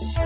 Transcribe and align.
Bye. 0.00 0.23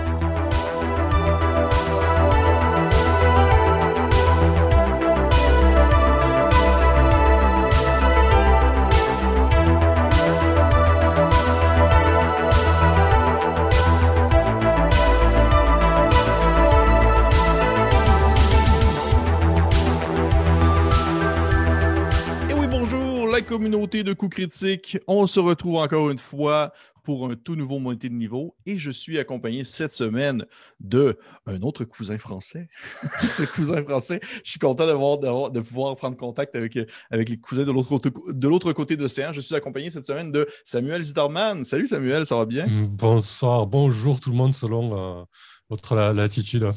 De 23.89 24.13
coups 24.13 24.35
critiques. 24.35 24.97
On 25.07 25.25
se 25.25 25.39
retrouve 25.39 25.77
encore 25.77 26.11
une 26.11 26.19
fois 26.19 26.71
pour 27.03 27.25
un 27.25 27.35
tout 27.35 27.55
nouveau 27.55 27.79
montée 27.79 28.07
de 28.07 28.13
niveau 28.13 28.55
et 28.67 28.77
je 28.77 28.91
suis 28.91 29.17
accompagné 29.17 29.63
cette 29.63 29.91
semaine 29.91 30.45
de 30.79 31.17
un 31.47 31.61
autre 31.63 31.83
cousin 31.83 32.17
français. 32.19 32.69
Cousin 33.55 33.81
français, 33.83 34.19
je 34.43 34.51
suis 34.51 34.59
content 34.59 34.85
de, 34.85 35.49
de 35.49 35.59
pouvoir 35.59 35.95
prendre 35.95 36.15
contact 36.15 36.55
avec, 36.55 36.77
avec 37.09 37.29
les 37.29 37.37
cousins 37.37 37.63
de 37.63 37.71
l'autre 37.71 37.99
de 37.99 38.47
l'autre 38.47 38.73
côté 38.73 38.95
de 38.95 39.01
l'océan. 39.01 39.31
Je 39.31 39.41
suis 39.41 39.55
accompagné 39.55 39.89
cette 39.89 40.05
semaine 40.05 40.31
de 40.31 40.47
Samuel 40.63 41.01
Zitterman. 41.01 41.63
Salut 41.63 41.87
Samuel, 41.87 42.27
ça 42.27 42.35
va 42.35 42.45
bien? 42.45 42.67
Bonsoir, 42.69 43.65
bonjour 43.65 44.19
tout 44.19 44.29
le 44.29 44.35
monde 44.37 44.53
selon 44.53 45.21
euh, 45.21 45.23
votre 45.69 45.95
latitude. 45.95 46.71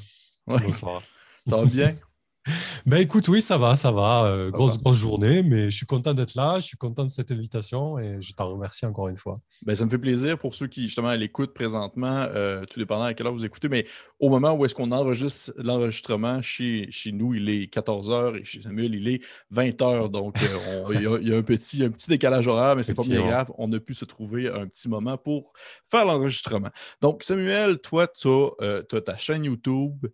Bonsoir. 0.46 1.02
Ça 1.46 1.58
va 1.58 1.64
bien? 1.66 1.94
Ben 2.86 2.98
écoute, 2.98 3.28
oui, 3.28 3.40
ça 3.40 3.56
va, 3.56 3.76
ça 3.76 3.92
va. 3.92 4.24
Euh, 4.24 4.50
grosse, 4.50 4.78
grosse 4.78 4.96
journée, 4.96 5.42
mais 5.42 5.70
je 5.70 5.76
suis 5.76 5.86
content 5.86 6.14
d'être 6.14 6.34
là, 6.34 6.58
je 6.58 6.66
suis 6.66 6.76
content 6.76 7.04
de 7.04 7.10
cette 7.10 7.30
invitation 7.30 7.98
et 7.98 8.20
je 8.20 8.32
t'en 8.32 8.50
remercie 8.50 8.86
encore 8.86 9.08
une 9.08 9.16
fois. 9.16 9.34
Ben, 9.64 9.76
ça 9.76 9.84
me 9.84 9.90
fait 9.90 9.98
plaisir 9.98 10.36
pour 10.38 10.54
ceux 10.54 10.66
qui, 10.66 10.82
justement, 10.82 11.12
l'écoutent 11.14 11.54
présentement, 11.54 12.26
euh, 12.34 12.64
tout 12.64 12.80
dépendant 12.80 13.04
à 13.04 13.14
quelle 13.14 13.26
heure 13.26 13.32
vous 13.32 13.44
écoutez, 13.44 13.68
mais 13.68 13.86
au 14.18 14.28
moment 14.28 14.52
où 14.54 14.64
est-ce 14.64 14.74
qu'on 14.74 14.90
enregistre 14.90 15.52
l'enregistrement, 15.56 16.42
chez, 16.42 16.88
chez 16.90 17.12
nous, 17.12 17.34
il 17.34 17.48
est 17.48 17.72
14h 17.72 18.40
et 18.40 18.44
chez 18.44 18.62
Samuel, 18.62 18.94
il 18.94 19.08
est 19.08 19.22
20h. 19.54 20.10
Donc, 20.10 20.42
euh, 20.42 20.84
il, 21.22 21.28
y 21.28 21.32
a, 21.32 21.36
un, 21.36 21.42
petit, 21.42 21.84
un 21.84 21.90
petit 21.90 22.08
décalage 22.08 22.48
horaire, 22.48 22.74
mais 22.74 22.82
c'est 22.82 22.94
pas 22.94 23.04
bien 23.04 23.24
grave. 23.24 23.52
On 23.58 23.70
a 23.72 23.78
pu 23.78 23.94
se 23.94 24.04
trouver 24.04 24.48
un 24.48 24.66
petit 24.66 24.88
moment 24.88 25.16
pour 25.16 25.52
faire 25.88 26.04
l'enregistrement. 26.04 26.70
Donc, 27.00 27.22
Samuel, 27.22 27.78
toi, 27.78 28.08
tu 28.08 28.28
as, 28.28 28.82
as 28.92 29.00
ta 29.00 29.16
chaîne 29.16 29.44
YouTube. 29.44 30.06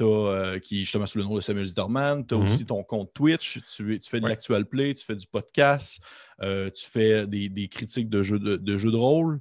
Euh, 0.00 0.58
qui 0.58 0.76
est 0.76 0.80
justement 0.80 1.06
sous 1.06 1.18
le 1.18 1.24
nom 1.24 1.36
de 1.36 1.40
Samuel 1.40 1.66
Zitterman. 1.66 2.26
Tu 2.26 2.34
as 2.34 2.38
mhm. 2.38 2.44
aussi 2.44 2.66
ton 2.66 2.82
compte 2.82 3.12
Twitch. 3.14 3.60
Tu, 3.64 3.98
fais 4.02 4.20
de 4.20 4.26
l'actual 4.26 4.66
play, 4.66 4.94
tu 4.94 5.04
fais 5.04 5.14
du 5.14 5.26
podcast, 5.26 6.00
euh, 6.42 6.68
tu 6.70 6.86
fais 6.86 7.26
des, 7.26 7.68
critiques 7.68 8.08
de 8.08 8.22
jeux 8.22 8.38
de, 8.38 8.76
jeux 8.76 8.90
de 8.90 8.96
rôle. 8.96 9.40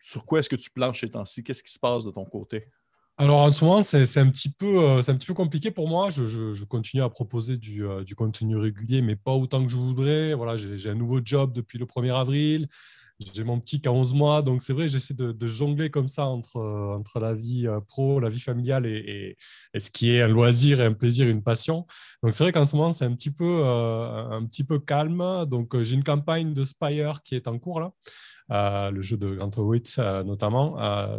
sur 0.00 0.26
quoi 0.26 0.40
est-ce 0.40 0.50
que 0.50 0.56
tu 0.56 0.70
planches 0.70 1.00
ces 1.00 1.08
temps-ci? 1.08 1.42
Qu'est-ce 1.42 1.62
qui 1.62 1.72
se 1.72 1.78
passe 1.78 2.04
de 2.04 2.10
ton 2.10 2.24
côté? 2.24 2.66
Alors 3.16 3.40
en 3.40 3.50
ce 3.50 3.64
moment, 3.64 3.82
c'est 3.82 4.18
un, 4.18 4.30
petit 4.30 4.50
peu, 4.50 4.82
euh, 4.82 5.02
un 5.06 5.14
petit 5.14 5.26
peu 5.26 5.34
compliqué 5.34 5.70
pour 5.70 5.88
moi. 5.88 6.10
Je, 6.10 6.64
continue 6.64 7.02
à 7.02 7.08
proposer 7.08 7.56
du, 7.56 7.84
du, 8.04 8.14
contenu 8.14 8.56
régulier, 8.56 9.02
mais 9.02 9.16
pas 9.16 9.32
autant 9.32 9.62
que 9.62 9.70
je 9.70 9.76
voudrais. 9.76 10.34
Voilà, 10.34 10.56
J'ai 10.56 10.90
un 10.90 10.94
nouveau 10.94 11.20
job 11.24 11.52
depuis 11.52 11.78
le 11.78 11.86
1er 11.86 12.14
avril 12.14 12.68
j'ai 13.34 13.44
mon 13.44 13.60
petit 13.60 13.80
qui 13.80 13.88
a 13.88 13.92
11 13.92 14.14
mois, 14.14 14.42
donc 14.42 14.62
c'est 14.62 14.72
vrai, 14.72 14.88
j'essaie 14.88 15.14
de, 15.14 15.46
jongler 15.46 15.90
comme 15.90 16.08
ça 16.08 16.26
entre, 16.26 16.56
euh, 16.56 16.96
entre 16.96 17.20
la 17.20 17.34
vie 17.34 17.66
euh, 17.66 17.80
pro, 17.80 18.18
la 18.20 18.28
vie 18.28 18.40
familiale 18.40 18.86
et, 18.86 19.36
ce 19.78 19.90
qui 19.90 20.10
est 20.10 20.22
un 20.22 20.28
loisir 20.28 20.80
un 20.80 20.92
plaisir, 20.92 21.28
une 21.28 21.42
passion. 21.42 21.86
Donc 22.22 22.34
c'est 22.34 22.44
vrai 22.44 22.52
qu'en 22.52 22.66
ce 22.66 22.76
moment, 22.76 22.92
c'est 22.92 23.04
un, 23.04 23.14
petit 23.14 23.30
peu, 23.30 23.62
euh, 23.64 24.30
un 24.30 24.44
petit 24.46 24.64
peu 24.64 24.78
calme. 24.78 25.44
Donc 25.46 25.78
j'ai 25.82 25.94
une 25.94 26.04
campagne 26.04 26.54
de 26.54 26.64
Spire 26.64 27.22
qui 27.22 27.34
est 27.34 27.48
en 27.48 27.58
cours 27.58 27.80
là. 27.80 27.92
Le 28.50 29.02
jeu 29.02 29.16
de 29.16 29.34
Grant 29.34 29.50
Howitt 29.56 29.98
notamment. 29.98 30.76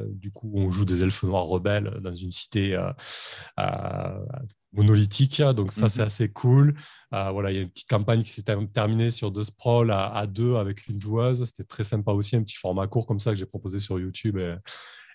du 0.10 0.32
coup, 0.32 0.52
on 0.54 0.72
joue 0.72 0.86
des 0.86 1.04
elfes 1.04 1.24
noirs 1.24 1.46
rebelles 1.46 2.00
dans 2.02 2.14
une 2.14 2.32
cité 2.32 2.78
monolithique. 4.74 5.41
Donc 5.41 5.72
ça, 5.72 5.90
c'est 5.90 6.02
mhm. 6.02 6.08
assez 6.08 6.30
cool. 6.30 6.75
Euh, 7.14 7.31
voilà, 7.31 7.52
il 7.52 7.56
y 7.56 7.59
a 7.59 7.62
une 7.62 7.70
petite 7.70 7.90
campagne 7.90 8.24
qui 8.24 8.30
s'est 8.30 8.44
terminée 8.74 9.12
sur 9.12 9.31
deux 9.31 9.44
sprawls 9.44 9.91
à, 9.91 10.25
deux 10.28 10.56
avec 10.56 10.88
une 10.88 11.02
joueuse. 11.02 11.44
C'était 11.46 11.64
très 11.64 11.84
sympa 11.84 12.12
aussi, 12.12 12.36
un 12.36 12.44
petit 12.44 12.56
format 12.56 12.88
court 12.88 13.06
comme 13.06 13.20
ça 13.20 13.31
que 13.31 13.38
j'ai 13.38 13.46
proposé 13.46 13.80
sur 13.80 14.00
YouTube 14.00 14.38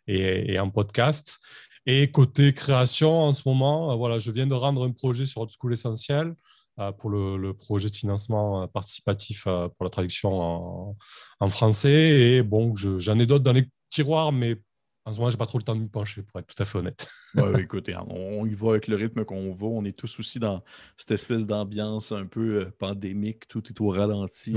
et, 0.06 0.52
et, 0.52 0.58
en 0.58 0.70
podcast. 0.70 1.38
Et 1.86 2.10
côté 2.10 2.52
création, 2.52 3.22
en 3.22 3.32
ce 3.32 3.42
moment, 3.46 3.92
euh, 3.92 3.94
voilà, 3.94 4.18
je 4.18 4.30
viens 4.30 4.46
de 4.46 4.54
rendre 4.54 4.86
un 4.86 4.92
projet 4.92 5.24
sur 5.24 5.42
Old 5.42 5.50
School 5.58 5.72
Essentiel 5.72 6.28
euh, 6.28 6.34
pour 6.98 7.10
le, 7.10 7.52
projet 7.52 7.90
de 7.90 7.96
financement 7.96 8.68
participatif 8.68 9.44
pour 9.44 9.84
la 9.84 9.88
traduction 9.88 10.40
en, 10.40 10.96
en 11.40 11.48
français. 11.48 12.20
Et 12.20 12.42
bon, 12.42 12.74
j'en 12.76 13.18
ai 13.18 13.26
d'autres 13.26 13.44
dans 13.44 13.52
les 13.52 13.68
tiroirs, 13.90 14.32
mais 14.32 14.58
en 15.06 15.12
ce 15.12 15.18
moment, 15.18 15.30
j'ai 15.30 15.36
pas 15.36 15.46
trop 15.46 15.58
le 15.58 15.62
temps 15.62 15.76
de 15.76 15.82
me 15.82 15.88
pencher, 15.88 16.22
pour 16.22 16.40
être 16.40 16.52
tout 16.52 16.60
à 16.60 16.66
fait 16.66 16.78
honnête. 16.78 17.08
ouais, 17.36 17.62
écoutez, 17.62 17.94
hein, 17.94 18.04
on, 18.08 18.44
y 18.44 18.54
va 18.54 18.70
avec 18.70 18.88
le 18.88 18.96
rythme 18.96 19.24
qu'on 19.24 19.52
va. 19.52 19.66
On 19.68 19.84
est 19.84 19.96
tous 19.96 20.18
aussi 20.18 20.40
dans 20.40 20.64
cette 20.96 21.12
espèce 21.12 21.46
d'ambiance 21.46 22.10
un 22.10 22.26
peu 22.26 22.56
euh, 22.56 22.74
pandémique, 22.76 23.46
tout 23.46 23.62
est 23.68 23.80
au 23.80 23.90
ralenti 23.90 24.52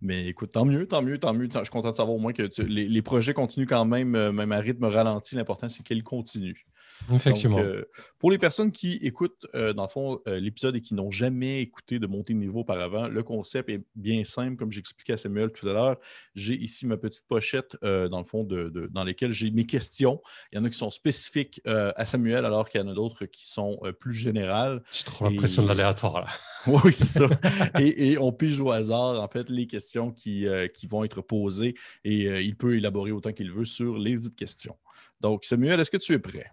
Mais 0.00 0.26
écoute, 0.28 0.52
tant 0.52 0.64
mieux, 0.64 0.88
tant 0.88 1.02
mieux, 1.02 1.18
tant 1.18 1.34
mieux. 1.34 1.48
Je 1.52 1.58
suis 1.58 1.68
content 1.68 1.90
de 1.90 1.94
savoir 1.94 2.16
au 2.16 2.18
moins 2.18 2.32
que 2.32 2.48
les, 2.62 3.02
projets 3.02 3.34
continuent 3.34 3.66
quand 3.68 3.84
même, 3.84 4.14
euh, 4.14 4.32
même 4.32 4.52
à 4.52 4.58
rythme 4.58 4.86
ralenti. 4.86 5.34
L'important, 5.34 5.68
c'est 5.68 5.82
qu'ils 5.82 6.02
continuent. 6.02 6.64
Effectivement. 7.12 7.58
Euh, 7.58 7.84
pour 8.18 8.30
les 8.30 8.38
personnes 8.38 8.72
qui 8.72 8.94
écoutent, 8.96 9.46
euh, 9.54 9.72
dans 9.72 9.82
le 9.82 9.88
fond, 9.88 10.20
euh, 10.26 10.40
l'épisode 10.40 10.76
et 10.76 10.80
qui 10.80 10.94
n'ont 10.94 11.10
jamais 11.10 11.60
écouté 11.60 11.98
de 11.98 12.06
montée 12.06 12.32
de 12.32 12.38
niveau 12.38 12.60
auparavant, 12.60 13.08
le 13.08 13.22
concept 13.22 13.68
est 13.68 13.82
bien 13.94 14.24
simple, 14.24 14.56
comme 14.56 14.72
j'expliquais 14.72 15.14
à 15.14 15.16
Samuel 15.16 15.50
tout 15.52 15.68
à 15.68 15.72
l'heure. 15.72 15.96
J'ai 16.34 16.54
ici 16.54 16.86
ma 16.86 16.96
petite 16.96 17.26
pochette, 17.26 17.76
dans 17.82 18.18
le 18.18 18.24
fond, 18.24 18.44
de, 18.44 18.88
dans 18.92 19.04
lesquelles 19.04 19.32
j'ai 19.32 19.50
mes 19.50 19.66
questions. 19.66 20.20
Il 20.52 20.56
y 20.56 20.58
en 20.58 20.64
a 20.64 20.70
qui 20.70 20.78
sont 20.78 20.90
spécifiques 20.90 21.60
à 21.64 22.06
Samuel, 22.06 22.44
alors 22.44 22.68
qu'il 22.68 22.80
y 22.80 22.84
en 22.84 22.88
a 22.88 22.94
d'autres 22.94 23.26
qui 23.26 23.46
sont 23.46 23.80
plus 24.00 24.14
générales. 24.14 24.82
J'ai 24.92 25.04
trop 25.04 25.28
l'impression 25.28 25.62
de 25.62 25.68
l'aléatoire, 25.68 26.20
là. 26.20 26.26
oui, 26.84 26.92
c'est 26.92 27.04
ça. 27.04 27.28
et, 27.78 28.18
on 28.18 28.32
pige 28.32 28.60
au 28.60 28.70
hasard, 28.70 29.20
en 29.20 29.28
fait, 29.28 29.48
les 29.48 29.66
questions 29.66 30.10
qui, 30.10 30.46
qui 30.74 30.86
vont 30.86 31.04
être 31.04 31.22
posées 31.22 31.74
et 32.04 32.42
il 32.42 32.56
peut 32.56 32.76
élaborer 32.76 33.12
autant 33.12 33.32
qu'il 33.32 33.52
veut 33.52 33.64
sur 33.64 33.98
les 33.98 34.16
questions. 34.36 34.76
Donc, 35.20 35.44
Samuel, 35.44 35.80
est-ce 35.80 35.90
que 35.90 35.96
tu 35.96 36.12
es 36.12 36.18
prêt? 36.18 36.50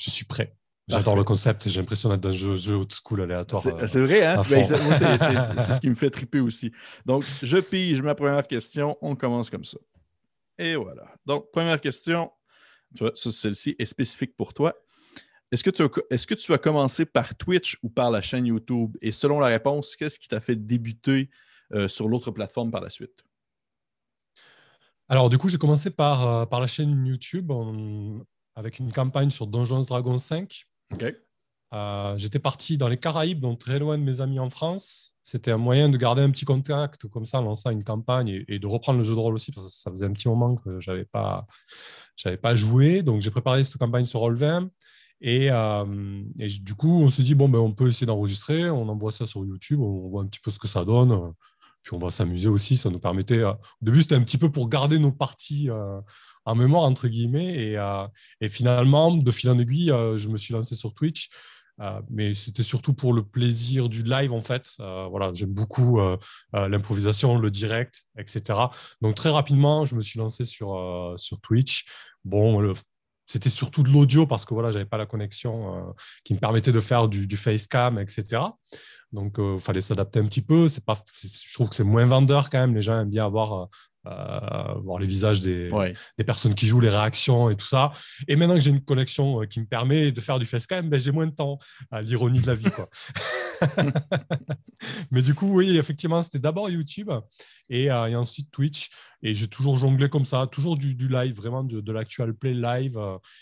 Je 0.00 0.10
suis 0.10 0.24
prêt. 0.24 0.56
J'adore 0.88 1.16
le 1.16 1.24
concept 1.24 1.68
j'ai 1.68 1.80
l'impression 1.80 2.08
d'être 2.08 2.20
dans 2.20 2.30
un 2.30 2.32
jeu, 2.32 2.56
jeu 2.56 2.74
old 2.74 2.92
school 2.92 3.22
aléatoire. 3.22 3.62
C'est 3.62 3.96
euh, 3.96 4.04
vrai, 4.04 4.24
hein? 4.24 4.38
c'est 4.42 5.74
ce 5.74 5.80
qui 5.80 5.88
me 5.88 5.94
fait 5.94 6.10
triper 6.10 6.40
aussi. 6.40 6.72
Donc, 7.06 7.24
je 7.42 7.58
pige 7.58 8.02
ma 8.02 8.14
première 8.14 8.46
question. 8.46 8.98
On 9.00 9.14
commence 9.14 9.50
comme 9.50 9.64
ça. 9.64 9.78
Et 10.58 10.74
voilà. 10.74 11.04
Donc, 11.26 11.50
première 11.52 11.80
question. 11.80 12.30
Tu 12.96 13.04
vois, 13.04 13.12
celle-ci 13.14 13.76
est 13.78 13.84
spécifique 13.84 14.36
pour 14.36 14.52
toi. 14.52 14.74
Est-ce 15.52 15.64
que, 15.64 15.70
tu 15.70 15.82
as, 15.82 15.88
est-ce 16.10 16.26
que 16.26 16.34
tu 16.34 16.52
as 16.52 16.58
commencé 16.58 17.04
par 17.04 17.34
Twitch 17.36 17.78
ou 17.82 17.90
par 17.90 18.10
la 18.10 18.20
chaîne 18.22 18.46
YouTube? 18.46 18.96
Et 19.00 19.12
selon 19.12 19.38
la 19.38 19.48
réponse, 19.48 19.96
qu'est-ce 19.96 20.18
qui 20.18 20.28
t'a 20.28 20.40
fait 20.40 20.56
débuter 20.56 21.30
euh, 21.72 21.88
sur 21.88 22.08
l'autre 22.08 22.30
plateforme 22.30 22.70
par 22.70 22.80
la 22.80 22.90
suite? 22.90 23.24
Alors, 25.08 25.28
du 25.28 25.38
coup, 25.38 25.48
j'ai 25.48 25.58
commencé 25.58 25.90
par, 25.90 26.26
euh, 26.26 26.46
par 26.46 26.60
la 26.60 26.66
chaîne 26.66 27.04
YouTube 27.04 27.52
avec 28.54 28.78
une 28.78 28.92
campagne 28.92 29.30
sur 29.30 29.46
Donjons 29.46 29.80
Dragons 29.80 30.18
5. 30.18 30.66
Euh, 31.72 32.16
j'étais 32.16 32.40
parti 32.40 32.78
dans 32.78 32.88
les 32.88 32.96
Caraïbes, 32.96 33.40
donc 33.40 33.60
très 33.60 33.78
loin 33.78 33.96
de 33.96 34.02
mes 34.02 34.20
amis 34.20 34.40
en 34.40 34.50
France. 34.50 35.14
C'était 35.22 35.52
un 35.52 35.56
moyen 35.56 35.88
de 35.88 35.96
garder 35.96 36.22
un 36.22 36.30
petit 36.30 36.44
contact 36.44 37.06
comme 37.08 37.24
ça 37.24 37.38
en 37.38 37.42
lançant 37.42 37.70
une 37.70 37.84
campagne 37.84 38.44
et, 38.48 38.58
de 38.58 38.66
reprendre 38.66 38.98
le 38.98 39.04
jeu 39.04 39.14
de 39.14 39.20
rôle 39.20 39.34
aussi 39.34 39.52
parce 39.52 39.66
que 39.66 39.72
ça 39.72 39.90
faisait 39.90 40.06
un 40.06 40.12
petit 40.12 40.28
moment 40.28 40.56
que 40.56 40.80
je 40.80 40.90
n'avais 40.90 41.04
pas, 41.04 41.46
pas 42.42 42.56
joué. 42.56 43.02
Donc 43.02 43.22
j'ai 43.22 43.30
préparé 43.30 43.62
cette 43.62 43.78
campagne 43.78 44.04
sur 44.04 44.20
Roll20 44.20 44.68
et, 45.20 45.50
euh, 45.52 46.22
et, 46.38 46.48
du 46.48 46.74
coup 46.74 47.02
on 47.02 47.10
s'est 47.10 47.22
dit 47.22 47.34
bon 47.34 47.48
ben 47.48 47.58
on 47.58 47.72
peut 47.72 47.88
essayer 47.88 48.06
d'enregistrer, 48.06 48.70
on 48.70 48.88
envoie 48.88 49.12
ça 49.12 49.26
sur 49.26 49.44
YouTube, 49.44 49.80
on 49.80 50.08
voit 50.08 50.22
un 50.22 50.26
petit 50.26 50.40
peu 50.40 50.50
ce 50.50 50.58
que 50.58 50.66
ça 50.66 50.84
donne. 50.84 51.32
Puis 51.82 51.94
on 51.94 51.98
va 51.98 52.10
s'amuser 52.10 52.48
aussi. 52.48 52.76
Ça 52.76 52.90
nous 52.90 53.00
permettait. 53.00 53.38
Euh, 53.38 53.52
au 53.52 53.84
début, 53.84 54.02
c'était 54.02 54.16
un 54.16 54.22
petit 54.22 54.38
peu 54.38 54.50
pour 54.50 54.68
garder 54.68 54.98
nos 54.98 55.12
parties 55.12 55.68
en 56.44 56.54
mémoire, 56.54 56.84
entre 56.84 57.08
guillemets. 57.08 57.54
Et, 57.54 57.78
euh, 57.78 58.06
et, 58.40 58.48
finalement, 58.48 59.14
de 59.14 59.30
fil 59.30 59.50
en 59.50 59.58
aiguille, 59.58 59.90
euh, 59.90 60.16
je 60.16 60.28
me 60.28 60.36
suis 60.36 60.54
lancé 60.54 60.74
sur 60.74 60.94
Twitch. 60.94 61.28
Euh, 61.80 62.00
mais 62.10 62.34
c'était 62.34 62.62
surtout 62.62 62.92
pour 62.92 63.14
le 63.14 63.22
plaisir 63.22 63.88
du 63.88 64.02
live 64.02 64.34
en 64.34 64.42
fait. 64.42 64.74
voilà, 64.78 65.30
j'aime 65.32 65.54
beaucoup 65.54 65.98
l'improvisation, 66.52 67.38
le 67.38 67.50
direct, 67.50 68.04
etc. 68.18 68.60
Donc 69.00 69.14
très 69.14 69.30
rapidement, 69.30 69.86
je 69.86 69.94
me 69.94 70.02
suis 70.02 70.18
lancé 70.18 70.44
sur, 70.44 71.14
sur 71.16 71.40
Twitch. 71.40 71.86
Bon, 72.22 72.74
c'était 73.24 73.48
surtout 73.48 73.82
de 73.82 73.88
l'audio 73.88 74.26
parce 74.26 74.44
que 74.44 74.52
voilà, 74.52 74.72
j'avais 74.72 74.84
pas 74.84 74.98
la 74.98 75.06
connexion 75.06 75.94
qui 76.22 76.34
me 76.34 76.38
permettait 76.38 76.72
de 76.72 76.80
faire 76.80 77.08
du, 77.08 77.26
du 77.26 77.38
facecam, 77.38 77.98
etc. 77.98 78.42
Donc, 79.12 79.36
il 79.38 79.58
fallait 79.58 79.80
s'adapter 79.80 80.20
un 80.20 80.26
petit 80.26 80.42
peu. 80.42 80.68
C'est 80.68 80.84
pas, 80.84 80.96
je 81.22 81.54
trouve 81.54 81.68
que 81.68 81.74
c'est 81.74 81.84
moins 81.84 82.06
vendeur 82.06 82.48
quand 82.50 82.60
même. 82.60 82.74
Les 82.74 82.82
gens 82.82 83.00
aiment 83.00 83.10
bien 83.10 83.26
avoir 83.26 83.68
voir 84.04 84.98
les 84.98 85.06
visages 85.06 85.40
des, 85.40 85.68
des, 86.16 86.24
personnes 86.24 86.54
qui 86.54 86.66
jouent, 86.66 86.80
les 86.80 86.88
réactions 86.88 87.50
et 87.50 87.56
tout 87.56 87.66
ça. 87.66 87.92
Et 88.28 88.36
maintenant 88.36 88.54
que 88.54 88.60
j'ai 88.60 88.70
une 88.70 88.82
connexion 88.82 89.40
qui 89.48 89.60
me 89.60 89.66
permet 89.66 90.12
de 90.12 90.20
faire 90.20 90.38
du 90.38 90.46
facecam, 90.46 90.88
ben, 90.88 91.00
j'ai 91.00 91.12
moins 91.12 91.26
de 91.26 91.34
temps 91.34 91.58
à 91.90 92.02
l'ironie 92.02 92.40
de 92.40 92.46
la 92.46 92.54
vie. 92.54 92.70
Quoi. 92.70 92.88
Mais 95.10 95.22
du 95.22 95.34
coup, 95.34 95.54
oui, 95.54 95.76
effectivement, 95.76 96.22
c'était 96.22 96.38
d'abord 96.38 96.70
YouTube 96.70 97.10
et, 97.68 97.84
et, 97.84 97.90
ensuite 97.90 98.50
Twitch. 98.50 98.90
Et 99.22 99.34
j'ai 99.34 99.48
toujours 99.48 99.76
jonglé 99.76 100.08
comme 100.08 100.24
ça, 100.24 100.46
toujours 100.46 100.78
du, 100.78 100.94
du 100.94 101.08
live, 101.08 101.36
vraiment 101.36 101.62
de, 101.62 101.80
de 101.80 101.92
l'actual 101.92 102.32
play 102.34 102.54
live. 102.54 102.98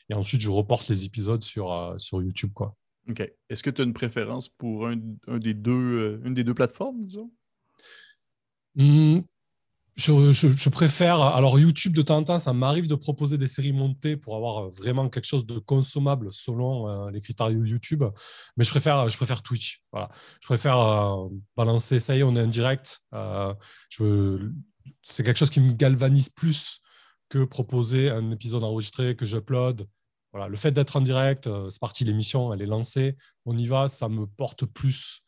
et 0.09 0.15
ensuite, 0.15 0.41
je 0.41 0.51
reporte 0.51 0.89
les 0.89 1.05
épisodes 1.05 1.43
sur, 1.43 1.95
sur 1.99 2.21
YouTube. 2.21 2.51
Quoi. 2.53 2.75
OK. 3.09 3.23
Est-ce 3.49 3.63
que 3.63 3.71
tu 3.71 3.81
as 3.81 3.85
une 3.85 3.95
préférence 3.95 4.49
pour 4.49 4.87
un, 4.87 4.97
des 5.39 5.55
deux, 5.55 5.73
euh, 5.73 6.21
une 6.25 6.35
des 6.35 6.45
deux 6.45 6.55
plateformes, 6.55 7.05
disons? 7.05 7.31
Mmh, 8.75 9.21
je, 9.97 10.69
préfère. 10.69 11.21
Alors, 11.23 11.59
YouTube, 11.59 11.95
de 11.95 12.03
temps 12.03 12.19
en 12.19 12.25
temps, 12.25 12.39
ça 12.39 12.53
m'arrive 12.53 12.87
de 12.87 12.95
proposer 12.95 13.39
des 13.39 13.47
séries 13.47 13.73
montées 13.73 14.17
pour 14.17 14.37
avoir 14.37 14.59
euh, 14.59 14.69
vraiment 14.69 15.09
quelque 15.09 15.25
chose 15.25 15.47
de 15.47 15.59
consommable 15.59 16.33
selon 16.33 16.89
euh, 16.89 17.11
les 17.11 17.21
critères 17.21 17.51
YouTube. 17.51 18.05
Mais 18.57 18.65
je 18.65 18.71
préfère, 18.71 19.09
je 19.09 19.17
préfère 19.17 19.43
Twitch. 19.43 19.83
Voilà. 19.91 20.11
Je 20.43 20.47
préfère 20.47 21.29
balancer, 21.57 21.99
ça 21.99 22.15
y 22.15 22.21
est, 22.21 22.23
on 22.23 22.37
est 22.37 22.43
en 22.43 22.47
direct. 22.47 23.01
c'est 25.03 25.25
quelque 25.25 25.39
chose 25.39 25.51
qui 25.51 25.61
me 25.61 25.73
galvanise 25.73 26.29
plus 26.29 26.81
que 27.31 27.45
proposer 27.45 28.11
un 28.11 28.31
épisode 28.31 28.65
enregistré 28.65 29.17
que 29.17 29.27
j'upload 29.27 29.87
voilà, 30.33 30.49
le 30.49 30.57
fait 30.57 30.73
d'être 30.73 30.97
en 30.97 31.01
direct, 31.01 31.47
euh, 31.47 31.71
c'est 31.71 31.81
parti, 31.81 32.05
l'émission, 32.05 32.53
elle 32.53 32.63
est 32.63 32.67
lancée, 32.67 33.17
on 33.47 33.57
y 33.57 33.67
va, 33.67 33.89
ça 33.89 34.09
me 34.09 34.27
porte 34.27 34.67
plus 34.67 35.23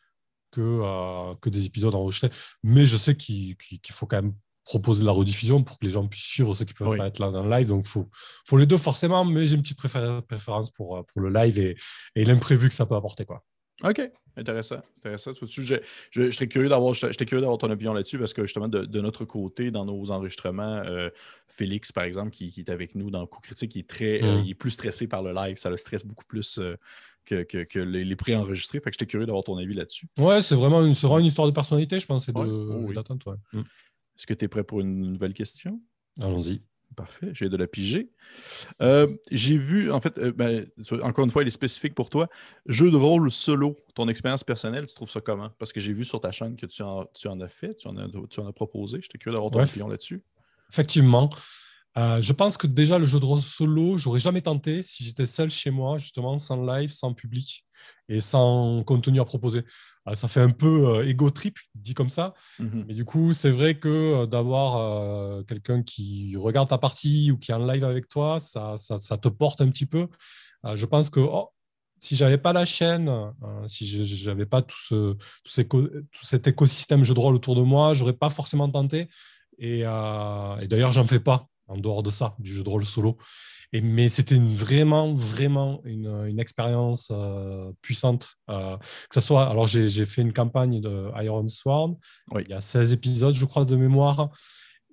que, 0.50 0.60
euh, 0.60 1.34
que 1.40 1.48
des 1.48 1.66
épisodes 1.66 1.94
enregistrés. 1.94 2.30
Mais 2.62 2.86
je 2.86 2.96
sais 2.96 3.16
qu'il 3.16 3.56
faut 3.90 4.06
quand 4.06 4.22
même 4.22 4.34
proposer 4.64 5.04
la 5.04 5.12
rediffusion 5.12 5.64
pour 5.64 5.78
que 5.78 5.84
les 5.84 5.90
gens 5.90 6.06
puissent 6.06 6.24
suivre 6.24 6.54
ceux 6.54 6.64
qui 6.64 6.74
peuvent 6.74 6.96
pas 6.96 7.06
être 7.06 7.18
là 7.18 7.30
dans 7.30 7.42
le 7.42 7.50
live. 7.50 7.68
Donc, 7.68 7.84
il 7.84 7.88
faut, 7.88 8.08
faut, 8.46 8.58
les 8.58 8.66
deux 8.66 8.76
forcément, 8.76 9.24
mais 9.24 9.46
j'ai 9.46 9.56
une 9.56 9.62
petite 9.62 9.78
préférence 9.78 10.70
pour, 10.70 10.98
euh, 10.98 11.02
pour 11.02 11.20
le 11.22 11.30
live 11.30 11.58
et, 11.58 11.76
et 12.14 12.24
l'imprévu 12.24 12.68
que 12.68 12.74
ça 12.74 12.86
peut 12.86 12.94
apporter. 12.94 13.24
Quoi. 13.24 13.42
OK. 13.82 14.10
Intéressant. 14.36 14.80
Intéressant. 14.98 15.32
Je, 15.32 15.74
je, 16.10 16.30
serais 16.30 16.46
curieux 16.46 16.68
d'avoir, 16.68 16.94
curieux 16.94 17.40
d'avoir 17.40 17.58
ton 17.58 17.70
opinion 17.70 17.92
là-dessus 17.92 18.18
parce 18.18 18.32
que 18.32 18.42
justement, 18.42 18.68
de, 18.68 19.00
notre 19.00 19.24
côté, 19.24 19.70
dans 19.70 19.84
nos 19.84 20.10
enregistrements, 20.10 20.82
euh, 20.86 21.10
Félix, 21.48 21.92
par 21.92 22.04
exemple, 22.04 22.30
qui, 22.30 22.52
est 22.56 22.70
avec 22.70 22.94
nous 22.94 23.10
dans 23.10 23.20
le 23.20 23.26
coup 23.26 23.40
critique, 23.40 23.74
il 23.74 23.80
est, 23.80 23.88
très, 23.88 24.22
euh, 24.22 24.38
mm. 24.38 24.44
il 24.44 24.50
est 24.50 24.54
plus 24.54 24.70
stressé 24.70 25.08
par 25.08 25.22
le 25.22 25.32
live. 25.32 25.56
Ça 25.56 25.70
le 25.70 25.76
stresse 25.76 26.04
beaucoup 26.04 26.24
plus 26.24 26.58
euh, 26.58 26.76
que, 27.24 27.42
que, 27.42 27.78
les, 27.78 28.04
les 28.04 28.16
pré-enregistrés. 28.16 28.80
Fait 28.80 28.90
que 28.90 28.94
j'étais 28.94 29.06
curieux 29.06 29.26
d'avoir 29.26 29.44
ton 29.44 29.58
avis 29.58 29.74
là-dessus. 29.74 30.06
Ouais, 30.18 30.42
c'est 30.42 30.54
vraiment 30.54 30.80
une, 30.80 30.94
une 30.94 31.26
histoire 31.26 31.46
de 31.46 31.52
personnalité, 31.52 31.98
je 32.00 32.06
pense, 32.06 32.28
et 32.28 32.32
de, 32.32 32.38
oh 32.38 32.92
d'attente. 32.92 33.26
Mm. 33.52 33.60
Est-ce 33.60 34.26
que 34.26 34.34
tu 34.34 34.44
es 34.44 34.48
prêt 34.48 34.64
pour 34.64 34.80
une 34.80 35.12
nouvelle 35.12 35.34
question? 35.34 35.80
Allons-y. 36.20 36.62
Parfait, 36.96 37.30
j'ai 37.32 37.48
de 37.48 37.56
la 37.56 37.66
piger. 37.68 38.10
Euh, 38.82 39.06
j'ai 39.30 39.56
vu, 39.56 39.92
en 39.92 40.00
fait, 40.00 40.18
euh, 40.18 40.32
ben, 40.32 40.66
encore 41.02 41.24
une 41.24 41.30
fois, 41.30 41.42
il 41.42 41.46
est 41.46 41.52
spécifique 41.52 41.94
pour 41.94 42.10
toi. 42.10 42.28
Jeu 42.66 42.90
de 42.90 42.96
rôle 42.96 43.30
solo, 43.30 43.76
ton 43.94 44.08
expérience 44.08 44.42
personnelle, 44.42 44.86
tu 44.86 44.94
trouves 44.94 45.10
ça 45.10 45.20
comment? 45.20 45.50
Parce 45.58 45.72
que 45.72 45.80
j'ai 45.80 45.92
vu 45.92 46.04
sur 46.04 46.20
ta 46.20 46.32
chaîne 46.32 46.56
que 46.56 46.66
tu 46.66 46.82
en, 46.82 47.06
tu 47.14 47.28
en 47.28 47.40
as 47.40 47.48
fait, 47.48 47.76
tu 47.76 47.88
en 47.88 47.96
as, 47.96 48.08
tu 48.28 48.40
en 48.40 48.46
as 48.46 48.52
proposé. 48.52 49.00
J'étais 49.02 49.18
curieux 49.18 49.36
d'avoir 49.36 49.52
ton 49.52 49.62
opinion 49.62 49.88
là-dessus. 49.88 50.22
Effectivement. 50.72 51.30
Euh, 51.98 52.22
je 52.22 52.32
pense 52.32 52.56
que 52.56 52.66
déjà, 52.66 52.98
le 52.98 53.06
jeu 53.06 53.18
de 53.18 53.24
rôle 53.24 53.40
solo, 53.40 53.96
j'aurais 53.96 54.20
jamais 54.20 54.40
tenté 54.40 54.82
si 54.82 55.04
j'étais 55.04 55.26
seul 55.26 55.50
chez 55.50 55.70
moi, 55.70 55.98
justement, 55.98 56.38
sans 56.38 56.64
live, 56.64 56.90
sans 56.90 57.14
public 57.14 57.66
et 58.08 58.20
sans 58.20 58.84
contenu 58.84 59.20
à 59.20 59.24
proposer. 59.24 59.64
Euh, 60.06 60.14
ça 60.14 60.28
fait 60.28 60.40
un 60.40 60.50
peu 60.50 60.88
euh, 60.88 61.08
ego 61.08 61.30
trip, 61.30 61.58
dit 61.74 61.94
comme 61.94 62.08
ça. 62.08 62.34
Mhm. 62.58 62.84
Mais 62.86 62.94
du 62.94 63.04
coup, 63.04 63.32
c'est 63.32 63.50
vrai 63.50 63.78
que 63.78 64.24
d'avoir 64.26 65.44
quelqu'un 65.46 65.82
qui 65.82 66.36
regarde 66.36 66.68
ta 66.68 66.78
partie 66.78 67.32
ou 67.32 67.38
qui 67.38 67.50
est 67.50 67.54
en 67.54 67.66
live 67.66 67.84
avec 67.84 68.08
toi, 68.08 68.38
ça, 68.38 68.76
ça, 68.76 69.18
te 69.18 69.28
porte 69.28 69.60
un 69.60 69.68
petit 69.68 69.86
peu. 69.86 70.08
je 70.74 70.86
pense 70.86 71.10
que 71.10 71.20
oh, 71.20 71.48
si 71.98 72.16
j'avais 72.16 72.38
pas 72.38 72.52
la 72.52 72.64
chaîne, 72.64 73.10
si 73.66 73.86
je 73.86 74.30
n'avais 74.30 74.46
pas 74.46 74.62
tout, 74.62 74.78
ce, 74.78 75.16
tout, 75.62 75.90
cet 76.22 76.46
écosystème 76.46 77.04
jeu 77.04 77.14
de 77.14 77.20
rôle 77.20 77.34
autour 77.34 77.56
de 77.56 77.62
moi, 77.62 77.94
j'aurais 77.94 78.14
pas 78.14 78.30
forcément 78.30 78.70
tenté. 78.70 79.08
Et, 79.58 79.80
et 79.80 80.66
d'ailleurs, 80.68 80.92
j'en 80.92 81.06
fais 81.06 81.20
pas 81.20 81.49
en 81.70 81.78
dehors 81.78 82.02
de 82.02 82.10
ça, 82.10 82.34
du 82.38 82.52
jeu 82.52 82.62
de 82.62 82.68
rôle 82.68 82.84
solo. 82.84 83.16
Et, 83.72 83.80
mais 83.80 84.08
c'était 84.08 84.38
vraiment, 84.38 85.14
vraiment 85.14 85.80
une, 85.84 86.38
expérience 86.40 87.08
euh, 87.12 87.72
puissante. 87.82 88.34
Euh, 88.48 88.76
que 88.76 89.14
ce 89.14 89.20
soit, 89.20 89.48
alors 89.48 89.66
j'ai 89.66 90.04
fait 90.04 90.22
une 90.22 90.32
campagne 90.32 90.80
de 90.80 91.08
Iron 91.22 91.46
Sworn, 91.48 91.96
il 92.38 92.48
y 92.48 92.52
a 92.52 92.60
16 92.60 92.92
épisodes, 92.92 93.34
je 93.34 93.44
crois, 93.44 93.64
de 93.64 93.76
mémoire. 93.76 94.30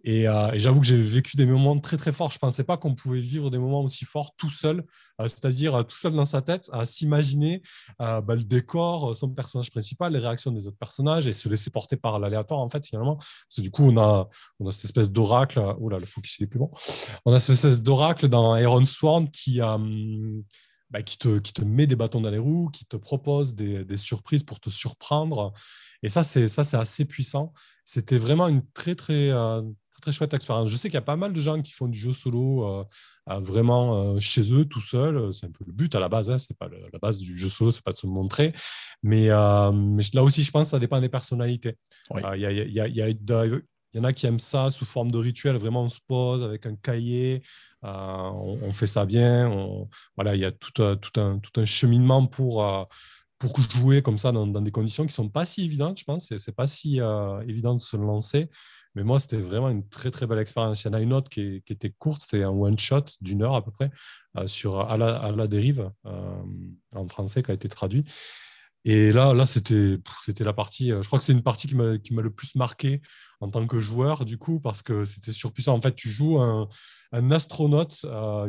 Euh, 0.07 0.51
et, 0.51 0.59
j'avoue 0.59 0.79
que 0.79 0.85
j'ai 0.85 1.01
vécu 1.01 1.35
des 1.35 1.45
moments 1.45 1.77
très 1.79 1.97
très 1.97 2.11
forts. 2.11 2.31
Je 2.31 2.37
ne 2.37 2.39
pensais 2.39 2.63
pas 2.63 2.77
qu'on 2.77 2.95
pouvait 2.95 3.19
vivre 3.19 3.49
des 3.49 3.57
moments 3.57 3.81
aussi 3.81 4.05
forts 4.05 4.33
tout 4.37 4.49
seul, 4.49 4.85
euh, 5.19 5.27
c'est-à-dire 5.27 5.75
euh, 5.75 5.83
tout 5.83 5.97
seul 5.97 6.13
dans 6.13 6.25
sa 6.25 6.41
tête, 6.41 6.69
à 6.71 6.85
s'imaginer 6.85 7.61
bah, 7.99 8.23
le 8.29 8.43
décor, 8.43 9.15
son 9.15 9.29
personnage 9.29 9.71
principal, 9.71 10.13
les 10.13 10.19
réactions 10.19 10.51
des 10.51 10.67
autres 10.67 10.77
personnages 10.77 11.27
et 11.27 11.33
se 11.33 11.49
laisser 11.49 11.69
porter 11.69 11.97
par 11.97 12.19
l'aléatoire 12.19 12.59
en 12.59 12.69
fait 12.69 12.85
finalement. 12.85 13.15
Parce 13.15 13.59
du 13.59 13.71
coup, 13.71 13.83
on 13.83 13.97
a, 13.97 14.29
on 14.59 14.67
a 14.67 14.71
cette 14.71 14.85
espèce 14.85 15.11
d'oracle. 15.11 15.61
Oh 15.79 15.89
le 15.89 16.05
focus 16.05 16.39
est 16.41 16.47
plus 16.47 16.59
bon. 16.59 16.71
On 17.25 17.33
a 17.33 17.39
cette 17.39 17.55
espèce 17.55 17.81
d'oracle 17.81 18.27
dans 18.29 18.55
Iron 18.55 18.85
Sworn 18.85 19.29
qui. 19.29 19.61
Bah, 20.89 21.01
qui, 21.01 21.17
te, 21.17 21.39
qui 21.39 21.51
te 21.51 21.63
met 21.63 21.85
des 21.85 21.97
bâtons 21.97 22.21
dans 22.21 22.29
les 22.29 22.37
roues, 22.37 22.69
qui 22.69 22.85
te 22.85 22.95
propose 22.95 23.55
des, 23.55 23.83
des 23.83 23.97
surprises 23.97 24.43
pour 24.43 24.61
te 24.61 24.69
surprendre. 24.69 25.51
Et 26.01 26.07
ça, 26.07 26.23
c'est 26.23 26.47
assez 26.75 27.03
puissant. 27.03 27.51
C'était 27.83 28.17
vraiment 28.17 28.47
une 28.47 28.65
très, 28.71 28.95
très, 28.95 29.29
très, 30.01 30.11
chouette 30.11 30.33
expérience. 30.33 30.69
Je 30.69 30.77
sais 30.77 30.89
qu'il 30.89 30.95
y 30.95 30.97
a 30.97 31.01
pas 31.01 31.15
mal 31.15 31.33
de 31.33 31.39
gens 31.39 31.61
qui 31.61 31.71
font 31.71 31.87
du 31.87 31.97
jeu 31.97 32.13
solo 32.13 32.65
euh, 33.29 33.39
vraiment 33.39 34.15
euh, 34.15 34.19
chez 34.19 34.53
eux, 34.53 34.65
tout 34.65 34.81
seul. 34.81 35.33
C'est 35.33 35.45
un 35.45 35.51
peu 35.51 35.65
le 35.65 35.73
but 35.73 35.93
à 35.95 35.99
la 35.99 36.09
base. 36.09 36.29
Hein. 36.29 36.37
C'est 36.37 36.57
pas 36.57 36.69
la 36.69 36.99
base 36.99 37.19
du 37.19 37.37
jeu 37.37 37.49
solo, 37.49 37.71
c'est 37.71 37.83
pas 37.83 37.91
de 37.91 37.97
se 37.97 38.07
montrer. 38.07 38.53
Mais, 39.03 39.29
euh, 39.29 39.71
mais, 39.71 40.03
là 40.13 40.23
aussi, 40.23 40.43
je 40.43 40.51
pense 40.51 40.63
que 40.63 40.69
ça 40.69 40.79
dépend 40.79 41.01
des 41.01 41.09
personnalités. 41.09 41.75
Il 42.11 42.19
y, 43.93 43.99
en 43.99 44.03
a 44.03 44.13
qui 44.13 44.27
aiment 44.27 44.39
ça 44.39 44.69
sous 44.69 44.85
forme 44.85 45.11
de 45.11 45.17
rituel. 45.17 45.55
Vraiment, 45.55 45.83
on 45.83 45.89
se 45.89 45.99
pose 46.05 46.43
avec 46.43 46.65
un 46.65 46.75
cahier, 46.75 47.41
on, 47.81 48.71
fait 48.73 48.85
ça 48.85 49.05
bien. 49.05 49.49
voilà, 50.15 50.35
il 50.35 50.41
y 50.41 50.45
a 50.45 50.51
tout, 50.51 50.71
tout, 50.71 51.19
un, 51.19 51.39
tout 51.39 51.59
un 51.59 51.65
cheminement 51.65 52.27
pour 52.27 52.87
pour 53.39 53.59
jouer 53.59 54.01
comme 54.01 54.17
ça 54.17 54.31
dans, 54.31 54.47
des 54.47 54.71
conditions 54.71 55.05
qui 55.05 55.13
sont 55.13 55.29
pas 55.29 55.45
si 55.45 55.63
évidentes, 55.63 55.99
je 55.99 56.03
pense. 56.03 56.27
Ce 56.27 56.35
n'est 56.35 56.55
pas 56.55 56.67
si 56.67 56.99
évident 57.47 57.73
de 57.73 57.79
se 57.79 57.97
lancer. 57.97 58.49
Mais 58.97 59.03
moi, 59.03 59.19
c'était 59.19 59.37
vraiment 59.37 59.69
une 59.69 59.87
très, 59.87 60.09
très 60.09 60.25
belle 60.25 60.39
expérience. 60.39 60.83
Il 60.83 60.87
y 60.87 60.89
en 60.89 60.93
a 60.93 61.01
une 61.01 61.13
autre 61.13 61.29
qui, 61.29 61.61
était 61.69 61.93
courte, 61.99 62.23
c'est 62.27 62.41
un 62.41 62.49
one-shot 62.49 63.03
d'une 63.21 63.43
heure 63.43 63.53
à 63.53 63.63
peu 63.63 63.69
près, 63.69 63.91
euh, 64.37 64.47
sur 64.47 64.79
à 64.79 64.97
la, 64.97 65.47
dérive, 65.47 65.91
euh, 66.07 66.41
en 66.93 67.07
français, 67.07 67.43
qui 67.43 67.51
a 67.51 67.53
été 67.53 67.69
traduit. 67.69 68.05
Et 68.89 69.11
là, 69.11 69.33
là 69.33 69.45
c'était, 69.45 69.99
la 70.39 70.53
partie, 70.53 70.93
euh, 70.93 71.01
je 71.01 71.07
crois 71.07 71.19
que 71.19 71.25
c'est 71.25 71.33
une 71.33 71.43
partie 71.43 71.67
qui 71.67 71.75
m'a, 71.75 72.21
le 72.21 72.29
plus 72.29 72.55
marqué 72.55 73.01
en 73.41 73.49
tant 73.49 73.67
que 73.67 73.81
joueur, 73.81 74.23
du 74.23 74.37
coup, 74.37 74.61
parce 74.61 74.81
que 74.81 75.03
c'était 75.03 75.33
surpuissant. 75.33 75.75
En 75.75 75.81
fait, 75.81 75.93
tu 75.93 76.09
joues 76.09 76.39
un, 76.39 76.69
un 77.11 77.31
astronaute 77.31 78.05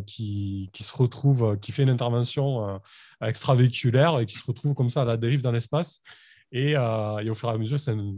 qui, 0.07 0.71
qui, 0.73 0.85
se 0.85 0.97
retrouve, 0.97 1.59
qui 1.59 1.73
fait 1.73 1.83
une 1.83 1.91
intervention 1.91 2.81
extravéhiculaire 3.21 4.21
et 4.21 4.27
qui 4.27 4.39
se 4.39 4.47
retrouve 4.47 4.75
comme 4.75 4.91
ça 4.91 5.03
à 5.03 5.05
la 5.05 5.17
dérive 5.17 5.43
dans 5.43 5.51
l'espace. 5.51 6.01
Et, 6.53 6.71
et, 6.71 7.31
au 7.31 7.35
fur 7.35 7.51
et 7.51 7.53
à 7.53 7.59
mesure, 7.59 7.81
c'est 7.81 7.91
un, 7.91 8.15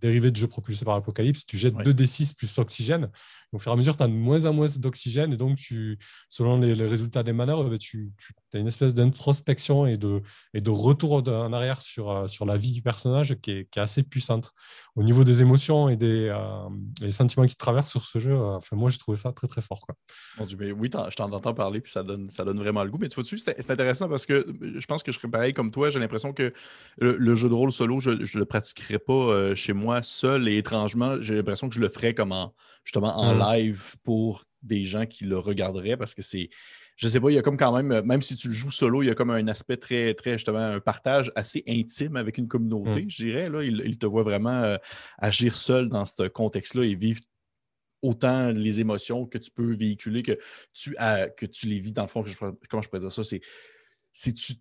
dérivé 0.00 0.30
de 0.30 0.36
jeu 0.36 0.46
propulsé 0.46 0.84
par 0.84 0.94
l'Apocalypse, 0.94 1.44
tu 1.44 1.58
jettes 1.58 1.74
2d6 1.74 2.34
plus 2.34 2.58
oxygène. 2.58 3.10
Au 3.52 3.58
fur 3.58 3.72
et 3.72 3.74
à 3.74 3.76
mesure, 3.76 3.96
tu 3.96 4.02
as 4.02 4.08
de 4.08 4.12
moins 4.12 4.44
en 4.44 4.52
moins 4.52 4.68
d'oxygène. 4.76 5.32
Et 5.32 5.38
donc, 5.38 5.56
tu, 5.56 5.98
selon 6.28 6.60
les, 6.60 6.74
résultats 6.74 7.22
des 7.22 7.32
manœuvres, 7.32 7.64
ben, 7.64 7.78
tu, 7.78 8.12
as 8.52 8.58
une 8.58 8.66
espèce 8.66 8.92
d'introspection 8.92 9.86
et 9.86 9.96
de, 9.96 10.20
et 10.52 10.60
de 10.60 10.70
retour 10.70 11.14
en 11.26 11.52
arrière 11.54 11.80
sur, 11.80 12.10
euh, 12.10 12.26
sur 12.26 12.44
la 12.44 12.56
vie 12.56 12.72
du 12.72 12.82
personnage 12.82 13.36
qui 13.40 13.52
est, 13.52 13.70
qui 13.70 13.78
est 13.78 13.82
assez 13.82 14.02
puissante. 14.02 14.52
Au 14.96 15.02
niveau 15.02 15.24
des 15.24 15.40
émotions 15.40 15.88
et 15.88 15.96
des, 15.96 16.28
euh, 16.28 17.10
sentiments 17.10 17.46
qui 17.46 17.56
traversent 17.56 17.90
sur 17.90 18.04
ce 18.04 18.18
jeu, 18.18 18.32
euh, 18.32 18.56
enfin, 18.56 18.76
moi, 18.76 18.90
j'ai 18.90 18.98
trouvé 18.98 19.16
ça 19.16 19.32
très, 19.32 19.46
très 19.46 19.62
fort. 19.62 19.80
Quoi. 19.80 19.96
oui, 20.40 20.90
je 20.92 21.16
t'en 21.16 21.32
entends 21.32 21.54
parler, 21.54 21.80
puis 21.80 21.90
ça 21.90 22.02
donne, 22.02 22.28
ça 22.28 22.44
donne 22.44 22.58
vraiment 22.58 22.84
le 22.84 22.90
goût. 22.90 22.98
Mais 23.00 23.08
tu 23.08 23.18
vois, 23.18 23.24
c'est 23.24 23.70
intéressant 23.70 24.10
parce 24.10 24.26
que 24.26 24.44
je 24.60 24.86
pense 24.86 25.02
que 25.02 25.10
je 25.10 25.18
serais 25.18 25.30
pareil 25.30 25.54
comme 25.54 25.70
toi. 25.70 25.88
J'ai 25.88 26.00
l'impression 26.00 26.34
que 26.34 26.52
le, 26.98 27.34
jeu 27.34 27.48
de 27.48 27.54
rôle 27.54 27.72
solo, 27.72 27.98
je 28.00 28.10
ne 28.10 28.38
le 28.38 28.44
pratiquerai 28.44 28.98
pas 28.98 29.54
chez 29.54 29.72
moi 29.72 30.02
seul 30.02 30.48
et 30.48 30.58
étrangement, 30.58 31.16
j'ai 31.20 31.36
l'impression 31.36 31.70
que 31.70 31.74
je 31.74 31.80
le 31.80 31.88
ferais 31.88 32.12
comme 32.12 32.34
justement 32.84 33.16
en. 33.16 33.37
Live 33.38 33.96
pour 34.02 34.44
des 34.62 34.84
gens 34.84 35.06
qui 35.06 35.24
le 35.24 35.38
regarderaient 35.38 35.96
parce 35.96 36.14
que 36.14 36.22
c'est. 36.22 36.50
Je 36.96 37.06
sais 37.06 37.20
pas, 37.20 37.30
il 37.30 37.34
y 37.34 37.38
a 37.38 37.42
comme 37.42 37.56
quand 37.56 37.72
même, 37.80 38.04
même 38.04 38.22
si 38.22 38.34
tu 38.34 38.48
le 38.48 38.54
joues 38.54 38.72
solo, 38.72 39.04
il 39.04 39.06
y 39.06 39.10
a 39.10 39.14
comme 39.14 39.30
un 39.30 39.46
aspect 39.46 39.76
très, 39.76 40.14
très, 40.14 40.32
justement, 40.32 40.58
un 40.58 40.80
partage 40.80 41.30
assez 41.36 41.62
intime 41.68 42.16
avec 42.16 42.38
une 42.38 42.48
communauté, 42.48 43.04
mm. 43.04 43.10
je 43.10 43.24
dirais. 43.24 43.48
Là. 43.48 43.62
Il, 43.62 43.98
te 43.98 44.06
voit 44.06 44.24
vraiment 44.24 44.62
euh, 44.64 44.78
agir 45.16 45.56
seul 45.56 45.88
dans 45.88 46.04
ce 46.04 46.26
contexte-là 46.26 46.84
et 46.84 46.96
vivre 46.96 47.20
autant 48.02 48.50
les 48.50 48.80
émotions 48.80 49.26
que 49.26 49.38
tu 49.38 49.50
peux 49.52 49.72
véhiculer 49.72 50.24
que 50.24 50.38
tu, 50.72 50.96
as, 50.96 51.28
que 51.28 51.46
tu 51.46 51.66
les 51.66 51.78
vis 51.78 51.92
dans 51.92 52.02
le 52.02 52.08
fond. 52.08 52.24
comment 52.68 52.82
je 52.82 52.88
pourrais 52.88 53.00
dire 53.00 53.12
ça? 53.12 53.22
C'est 53.22 53.42
si 54.12 54.34
tu 54.34 54.54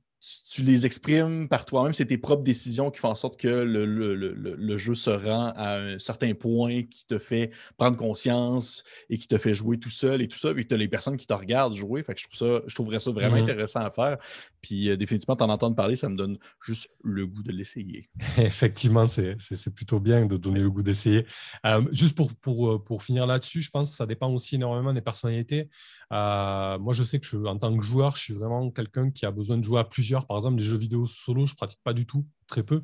tu 0.50 0.64
les 0.64 0.86
exprimes 0.86 1.48
par 1.48 1.66
toi-même, 1.66 1.94
c'est 1.94 2.06
tes 2.06 2.18
propres 2.18 2.44
décisions 2.44 2.90
qui 2.90 3.00
font 3.00 3.10
en 3.10 3.16
sorte 3.16 3.40
que 3.40 3.48
le, 3.48 4.78
jeu 4.78 4.94
se 4.94 5.10
rend 5.10 5.54
à 5.56 5.78
un 5.78 6.00
certain 6.00 6.34
point 6.34 6.84
qui 6.84 7.06
te 7.06 7.20
fait 7.20 7.52
prendre 7.78 7.96
conscience 7.98 8.84
et 9.10 9.18
qui 9.18 9.28
te 9.28 9.38
fait 9.38 9.54
jouer 9.54 9.80
tout 9.80 9.90
seul 9.90 10.22
et 10.22 10.28
tout 10.28 10.38
ça. 10.38 10.54
Puis 10.54 10.68
tu 10.68 10.74
as 10.74 10.78
les 10.78 10.88
personnes 10.88 11.18
qui 11.18 11.28
te 11.28 11.34
regardent 11.34 11.76
jouer. 11.76 12.02
Fait 12.04 12.16
que 12.16 12.22
je, 12.22 12.26
trouve 12.26 12.38
ça, 12.38 12.64
je 12.66 12.76
trouverais 12.76 13.00
ça 13.00 13.12
vraiment 13.12 13.38
mmh 13.38 13.48
intéressant 13.48 13.82
à 13.82 13.92
faire. 13.92 14.18
Puis 14.62 14.90
euh, 14.90 14.98
définitivement, 14.98 15.36
t'en 15.36 15.50
entendre 15.50 15.76
parler, 15.76 15.96
ça 15.96 16.10
me 16.10 16.16
donne 16.16 16.38
juste 16.66 16.90
le 17.04 17.28
goût 17.28 17.44
de 17.44 17.52
l'essayer. 17.52 18.10
Effectivement, 18.38 19.06
c'est 19.06 19.36
plutôt 19.74 20.00
bien 20.00 20.26
de 20.26 20.38
donner 20.38 20.60
le 20.60 20.72
goût 20.72 20.84
d'essayer. 20.84 21.26
Euh, 21.66 21.82
juste 21.92 22.16
pour, 22.16 22.34
pour, 22.36 22.72
euh, 22.72 22.84
pour 22.84 23.04
finir 23.04 23.28
là-dessus, 23.28 23.62
je 23.62 23.70
pense 23.70 23.92
que 23.92 23.96
ça 23.96 24.06
dépend 24.06 24.30
aussi 24.32 24.56
énormément 24.56 24.94
des 24.94 25.02
personnalités. 25.02 25.70
Moi, 26.12 26.94
je 26.94 27.04
sais 27.04 27.20
que 27.20 27.26
je, 27.26 27.38
en 27.38 27.58
tant 27.58 27.76
que 27.76 27.84
joueur, 27.84 28.16
je 28.16 28.24
suis 28.24 28.34
vraiment 28.34 28.70
quelqu'un 28.72 29.12
qui 29.12 29.26
a 29.26 29.32
besoin 29.32 29.58
de 29.58 29.64
jouer 29.64 29.80
à 29.80 29.84
plusieurs. 29.84 30.28
Par 30.28 30.38
exemple, 30.38 30.58
les 30.58 30.64
jeux 30.64 30.78
vidéo 30.78 31.08
solo, 31.08 31.46
je 31.46 31.56
pratique 31.56 31.80
pas 31.84 31.94
du 31.94 32.06
tout, 32.06 32.26
très 32.48 32.64
peu. 32.64 32.82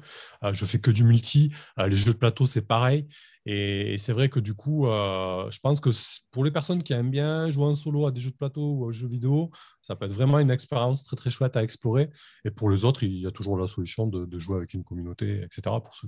je 0.52 0.66
fais 0.66 0.80
que 0.80 0.92
du 0.92 1.04
multi. 1.04 1.52
les 1.78 1.96
jeux 1.96 2.14
de 2.14 2.18
plateau, 2.18 2.46
c'est 2.46 2.62
pareil. 2.62 3.08
Et, 3.46 3.98
c'est 3.98 4.14
vrai 4.14 4.30
que 4.30 4.40
du 4.40 4.54
coup, 4.54 4.88
euh, 4.88 5.50
je 5.52 5.60
pense 5.60 5.82
que 5.82 5.90
pour 6.32 6.46
les 6.46 6.52
personnes 6.52 6.82
qui 6.82 6.94
aiment 6.94 7.12
bien 7.12 7.50
jouer 7.50 7.66
en 7.66 7.76
solo 7.76 8.06
à 8.08 8.12
des 8.12 8.22
jeux 8.22 8.32
de 8.32 8.38
plateau 8.38 8.62
ou 8.62 8.86
aux 8.86 8.92
jeux 8.92 9.08
vidéo, 9.08 9.52
ça 9.82 9.96
peut 9.96 10.06
être 10.06 10.14
vraiment 10.14 10.40
une 10.40 10.52
expérience 10.52 11.04
très 11.04 11.18
très 11.18 11.30
chouette 11.30 11.58
à 11.58 11.64
explorer. 11.64 12.10
Et 12.46 12.52
pour 12.52 12.70
les 12.70 12.86
autres, 12.86 13.04
il 13.04 13.18
y 13.18 13.28
a 13.28 13.32
toujours 13.32 13.58
la 13.58 13.68
solution 13.68 14.08
de, 14.08 14.40
jouer 14.40 14.58
avec 14.58 14.74
une 14.74 14.84
communauté, 14.84 15.42
etc. 15.44 15.62
pour 15.84 15.96
ceux 15.96 16.08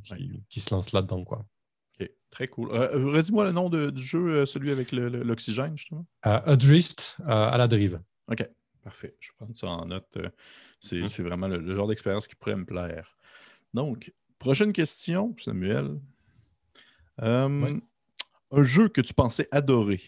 qui, 0.50 0.60
se 0.60 0.74
lancent 0.74 0.94
là-dedans. 0.94 1.24
Quoi. 1.26 1.46
Ok, 2.00 2.10
très 2.30 2.48
cool. 2.48 2.72
Euh, 2.72 2.96
euh, 2.96 3.12
redis-moi 3.12 3.46
le 3.46 3.52
nom 3.52 3.70
du 3.70 4.04
jeu, 4.04 4.46
celui 4.46 4.72
avec 4.72 4.92
l'oxygène, 4.92 5.78
justement. 5.78 6.06
Adrift 6.22 7.18
à 7.26 7.58
la 7.58 7.68
dérive. 7.68 8.02
Ok, 8.28 8.48
parfait. 8.84 9.16
Je 9.20 9.30
vais 9.30 9.36
prendre 9.38 9.56
ça 9.56 9.68
en 9.68 9.86
note. 9.86 10.18
C'est 10.80 11.02
mmh. 11.02 11.24
vraiment 11.24 11.48
le 11.48 11.76
genre 11.76 11.88
d'expérience 11.88 12.28
qui 12.28 12.36
pourrait 12.36 12.56
me 12.56 12.66
plaire. 12.66 13.16
Donc, 13.74 14.14
prochaine 14.40 14.72
question, 14.72 15.36
Samuel. 15.38 16.00
Euh, 17.22 17.80
un 18.52 18.64
jeu 18.64 18.90
que 18.90 19.02
tu 19.02 19.14
pensais 19.14 19.48
adorer, 19.52 20.02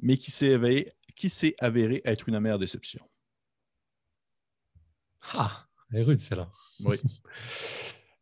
mais 0.00 0.16
qui 0.16 0.30
s'est 0.30 0.54
avéré, 0.54 0.92
qui 1.14 1.28
s'est 1.28 1.54
avéré 1.58 2.02
être 2.04 2.28
une 2.28 2.34
amère 2.34 2.58
déception. 2.58 3.08
Ah, 5.34 5.66
elle 5.90 6.00
est 6.00 6.02
rude 6.02 6.18
celle-là. 6.18 6.50
Oui. 6.84 6.96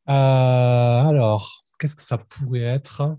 Euh, 0.09 0.13
alors, 0.13 1.65
qu'est-ce 1.83 1.97
que 1.97 2.03
ça 2.03 2.17
pourrait 2.17 2.61
être 2.61 3.17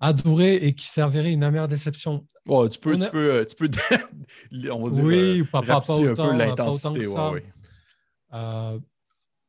Adoré 0.00 0.56
et 0.56 0.72
qui 0.74 0.86
s'avérait 0.86 1.32
une 1.32 1.44
amère 1.44 1.68
déception. 1.68 2.26
Oh, 2.48 2.68
tu 2.68 2.80
peux, 2.80 2.96
tu, 2.96 3.08
peux, 3.08 3.34
euh, 3.34 3.44
tu 3.44 3.54
peux, 3.54 3.68
on 4.72 4.84
va 4.84 4.90
dire, 4.90 5.04
oui, 5.04 5.44
pas, 5.44 5.62
pas, 5.62 5.78
autant, 5.78 6.24
un 6.24 6.30
peu 6.30 6.36
l'intensité. 6.36 7.06
Ouais, 7.06 7.30
ouais 7.30 8.80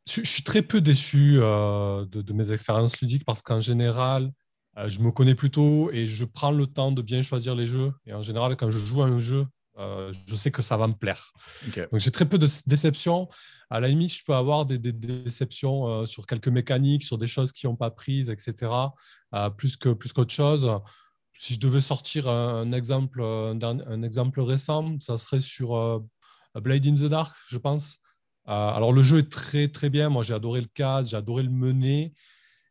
je, 0.06 0.22
suis 0.24 0.44
très 0.44 0.62
peu 0.62 0.82
déçu 0.82 1.38
euh, 1.40 2.06
de, 2.06 2.34
mes 2.34 2.52
expériences 2.52 3.00
ludiques 3.00 3.24
parce 3.26 3.42
qu'en 3.42 3.62
général, 3.62 4.34
euh, 4.78 4.90
je 4.90 5.00
me 5.00 5.12
connais 5.12 5.36
plutôt 5.36 5.90
et 5.92 6.06
je 6.06 6.26
prends 6.26 6.52
le 6.52 6.68
temps 6.68 6.92
de 6.92 7.02
bien 7.02 7.22
choisir 7.22 7.56
les 7.56 7.66
jeux. 7.66 7.94
Et 8.06 8.14
en 8.14 8.22
général, 8.22 8.58
quand 8.58 8.70
je 8.70 8.78
joue 8.78 9.02
à 9.02 9.06
un 9.06 9.20
jeu, 9.20 9.46
euh, 9.78 10.14
je 10.28 10.36
sais 10.36 10.52
que 10.52 10.62
ça 10.62 10.78
va 10.78 10.88
me 10.88 10.94
plaire. 10.94 11.34
Donc 11.92 12.00
j'ai 12.00 12.12
très 12.12 12.26
peu 12.26 12.38
de 12.38 12.48
déceptions. 12.68 13.28
À 13.70 13.80
la 13.80 13.88
limite, 13.88 14.14
je 14.14 14.24
peux 14.24 14.36
avoir 14.36 14.66
des, 14.66 14.78
déceptions 14.78 16.06
sur 16.06 16.28
quelques 16.28 16.48
mécaniques, 16.48 17.04
sur 17.04 17.18
des 17.18 17.28
choses 17.28 17.52
qui 17.52 17.66
n'ont 17.66 17.76
pas 17.76 17.90
prises, 17.90 18.30
etc. 18.30 18.72
plus 19.58 19.78
que 19.78 19.90
plus 19.90 20.14
qu'autre 20.14 20.34
chose. 20.34 20.70
Si 21.34 21.56
je 21.56 21.60
devais 21.60 21.82
sortir 21.82 22.30
un, 22.30 22.72
exemple, 22.72 23.24
un, 23.24 23.60
un, 23.64 24.04
exemple 24.04 24.42
récent, 24.42 24.96
ça 25.00 25.18
serait 25.18 25.40
sur 25.40 26.04
Blade 26.56 26.86
in 26.86 26.94
the 26.94 27.10
Dark, 27.10 27.36
je 27.48 27.58
pense. 27.58 28.00
Euh, 28.50 28.52
alors, 28.52 28.92
le 28.92 29.04
jeu 29.04 29.20
est 29.20 29.32
très, 29.32 29.68
très 29.68 29.90
bien. 29.90 30.10
Moi, 30.10 30.24
j'ai 30.24 30.34
adoré 30.34 30.62
le 30.62 30.68
cadre, 30.68 31.08
j'ai 31.08 31.18
adoré 31.18 31.44
le 31.44 31.50
mener. 31.50 32.14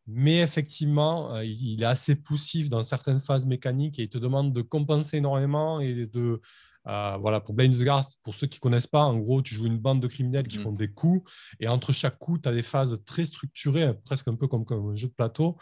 Mais 0.06 0.40
effectivement, 0.40 1.34
euh, 1.34 1.44
il 1.44 1.82
est 1.82 1.86
assez 1.86 2.16
poussif 2.16 2.68
dans 2.68 2.82
certaines 2.82 3.20
phases 3.20 3.46
mécaniques 3.46 3.98
et 3.98 4.02
il 4.02 4.08
te 4.08 4.18
demande 4.18 4.52
de 4.52 4.60
compenser 4.60 5.18
énormément 5.18 5.80
et 5.80 6.06
de, 6.06 6.40
euh, 6.86 7.16
voilà, 7.20 7.40
pour 7.40 7.54
Blade 7.54 7.72
the 7.72 7.82
Guard, 7.82 8.06
pour 8.22 8.34
ceux 8.34 8.46
qui 8.46 8.58
ne 8.58 8.60
connaissent 8.60 8.86
pas, 8.86 9.04
en 9.04 9.18
gros, 9.18 9.42
tu 9.42 9.54
joues 9.54 9.66
une 9.66 9.78
bande 9.78 10.00
de 10.00 10.08
criminels 10.08 10.46
qui 10.46 10.58
mm. 10.58 10.62
font 10.62 10.72
des 10.72 10.88
coups, 10.88 11.30
et 11.60 11.68
entre 11.68 11.92
chaque 11.92 12.18
coup, 12.18 12.38
tu 12.38 12.48
as 12.48 12.52
des 12.52 12.62
phases 12.62 13.02
très 13.04 13.24
structurées, 13.24 13.94
presque 14.04 14.28
un 14.28 14.34
peu 14.34 14.48
comme, 14.48 14.64
comme 14.64 14.90
un 14.90 14.94
jeu 14.94 15.08
de 15.08 15.14
plateau, 15.14 15.56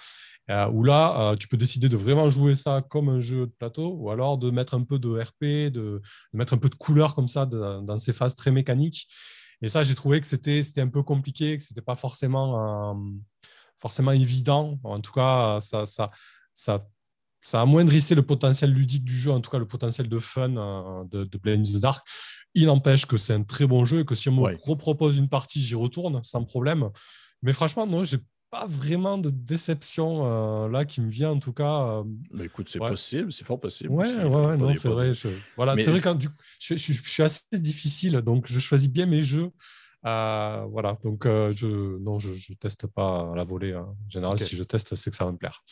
où 0.72 0.82
là, 0.82 1.36
tu 1.38 1.46
peux 1.46 1.56
décider 1.56 1.88
de 1.88 1.96
vraiment 1.96 2.28
jouer 2.28 2.56
ça 2.56 2.82
comme 2.88 3.08
un 3.08 3.20
jeu 3.20 3.46
de 3.46 3.52
plateau, 3.52 3.94
ou 3.94 4.10
alors 4.10 4.36
de 4.36 4.50
mettre 4.50 4.74
un 4.74 4.82
peu 4.82 4.98
de 4.98 5.08
RP, 5.08 5.70
de, 5.70 5.70
de 5.70 6.02
mettre 6.32 6.54
un 6.54 6.58
peu 6.58 6.68
de 6.68 6.74
couleur 6.74 7.14
comme 7.14 7.28
ça 7.28 7.46
dans 7.46 7.98
ces 7.98 8.12
phases 8.12 8.34
très 8.34 8.50
mécaniques. 8.50 9.06
Et 9.62 9.68
ça, 9.68 9.84
j'ai 9.84 9.94
trouvé 9.94 10.20
que 10.20 10.26
c'était 10.26 10.80
un 10.80 10.88
peu 10.88 11.02
compliqué, 11.02 11.56
que 11.56 11.62
ce 11.62 11.72
n'était 11.72 11.82
pas 11.82 11.94
forcément, 11.94 12.94
euh, 12.94 12.94
forcément 13.78 14.12
évident. 14.12 14.78
En 14.84 14.98
tout 14.98 15.12
cas, 15.12 15.60
ça, 15.60 15.84
ça, 15.84 16.08
ça, 16.54 16.80
ça 17.42 17.60
amoindrissait 17.60 18.14
le 18.14 18.22
potentiel 18.22 18.72
ludique 18.72 19.04
du 19.04 19.16
jeu, 19.16 19.30
en 19.30 19.40
tout 19.40 19.50
cas 19.50 19.58
le 19.58 19.66
potentiel 19.66 20.08
de 20.08 20.18
fun 20.18 20.56
euh, 20.56 21.04
de, 21.10 21.24
de 21.24 21.38
Blade 21.38 21.60
in 21.60 21.62
the 21.62 21.80
Dark. 21.80 22.06
Il 22.54 22.66
n'empêche 22.66 23.06
que 23.06 23.16
c'est 23.16 23.32
un 23.32 23.42
très 23.42 23.66
bon 23.66 23.84
jeu 23.84 24.00
et 24.00 24.04
que 24.04 24.14
si 24.14 24.28
on 24.28 24.32
me 24.32 24.56
repropose 24.66 25.16
une 25.16 25.28
partie, 25.28 25.62
j'y 25.62 25.74
retourne 25.74 26.22
sans 26.24 26.44
problème. 26.44 26.90
Mais 27.42 27.52
franchement, 27.52 27.86
non, 27.86 28.04
j'ai 28.04 28.18
pas 28.50 28.66
vraiment 28.66 29.16
de 29.16 29.30
déception 29.30 30.22
euh, 30.24 30.68
là 30.68 30.84
qui 30.84 31.00
me 31.00 31.08
vient 31.08 31.30
en 31.30 31.38
tout 31.38 31.52
cas. 31.52 31.82
Euh, 31.82 32.04
mais 32.32 32.46
écoute, 32.46 32.68
c'est 32.68 32.80
possible, 32.80 33.32
c'est 33.32 33.44
fort 33.44 33.60
possible. 33.60 33.90
Ouais, 33.90 34.24
ouais, 34.24 34.56
non, 34.56 34.74
c'est 34.74 34.88
vrai. 34.88 35.14
Je... 35.14 35.28
Voilà, 35.56 35.76
c'est 35.76 35.90
vrai 35.90 36.00
quand 36.00 36.16
du... 36.16 36.28
je, 36.58 36.74
je, 36.76 36.92
suis 36.92 37.22
assez 37.22 37.42
difficile, 37.52 38.16
donc 38.16 38.50
je 38.50 38.58
choisis 38.58 38.90
bien 38.90 39.06
mes 39.06 39.22
jeux. 39.22 39.50
Euh, 40.06 40.64
voilà, 40.70 40.98
donc 41.04 41.24
je 41.24 41.98
non, 41.98 42.18
je, 42.18 42.32
je 42.32 42.52
teste 42.54 42.86
pas 42.86 43.32
la 43.34 43.44
volée. 43.44 43.72
Hein. 43.72 43.94
En 44.06 44.10
général, 44.10 44.40
si 44.40 44.56
je 44.56 44.64
teste, 44.64 44.94
c'est 44.94 45.10
que 45.10 45.16
ça 45.16 45.26
va 45.26 45.32
me 45.32 45.36
plaire. 45.36 45.62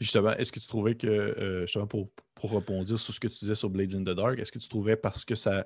justement, 0.00 0.32
est-ce 0.32 0.52
que 0.52 0.60
tu 0.60 0.66
trouvais 0.66 0.94
que 0.94 1.62
justement 1.62 1.86
pour, 1.86 2.10
pour 2.34 2.50
rebondir 2.50 2.98
sur 2.98 3.14
ce 3.14 3.20
que 3.20 3.28
tu 3.28 3.38
disais 3.38 3.54
sur 3.54 3.70
Blades 3.70 3.94
in 3.94 4.02
the 4.02 4.16
Dark, 4.16 4.38
est-ce 4.38 4.52
que 4.52 4.58
tu 4.58 4.68
trouvais 4.68 4.96
parce 4.96 5.24
que 5.24 5.34
ça 5.34 5.64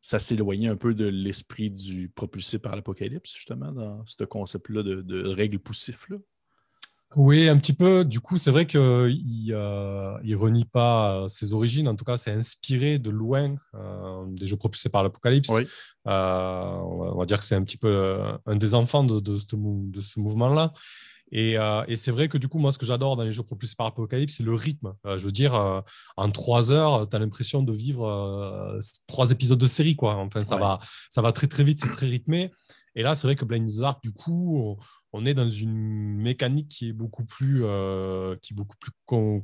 ça 0.00 0.18
s'éloignait 0.18 0.68
un 0.68 0.76
peu 0.76 0.94
de 0.94 1.06
l'esprit 1.06 1.70
du 1.70 2.08
propulsé 2.08 2.58
par 2.58 2.76
l'apocalypse, 2.76 3.34
justement, 3.34 3.72
dans 3.72 4.04
ce 4.06 4.24
concept-là 4.24 4.82
de, 4.82 5.28
règles 5.28 5.58
poussifs. 5.58 6.08
Là? 6.08 6.16
Oui, 7.16 7.48
un 7.48 7.56
petit 7.56 7.72
peu. 7.72 8.04
Du 8.04 8.20
coup, 8.20 8.36
c'est 8.36 8.50
vrai 8.50 8.66
qu'il 8.66 8.80
ne 8.80 9.52
euh, 9.52 10.36
renie 10.36 10.66
pas 10.66 11.14
euh, 11.14 11.28
ses 11.28 11.52
origines. 11.52 11.88
En 11.88 11.96
tout 11.96 12.04
cas, 12.04 12.16
c'est 12.16 12.32
inspiré 12.32 12.98
de 12.98 13.08
loin 13.08 13.54
euh, 13.74 14.24
des 14.28 14.46
jeux 14.46 14.56
propulsés 14.56 14.90
par 14.90 15.02
l'apocalypse. 15.02 15.50
on, 16.04 17.14
va 17.18 17.26
dire 17.26 17.38
que 17.38 17.46
c'est 17.46 17.54
un 17.54 17.62
petit 17.62 17.78
peu 17.78 18.20
un 18.46 18.56
des 18.56 18.74
enfants 18.74 19.04
de, 19.04 19.20
de 19.20 19.38
ce 19.38 20.20
mouvement-là. 20.20 20.72
Euh, 21.34 21.84
et, 21.88 21.96
c'est 21.96 22.10
vrai 22.10 22.28
que 22.28 22.38
du 22.38 22.48
coup, 22.48 22.58
moi, 22.58 22.72
ce 22.72 22.78
que 22.78 22.86
j'adore 22.86 23.16
dans 23.16 23.24
les 23.24 23.32
jeux 23.32 23.42
propulsés 23.42 23.74
par 23.76 23.86
Apocalypse, 23.86 24.36
c'est 24.36 24.42
le 24.42 24.54
rythme. 24.54 24.94
Euh, 25.06 25.18
je 25.18 25.24
veux 25.24 25.32
dire, 25.32 25.54
euh, 25.54 25.80
en 26.16 26.30
trois 26.30 26.70
heures, 26.70 27.08
tu 27.08 27.16
as 27.16 27.18
l'impression 27.18 27.62
de 27.62 27.72
vivre 27.72 28.78
trois 29.06 29.30
épisodes 29.30 29.58
de 29.58 29.66
série. 29.66 29.96
Quoi. 29.96 30.16
Enfin, 30.16 30.44
ça, 30.44 30.56
va, 30.56 30.78
ça 31.10 31.22
va 31.22 31.32
très 31.32 31.46
très 31.46 31.64
vite, 31.64 31.78
c'est 31.82 31.90
très 31.90 32.06
rythmé. 32.06 32.50
Et 32.94 33.02
là, 33.02 33.14
c'est 33.14 33.26
vrai 33.26 33.36
que 33.36 33.44
Blind 33.44 33.68
the 33.68 33.80
Dark, 33.80 34.02
du 34.02 34.12
coup, 34.12 34.76
on, 35.12 35.24
est 35.24 35.34
dans 35.34 35.48
une 35.48 36.16
mécanique 36.16 36.68
qui 36.68 36.88
est 36.88 36.92
beaucoup 36.92 37.24
plus, 37.24 37.62
qui 38.42 38.52
est 38.52 38.56
beaucoup 38.56 38.76
plus 38.78 38.92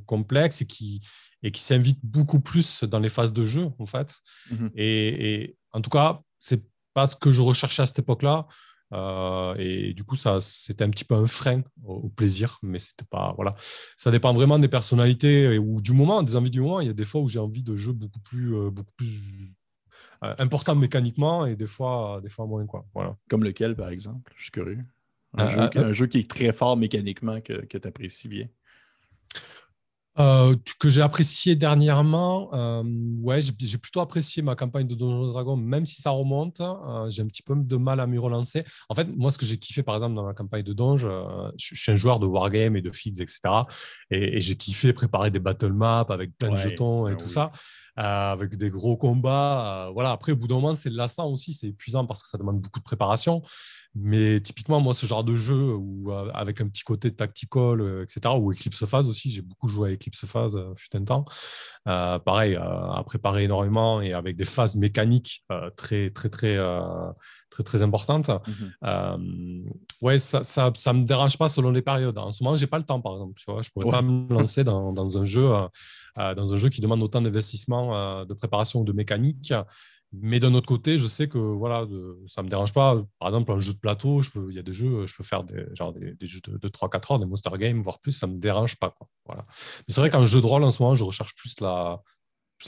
complexe 0.05 0.61
et 0.61 0.65
qui, 0.65 1.01
et 1.43 1.51
qui 1.51 1.61
s'invite 1.61 1.99
beaucoup 2.03 2.39
plus 2.39 2.83
dans 2.83 2.99
les 2.99 3.09
phases 3.09 3.33
de 3.33 3.45
jeu, 3.45 3.69
en 3.79 3.85
fait. 3.85 4.19
Et, 4.75 5.33
et, 5.33 5.57
en 5.71 5.81
tout 5.81 5.89
cas, 5.89 6.21
c'est 6.39 6.63
pas 6.93 7.07
ce 7.07 7.15
que 7.15 7.31
je 7.31 7.41
recherchais 7.41 7.83
à 7.83 7.85
cette 7.85 7.99
époque-là. 7.99 8.47
Euh, 8.93 9.55
et 9.57 9.93
du 9.93 10.03
coup, 10.03 10.15
ça, 10.15 10.39
c'était 10.39 10.83
un 10.83 10.89
petit 10.89 11.05
peu 11.05 11.15
un 11.15 11.27
frein 11.27 11.61
au, 11.83 12.09
plaisir, 12.09 12.57
mais 12.61 12.79
c'était 12.79 13.05
pas. 13.05 13.33
Voilà. 13.35 13.51
Ça 13.97 14.11
dépend 14.11 14.33
vraiment 14.33 14.59
des 14.59 14.67
personnalités 14.67 15.57
ou 15.57 15.81
du 15.81 15.93
moment, 15.93 16.23
des 16.23 16.35
envies 16.35 16.51
du 16.51 16.61
moment. 16.61 16.81
Il 16.81 16.87
y 16.87 16.89
a 16.89 16.93
des 16.93 17.03
fois 17.03 17.21
où 17.21 17.27
j'ai 17.27 17.39
envie 17.39 17.63
de 17.63 17.75
jeux 17.75 17.93
beaucoup 17.93 18.19
plus, 18.19 18.55
euh, 18.55 18.69
beaucoup 18.69 18.93
plus 18.95 19.53
euh, 20.23 20.35
importants 20.39 20.75
mécaniquement 20.75 21.45
et 21.45 21.55
des 21.55 21.67
fois, 21.67 22.19
des 22.21 22.29
fois 22.29 22.45
moins. 22.45 22.65
Quoi. 22.65 22.85
Voilà. 22.93 23.15
Comme 23.29 23.43
lequel, 23.43 23.75
par 23.75 23.89
exemple 23.89 24.33
Je 24.37 24.43
suis 24.43 24.51
curieux. 24.51 24.79
Un, 25.37 25.93
jeu, 25.93 26.07
qui 26.07 26.19
est 26.19 26.29
très 26.29 26.53
fort 26.53 26.77
mécaniquement 26.77 27.41
que, 27.41 27.65
que 27.65 27.77
tu 27.77 27.87
apprécies 27.87 28.27
bien. 28.27 28.47
Euh, 30.17 30.55
que 30.79 30.89
j'ai 30.89 31.01
apprécié 31.01 31.57
dernièrement, 31.57 32.49
euh, 32.53 32.83
ouais, 33.19 33.39
j'ai 33.41 33.77
plutôt 33.77 33.99
apprécié 33.99 34.41
ma 34.41 34.55
campagne 34.55 34.87
de 34.87 34.95
Donjons 34.95 35.27
Dragons, 35.27 35.57
même 35.57 35.85
si 35.85 36.01
ça 36.01 36.11
remonte. 36.11 36.61
Euh, 36.61 37.09
j'ai 37.09 37.21
un 37.21 37.27
petit 37.27 37.41
peu 37.41 37.53
de 37.53 37.75
mal 37.75 37.99
à 37.99 38.07
m'y 38.07 38.17
relancer. 38.17 38.63
En 38.87 38.95
fait, 38.95 39.09
moi, 39.13 39.29
ce 39.29 39.37
que 39.37 39.45
j'ai 39.45 39.57
kiffé, 39.57 39.83
par 39.83 39.95
exemple, 39.95 40.15
dans 40.15 40.23
ma 40.23 40.33
campagne 40.33 40.63
de 40.63 40.71
Donj, 40.71 41.05
je, 41.57 41.75
suis 41.75 41.91
un 41.91 41.95
joueur 41.95 42.19
de 42.19 42.27
Wargame 42.27 42.77
et 42.77 42.81
de 42.81 42.91
Figs, 42.91 43.19
etc. 43.19 43.41
Et, 44.09 44.39
j'ai 44.39 44.55
kiffé 44.55 44.93
préparer 44.93 45.31
des 45.31 45.39
battle 45.39 45.73
maps 45.73 46.05
avec 46.07 46.37
plein 46.37 46.51
de 46.51 46.57
jetons 46.57 47.09
et 47.09 47.17
tout 47.17 47.27
ça. 47.27 47.51
Avec 47.95 48.55
des 48.57 48.69
gros 48.69 48.97
combats. 48.97 49.89
voilà. 49.93 50.11
Après, 50.11 50.31
au 50.31 50.35
bout 50.35 50.47
d'un 50.47 50.55
moment, 50.55 50.75
c'est 50.75 50.89
lassant 50.89 51.29
aussi, 51.29 51.53
c'est 51.53 51.67
épuisant 51.67 52.05
parce 52.05 52.21
que 52.21 52.27
ça 52.27 52.37
demande 52.37 52.59
beaucoup 52.59 52.79
de 52.79 52.83
préparation. 52.83 53.41
Mais 53.97 54.41
typiquement, 54.41 54.81
moi, 54.81 54.93
ce 54.93 55.05
genre 55.05 55.23
de 55.23 55.37
jeu 55.37 55.73
où, 55.73 56.11
avec 56.33 56.59
un 56.59 56.67
petit 56.67 56.83
côté 56.83 57.11
tactical, 57.11 58.03
etc., 58.03 58.35
ou 58.37 58.51
Eclipse 58.51 58.85
Phase 58.85 59.07
aussi, 59.07 59.31
j'ai 59.31 59.41
beaucoup 59.41 59.69
joué 59.69 59.91
à 59.91 59.93
Eclipse 59.93 60.25
Phase, 60.25 60.59
fut 60.75 60.93
un 60.97 61.05
temps. 61.05 61.23
pareil, 61.85 62.55
à 62.55 63.01
préparer 63.05 63.45
énormément 63.45 64.01
et 64.01 64.11
avec 64.11 64.35
des 64.35 64.43
phases 64.43 64.75
mécaniques 64.75 65.45
très, 65.77 66.09
très, 66.09 66.27
très, 66.27 66.57
très, 67.49 67.63
très 67.63 67.81
importantes. 67.81 68.29
Mmh 68.83 69.63
ouais, 70.01 70.19
ça 70.19 70.41
ne 70.43 70.99
me 70.99 71.05
dérange 71.05 71.37
pas 71.37 71.47
selon 71.47 71.71
les 71.71 71.81
périodes. 71.81 72.17
En 72.17 72.33
ce 72.33 72.43
moment, 72.43 72.57
je 72.57 72.61
n'ai 72.61 72.67
pas 72.67 72.77
le 72.77 72.83
temps, 72.83 72.99
par 72.99 73.13
exemple. 73.13 73.33
Tu 73.37 73.49
vois, 73.49 73.61
je 73.61 73.69
ne 73.69 73.81
pourrais 73.81 73.97
pas 73.97 74.01
me 74.01 74.27
lancer 74.33 74.65
dans, 74.65 74.91
dans 74.91 75.17
un 75.17 75.23
jeu, 75.23 75.49
dans 76.15 76.53
un 76.53 76.57
jeu 76.57 76.69
qui 76.69 76.81
demande 76.81 77.03
autant 77.03 77.21
d'investissement 77.21 78.25
de 78.25 78.33
préparation 78.33 78.81
ou 78.81 78.83
de 78.83 78.93
mécanique. 78.93 79.53
Mais 80.21 80.39
d'un 80.39 80.53
autre 80.53 80.67
côté, 80.67 80.97
je 80.97 81.07
sais 81.07 81.27
que 81.27 81.37
voilà, 81.37 81.85
ça 82.27 82.41
ne 82.41 82.45
me 82.45 82.49
dérange 82.49 82.73
pas. 82.73 83.03
Par 83.19 83.29
exemple, 83.29 83.51
un 83.51 83.59
jeu 83.59 83.73
de 83.73 83.79
plateau, 83.79 84.21
il 84.49 84.55
y 84.55 84.59
a 84.59 84.63
des 84.63 84.73
jeux, 84.73 85.07
je 85.07 85.15
peux 85.15 85.23
faire 85.23 85.43
des, 85.43 85.65
genre 85.73 85.93
des, 85.93 86.15
jeux 86.27 86.39
de, 86.47 86.69
3-4 86.69 87.13
heures, 87.13 87.19
des 87.19 87.25
Monster 87.25 87.49
Games, 87.57 87.81
voire 87.81 87.99
plus, 87.99 88.13
ça 88.13 88.27
ne 88.27 88.33
me 88.33 88.39
dérange 88.39 88.77
pas. 88.77 88.91
Quoi. 88.91 89.07
Voilà. 89.25 89.45
Mais 89.49 89.93
c'est 89.93 90.01
vrai 90.01 90.09
qu'en 90.09 90.25
jeu 90.25 90.41
de 90.41 90.45
rôle, 90.45 90.63
en 90.63 90.71
ce 90.71 90.81
moment, 90.81 90.95
je 90.95 91.03
recherche 91.03 91.35
plus 91.35 91.59
la, 91.59 92.01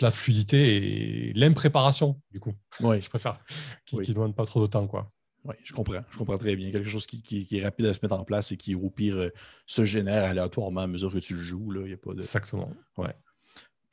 la 0.01 0.11
fluidité 0.11 1.29
et 1.29 1.33
l'impréparation, 1.33 2.21
du 2.31 2.39
coup. 2.39 2.53
Oui. 2.81 3.01
je 3.01 3.09
préfère, 3.09 3.39
qui 3.85 3.95
ne 3.95 4.03
demande 4.03 4.35
pas 4.35 4.45
trop 4.45 4.61
de 4.61 4.67
temps. 4.67 4.87
Quoi. 4.87 5.11
Oui, 5.45 5.55
je 5.63 5.73
comprends. 5.73 6.03
Je 6.11 6.17
comprends 6.17 6.37
très 6.37 6.55
bien. 6.55 6.71
Quelque 6.71 6.89
chose 6.89 7.07
qui, 7.07 7.21
qui, 7.21 7.47
est 7.57 7.63
rapide 7.63 7.85
à 7.85 7.93
se 7.93 7.99
mettre 8.01 8.15
en 8.15 8.25
place 8.25 8.51
et 8.51 8.57
qui, 8.57 8.75
au 8.75 8.89
pire, 8.89 9.15
euh, 9.15 9.29
se 9.65 9.83
génère 9.83 10.25
aléatoirement 10.25 10.81
à 10.81 10.87
mesure 10.87 11.13
que 11.13 11.19
tu 11.19 11.35
le 11.35 11.41
joues. 11.41 11.71
Là. 11.71 11.87
Y 11.87 11.93
a 11.93 11.97
pas 11.97 12.13
de... 12.13 12.19
Exactement. 12.19 12.71
Ouais. 12.97 13.15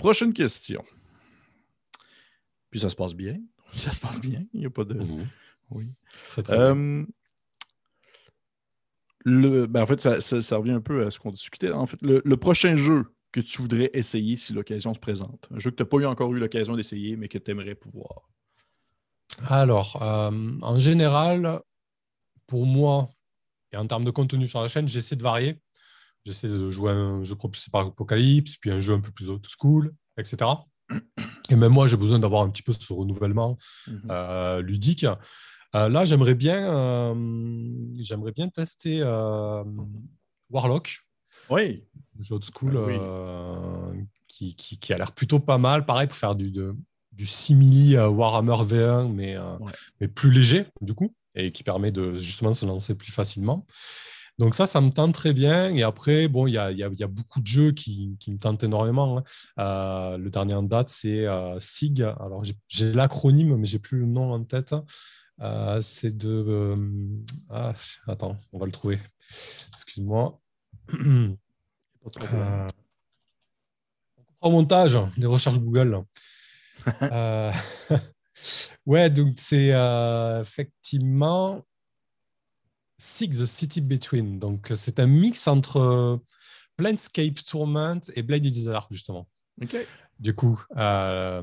Prochaine 0.05 0.35
question. 0.35 0.85
Puis 2.71 2.81
ça 2.81 2.91
se 2.91 2.95
passe 2.95 3.15
bien. 3.15 3.41
Ça 3.75 3.91
se 3.91 4.03
passe 4.03 4.21
bien. 4.21 4.45
Il 4.53 4.61
n'y 4.61 4.67
a 4.67 4.71
pas 4.71 4.85
de. 4.85 4.93
Mhm. 4.93 5.27
Oui. 5.71 5.87
Euh, 6.51 7.07
le, 9.25 9.67
ben 9.67 9.83
en 9.83 9.87
fait, 9.87 10.03
ça, 10.03 10.21
ça, 10.21 10.57
revient 10.59 10.73
un 10.73 10.83
peu 10.83 11.07
à 11.07 11.11
ce 11.11 11.19
qu'on 11.19 11.31
discutait. 11.31 11.73
En 11.73 11.87
fait, 11.87 11.97
le, 12.03 12.37
prochain 12.37 12.77
jeu 12.77 13.15
que 13.33 13.41
tu 13.41 13.63
voudrais 13.63 13.89
essayer 13.95 14.37
si 14.37 14.53
l'occasion 14.53 14.93
se 14.93 15.01
présente. 15.01 15.49
Un 15.51 15.59
jeu 15.59 15.71
que 15.71 15.77
tu 15.77 15.83
n'as 15.83 15.89
pas 15.89 15.97
eu 15.97 16.05
encore 16.05 16.31
eu 16.35 16.39
l'occasion 16.39 16.77
d'essayer, 16.77 17.17
mais 17.17 17.29
que 17.29 17.39
tu 17.39 17.51
aimerais 17.51 17.75
pouvoir. 17.75 18.29
Alors, 19.47 20.03
euh, 20.03 20.59
en 20.61 20.79
général, 20.79 21.63
pour 22.47 22.67
moi, 22.67 23.09
et 23.73 23.79
en 23.79 23.87
termes 23.87 24.05
de 24.05 24.11
contenu 24.11 24.47
sur 24.47 24.61
la 24.61 24.69
chaîne, 24.69 24.87
j'essaie 24.87 25.17
de 25.17 25.23
varier. 25.23 25.59
J'essaie 26.25 26.49
de 26.49 26.71
jouer 26.71 26.91
un 26.91 27.23
jeu 27.23 27.37
propulsé 27.37 27.71
par 27.71 27.87
Apocalypse, 27.87 28.57
puis 28.57 28.71
un 28.71 28.81
jeu 28.81 28.95
un 28.95 29.01
peu 29.01 29.11
plus 29.11 29.29
old 29.29 29.45
school, 29.59 29.95
etc. 30.17 30.51
Et 31.51 31.57
même 31.57 31.73
moi, 31.73 31.87
j'ai 31.87 31.97
besoin 31.97 32.19
d'avoir 32.19 32.43
un 32.43 32.51
petit 32.51 32.63
peu 32.63 32.73
ce 32.73 32.93
renouvellement 32.93 33.59
mhm. 33.87 34.03
euh, 34.11 34.63
ludique. 34.63 35.05
Euh, 35.75 35.89
là, 35.89 36.05
j'aimerais 36.05 36.35
bien, 36.35 36.75
euh, 36.75 37.71
j'aimerais 38.01 38.33
bien 38.33 38.49
tester 38.49 39.03
Warlock. 40.51 41.01
Oui. 41.51 41.85
Jeu 42.21 42.39
de 42.39 42.45
school 42.45 42.79
qui, 44.29 44.55
qui, 44.57 44.93
a 44.93 44.99
l'air 44.99 45.13
plutôt 45.13 45.41
pas 45.41 45.59
mal. 45.59 45.85
Pareil, 45.85 46.07
pour 46.07 46.17
faire 46.17 46.35
du, 46.35 46.51
du 47.13 47.27
simili 47.27 47.99
Warhammer 47.99 48.65
V1, 48.65 49.13
mais, 49.13 49.37
mais 50.01 50.09
plus 50.09 50.31
léger, 50.31 50.67
du 50.81 50.95
coup, 50.95 51.15
et 51.35 51.53
qui 51.53 51.65
permet 51.65 51.93
de 51.93 52.17
justement 52.17 52.55
se 52.55 52.65
lancer 52.65 52.95
plus 52.95 53.13
facilement. 53.13 53.67
Donc 54.39 54.55
ça, 54.55 54.67
ça 54.67 54.81
me 54.81 54.91
tente 54.91 55.15
très 55.15 55.33
bien. 55.33 55.73
Et 55.75 55.83
après, 55.83 56.27
bon, 56.29 56.47
il 56.47 56.55
y 56.55 56.59
a, 56.59 57.09
beaucoup 57.09 57.41
de 57.41 57.47
jeux 57.47 57.73
qui, 57.73 58.17
me 58.29 58.39
tentent 58.39 58.65
énormément. 58.65 59.19
Hein. 59.19 59.25
Euh, 59.59 60.19
le 60.19 60.31
dernier 60.31 60.55
en 60.55 60.63
date, 60.65 60.89
c'est 60.89 61.27
euh, 61.27 61.59
SIG. 61.61 62.03
Alors 62.03 62.43
j'ai 62.69 62.93
l'acronyme, 62.93 63.57
mais 63.57 63.67
j'ai 63.67 63.79
plus 63.79 63.99
le 64.01 64.07
nom 64.07 64.33
en 64.33 64.43
tête. 64.43 64.75
Euh, 65.41 65.81
c'est 65.81 66.17
de... 66.17 66.77
Ah, 67.51 67.75
attends, 68.09 68.37
on 68.53 68.59
va 68.59 68.67
le 68.67 68.73
trouver. 68.73 68.99
Excuse-moi. 69.73 70.41
au 74.41 74.51
montage, 74.51 74.99
des 75.17 75.27
recherches 75.27 75.61
Google. 75.61 76.03
ouais, 78.87 79.11
donc 79.11 79.35
c'est 79.37 79.73
effectivement 80.41 81.65
Six 82.99 83.39
The 83.41 83.47
City 83.47 83.81
Between. 83.81 84.39
Donc, 84.39 84.71
euh, 84.71 84.75
c'est 84.75 85.01
un 85.01 85.07
mix 85.07 85.47
entre 85.49 85.79
euh, 85.79 86.17
Planescape 86.77 87.43
Tournament 87.45 88.01
et 88.15 88.23
Blade 88.23 88.47
in 88.47 88.51
the 88.51 88.65
Dark, 88.65 88.93
justement. 88.93 89.29
OK. 89.63 89.77
Du 90.21 90.35
coup, 90.35 90.63
euh, 90.77 91.43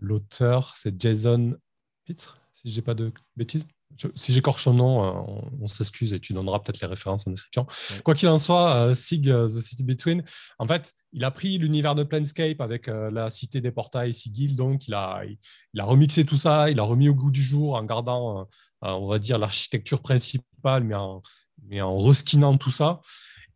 l'auteur, 0.00 0.74
c'est 0.76 1.00
Jason 1.00 1.56
Pitre, 2.04 2.34
si 2.52 2.70
je 2.70 2.76
n'ai 2.76 2.82
pas 2.82 2.94
de 2.94 3.12
bêtises 3.36 3.66
si 4.14 4.32
j'écorche 4.32 4.64
son 4.64 4.74
nom, 4.74 5.04
euh, 5.04 5.40
on, 5.60 5.66
s'excuse 5.66 6.12
et 6.12 6.20
tu 6.20 6.32
donneras 6.32 6.60
peut-être 6.60 6.80
les 6.80 6.86
références 6.86 7.26
en 7.26 7.30
description. 7.30 7.66
Quoi 8.04 8.14
qu'il 8.14 8.28
en 8.28 8.38
soit, 8.38 8.74
euh, 8.74 8.94
Sig 8.94 9.28
euh, 9.28 9.48
The 9.48 9.60
City 9.60 9.82
Between, 9.82 10.24
en 10.58 10.66
fait, 10.66 10.92
il 11.12 11.24
a 11.24 11.30
pris 11.30 11.58
l'univers 11.58 11.94
de 11.94 12.02
Planescape 12.02 12.60
avec 12.60 12.86
la 12.86 13.30
cité 13.30 13.60
des 13.60 13.70
portails 13.70 14.14
Sigil, 14.14 14.56
donc 14.56 14.88
il 14.88 14.94
a, 14.94 15.22
il, 15.72 15.80
a 15.80 15.84
remixé 15.84 16.24
tout 16.24 16.36
ça, 16.36 16.70
il 16.70 16.80
a 16.80 16.82
remis 16.82 17.08
au 17.08 17.14
goût 17.14 17.30
du 17.30 17.42
jour 17.42 17.74
en 17.74 17.84
gardant, 17.84 18.48
on 18.82 19.06
va 19.06 19.18
dire, 19.18 19.38
l'architecture 19.38 20.02
principale, 20.02 20.84
mais 20.84 20.94
en, 20.94 21.22
mais 21.68 21.80
en 21.80 21.96
reskinant 21.96 22.56
tout 22.58 22.72
ça. 22.72 23.00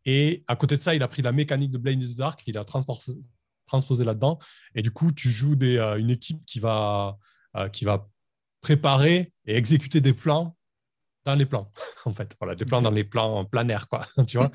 Et 0.05 0.45
à 0.47 0.57
côté 0.57 0.77
de 0.77 0.81
ça, 0.81 0.95
il 0.95 1.03
a 1.03 1.09
pris 1.09 1.23
la 1.23 1.33
mécanique 1.33 1.73
de 1.73 1.79
Blade 1.79 2.01
in 2.01 2.05
the 2.05 2.17
Dark, 2.17 2.43
il 2.47 2.57
a 2.57 2.65
transposé, 2.65 4.05
là-dedans. 4.05 4.39
Et 4.75 4.83
du 4.83 4.91
coup, 4.91 5.11
tu 5.11 5.31
joues 5.31 5.57
des, 5.57 5.79
une 5.99 6.11
équipe 6.11 6.47
qui 6.47 6.61
va, 6.61 7.19
qui 7.73 7.85
va 7.85 8.09
préparer 8.61 9.33
et 9.47 9.57
exécuter 9.57 10.01
des 10.01 10.13
plans 10.13 10.57
dans 11.29 11.35
les 11.35 11.47
plans, 11.47 11.71
en 12.07 12.13
fait. 12.13 12.35
Voilà, 12.41 12.55
des 12.55 12.65
plans 12.65 12.81
dans 12.81 12.91
les 12.91 13.05
plans 13.05 13.45
planaires, 13.45 13.89
quoi, 13.89 14.07
tu 14.27 14.39
vois. 14.39 14.51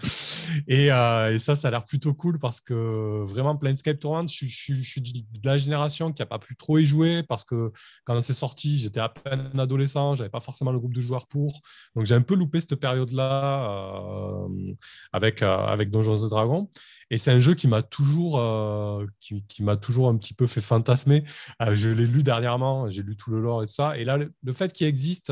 Euh, 0.72 1.32
et, 1.32 1.40
ça, 1.40 1.56
ça 1.56 1.68
a 1.68 1.72
l'air 1.72 1.86
plutôt 1.86 2.14
cool 2.14 2.40
parce 2.40 2.62
que 2.62 3.24
vraiment, 3.24 3.56
Planescape 3.56 4.00
Tournament, 4.00 4.28
je, 4.28 4.46
suis 4.46 5.02
de 5.02 5.48
la 5.48 5.58
génération 5.58 6.12
qui 6.12 6.22
n'a 6.22 6.26
pas 6.26 6.40
pu 6.40 6.56
trop 6.56 6.80
y 6.80 6.86
jouer 6.86 7.24
parce 7.24 7.44
que 7.44 7.72
quand 8.06 8.20
c'est 8.22 8.34
sorti, 8.34 8.78
j'étais 8.78 9.00
à 9.00 9.10
peine 9.10 9.60
adolescent, 9.60 10.16
j'avais 10.16 10.32
pas 10.32 10.40
forcément 10.40 10.72
le 10.72 10.80
groupe 10.80 10.94
de 10.94 11.02
joueurs 11.02 11.28
pour. 11.28 11.62
Donc, 11.96 12.06
j'ai 12.06 12.16
un 12.16 12.22
peu 12.22 12.36
loupé 12.36 12.60
cette 12.60 12.76
période-là 12.76 14.48
euh, 14.48 14.74
avec, 15.12 15.44
euh, 15.44 15.66
avec 15.66 15.92
Donjons 15.92 16.26
et 16.26 16.30
Dragons. 16.30 16.70
Et 17.10 17.18
c'est 17.18 17.32
un 17.32 17.40
jeu 17.40 17.54
qui 17.54 17.68
m'a 17.68 17.82
toujours, 17.82 18.40
euh, 18.40 19.06
qui, 19.20 19.64
m'a 19.64 19.78
toujours 19.78 20.10
un 20.10 20.18
petit 20.18 20.34
peu 20.34 20.48
fait 20.48 20.62
fantasmer. 20.62 21.24
Euh, 21.62 21.76
je 21.76 21.90
l'ai 21.90 22.06
lu 22.06 22.24
dernièrement, 22.24 22.90
j'ai 22.90 23.04
lu 23.04 23.16
tout 23.16 23.32
le 23.32 23.42
lore 23.42 23.64
et 23.64 23.66
tout 23.66 23.74
ça. 23.74 23.98
Et 23.98 24.06
là, 24.06 24.18
le, 24.18 24.52
fait 24.52 24.74
qu'il 24.74 24.88
existe 24.88 25.32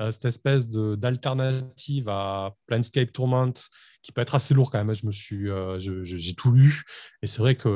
euh, 0.00 0.10
cette 0.10 0.24
espèce 0.24 0.68
d'alternative 0.68 2.08
à 2.08 2.54
Planescape 2.66 3.12
Tournament, 3.12 3.54
qui 4.02 4.12
peut 4.12 4.20
être 4.20 4.34
assez 4.34 4.54
lourd 4.54 4.70
quand 4.70 4.82
même. 4.82 4.94
Je 4.94 5.06
me 5.06 5.12
suis, 5.12 5.48
j'ai 5.78 6.34
tout 6.34 6.52
lu, 6.52 6.82
et 7.22 7.26
c'est 7.26 7.38
vrai 7.38 7.56
qu'il 7.56 7.70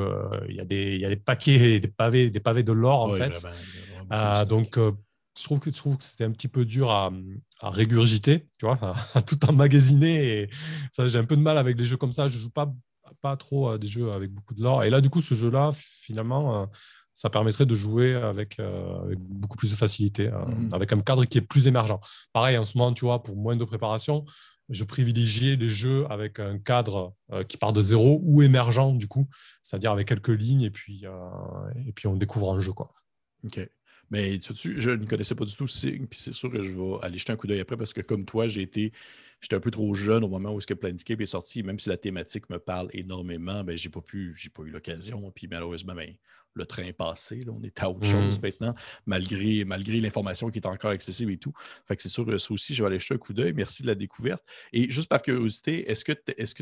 il 0.49 0.55
y, 0.55 0.59
a 0.59 0.65
des, 0.65 0.97
y 0.97 1.05
a 1.05 1.09
des 1.09 1.15
paquets, 1.15 1.79
des 1.79 1.87
pavés, 1.87 2.29
des 2.29 2.39
pavés 2.39 2.63
de 2.63 2.71
lore 2.71 3.01
en 3.01 3.13
fait. 3.13 3.45
donc 4.47 4.77
je 5.37 5.43
trouve 5.43 5.59
que, 5.59 5.69
je 5.69 5.75
trouve 5.75 5.97
que 5.97 6.03
c'était 6.03 6.23
un 6.23 6.31
petit 6.31 6.47
peu 6.47 6.65
dur 6.65 6.89
à, 6.91 7.11
à 7.59 7.69
régurgiter, 7.69 8.47
tu 8.57 8.65
vois, 8.65 8.79
à, 9.13 9.21
tout 9.21 9.43
emmagasiner. 9.45 10.41
Et 10.41 10.49
ça, 10.91 11.07
j'ai 11.07 11.19
un 11.19 11.25
peu 11.25 11.35
de 11.35 11.41
mal 11.41 11.57
avec 11.57 11.77
les 11.77 11.85
jeux 11.85 11.97
comme 11.97 12.13
ça. 12.13 12.27
Je 12.27 12.39
joue 12.39 12.49
pas 12.49 12.73
pas 13.21 13.35
trop 13.35 13.69
à 13.69 13.77
des 13.77 13.87
jeux 13.87 14.11
avec 14.11 14.31
beaucoup 14.31 14.53
de 14.53 14.61
lore. 14.61 14.83
Et 14.83 14.89
là, 14.89 15.01
du 15.01 15.09
coup, 15.09 15.21
ce 15.21 15.35
jeu-là, 15.35 15.71
finalement, 15.73 16.61
euh, 16.61 16.65
ça 17.13 17.29
permettrait 17.29 17.65
de 17.65 17.75
jouer 17.75 18.15
avec, 18.15 18.59
euh, 18.59 19.15
beaucoup 19.17 19.57
plus 19.57 19.71
de 19.71 19.75
facilité, 19.75 20.27
euh, 20.27 20.45
mhm. 20.45 20.69
avec 20.73 20.91
un 20.93 20.99
cadre 20.99 21.25
qui 21.25 21.37
est 21.37 21.41
plus 21.41 21.67
émergent. 21.67 21.99
Pareil, 22.33 22.57
en 22.57 22.65
ce 22.65 22.77
moment, 22.77 22.93
tu 22.93 23.05
vois, 23.05 23.23
pour 23.23 23.35
moins 23.37 23.55
de 23.55 23.63
préparation, 23.63 24.25
je 24.69 24.83
privilégiais 24.83 25.55
les 25.55 25.69
jeux 25.69 26.07
avec 26.09 26.39
un 26.39 26.57
cadre 26.57 27.13
qui 27.47 27.55
part 27.55 27.71
de 27.71 27.83
zéro 27.83 28.19
ou 28.23 28.41
émergent, 28.41 28.93
du 28.95 29.07
coup, 29.07 29.27
c'est-à-dire 29.61 29.91
avec 29.91 30.07
quelques 30.07 30.29
lignes 30.29 30.63
et 30.63 30.71
puis, 30.71 31.05
et 31.85 31.91
puis 31.91 32.07
on 32.07 32.15
découvre 32.15 32.51
un 32.51 32.59
jeu. 32.59 32.73
Quoi. 32.73 32.91
OK. 33.43 33.59
Mais 34.09 34.39
je 34.39 34.89
ne 34.89 35.05
connaissais 35.05 35.35
pas 35.35 35.45
du 35.45 35.55
tout 35.55 35.67
Sig, 35.67 36.07
puis 36.07 36.19
c'est 36.19 36.33
sûr 36.33 36.51
que 36.51 36.63
je 36.63 36.71
vais 36.71 36.97
aller 37.03 37.17
jeter 37.17 37.33
un 37.33 37.35
coup 37.35 37.45
d'œil 37.45 37.59
après 37.59 37.77
parce 37.77 37.93
que 37.93 38.01
comme 38.01 38.25
toi, 38.25 38.47
j'ai 38.47 38.63
été 38.63 38.91
j'étais 39.45 39.55
un 39.55 39.59
peu 39.59 39.69
trop 39.69 39.93
jeune 39.93 40.23
au 40.23 40.27
moment 40.27 40.51
où 40.51 40.57
est-ce 40.57 40.65
que 40.65 40.73
Planescape 40.73 41.21
est 41.21 41.27
sorti, 41.27 41.61
même 41.61 41.77
si 41.77 41.87
la 41.87 41.97
thématique 41.97 42.49
me 42.49 42.57
parle 42.57 42.89
énormément, 42.93 43.63
ben 43.63 43.77
j'ai 43.77 43.89
pas 43.89 44.01
pu, 44.01 44.33
j'ai 44.35 44.49
pas 44.49 44.63
eu 44.63 44.71
l'occasion. 44.71 45.31
Puis 45.35 45.47
malheureusement, 45.47 45.93
ben, 45.93 46.15
le 46.55 46.65
train 46.65 46.81
est 46.81 46.93
passé, 46.93 47.41
là, 47.41 47.51
on 47.55 47.61
est 47.61 47.83
à 47.83 47.91
autre 47.91 48.07
chose 48.07 48.39
mmh. 48.39 48.41
maintenant, 48.41 48.75
malgré, 49.05 49.63
malgré 49.63 50.01
l'information 50.01 50.49
qui 50.49 50.57
est 50.57 50.65
encore 50.65 50.89
accessible 50.89 51.31
et 51.31 51.37
tout. 51.37 51.53
Fait 51.87 51.95
que 51.95 52.01
c'est 52.01 52.09
sûr 52.09 52.25
que 52.25 52.35
ça 52.39 52.53
aussi, 52.55 52.73
je 52.73 52.81
vais 52.81 52.87
aller 52.87 52.97
jeter 52.97 53.13
un 53.13 53.17
coup 53.19 53.33
d'œil. 53.33 53.53
Merci 53.53 53.83
de 53.83 53.87
la 53.87 53.95
découverte. 53.95 54.43
Et 54.73 54.89
juste 54.89 55.09
par 55.09 55.21
curiosité, 55.21 55.91
est-ce 55.91 56.03
que 56.03 56.13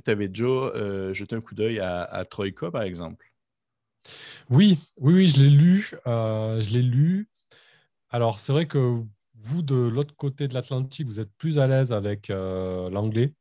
tu 0.01 0.11
avais 0.11 0.27
déjà 0.27 0.43
euh, 0.43 1.13
jeté 1.13 1.37
un 1.37 1.41
coup 1.41 1.55
d'œil 1.55 1.79
à, 1.79 2.25
Troika, 2.29 2.69
par 2.69 2.81
exemple? 2.81 3.31
Oui, 4.49 4.77
oui, 4.99 5.13
oui, 5.13 5.27
je 5.29 5.39
l'ai 5.39 5.49
lu. 5.49 5.91
Euh, 6.05 6.61
je 6.61 6.71
l'ai 6.71 6.81
lu. 6.81 7.29
Alors, 8.09 8.39
c'est 8.39 8.51
vrai 8.51 8.65
que 8.65 9.03
vous, 9.43 9.61
de 9.61 9.75
l'autre 9.75 10.15
côté 10.15 10.47
de 10.47 10.53
l'Atlantique, 10.53 11.07
vous 11.07 11.19
êtes 11.19 11.31
plus 11.37 11.59
à 11.59 11.67
l'aise 11.67 11.91
avec 11.91 12.29
euh, 12.29 12.89
l'anglais? 12.89 13.33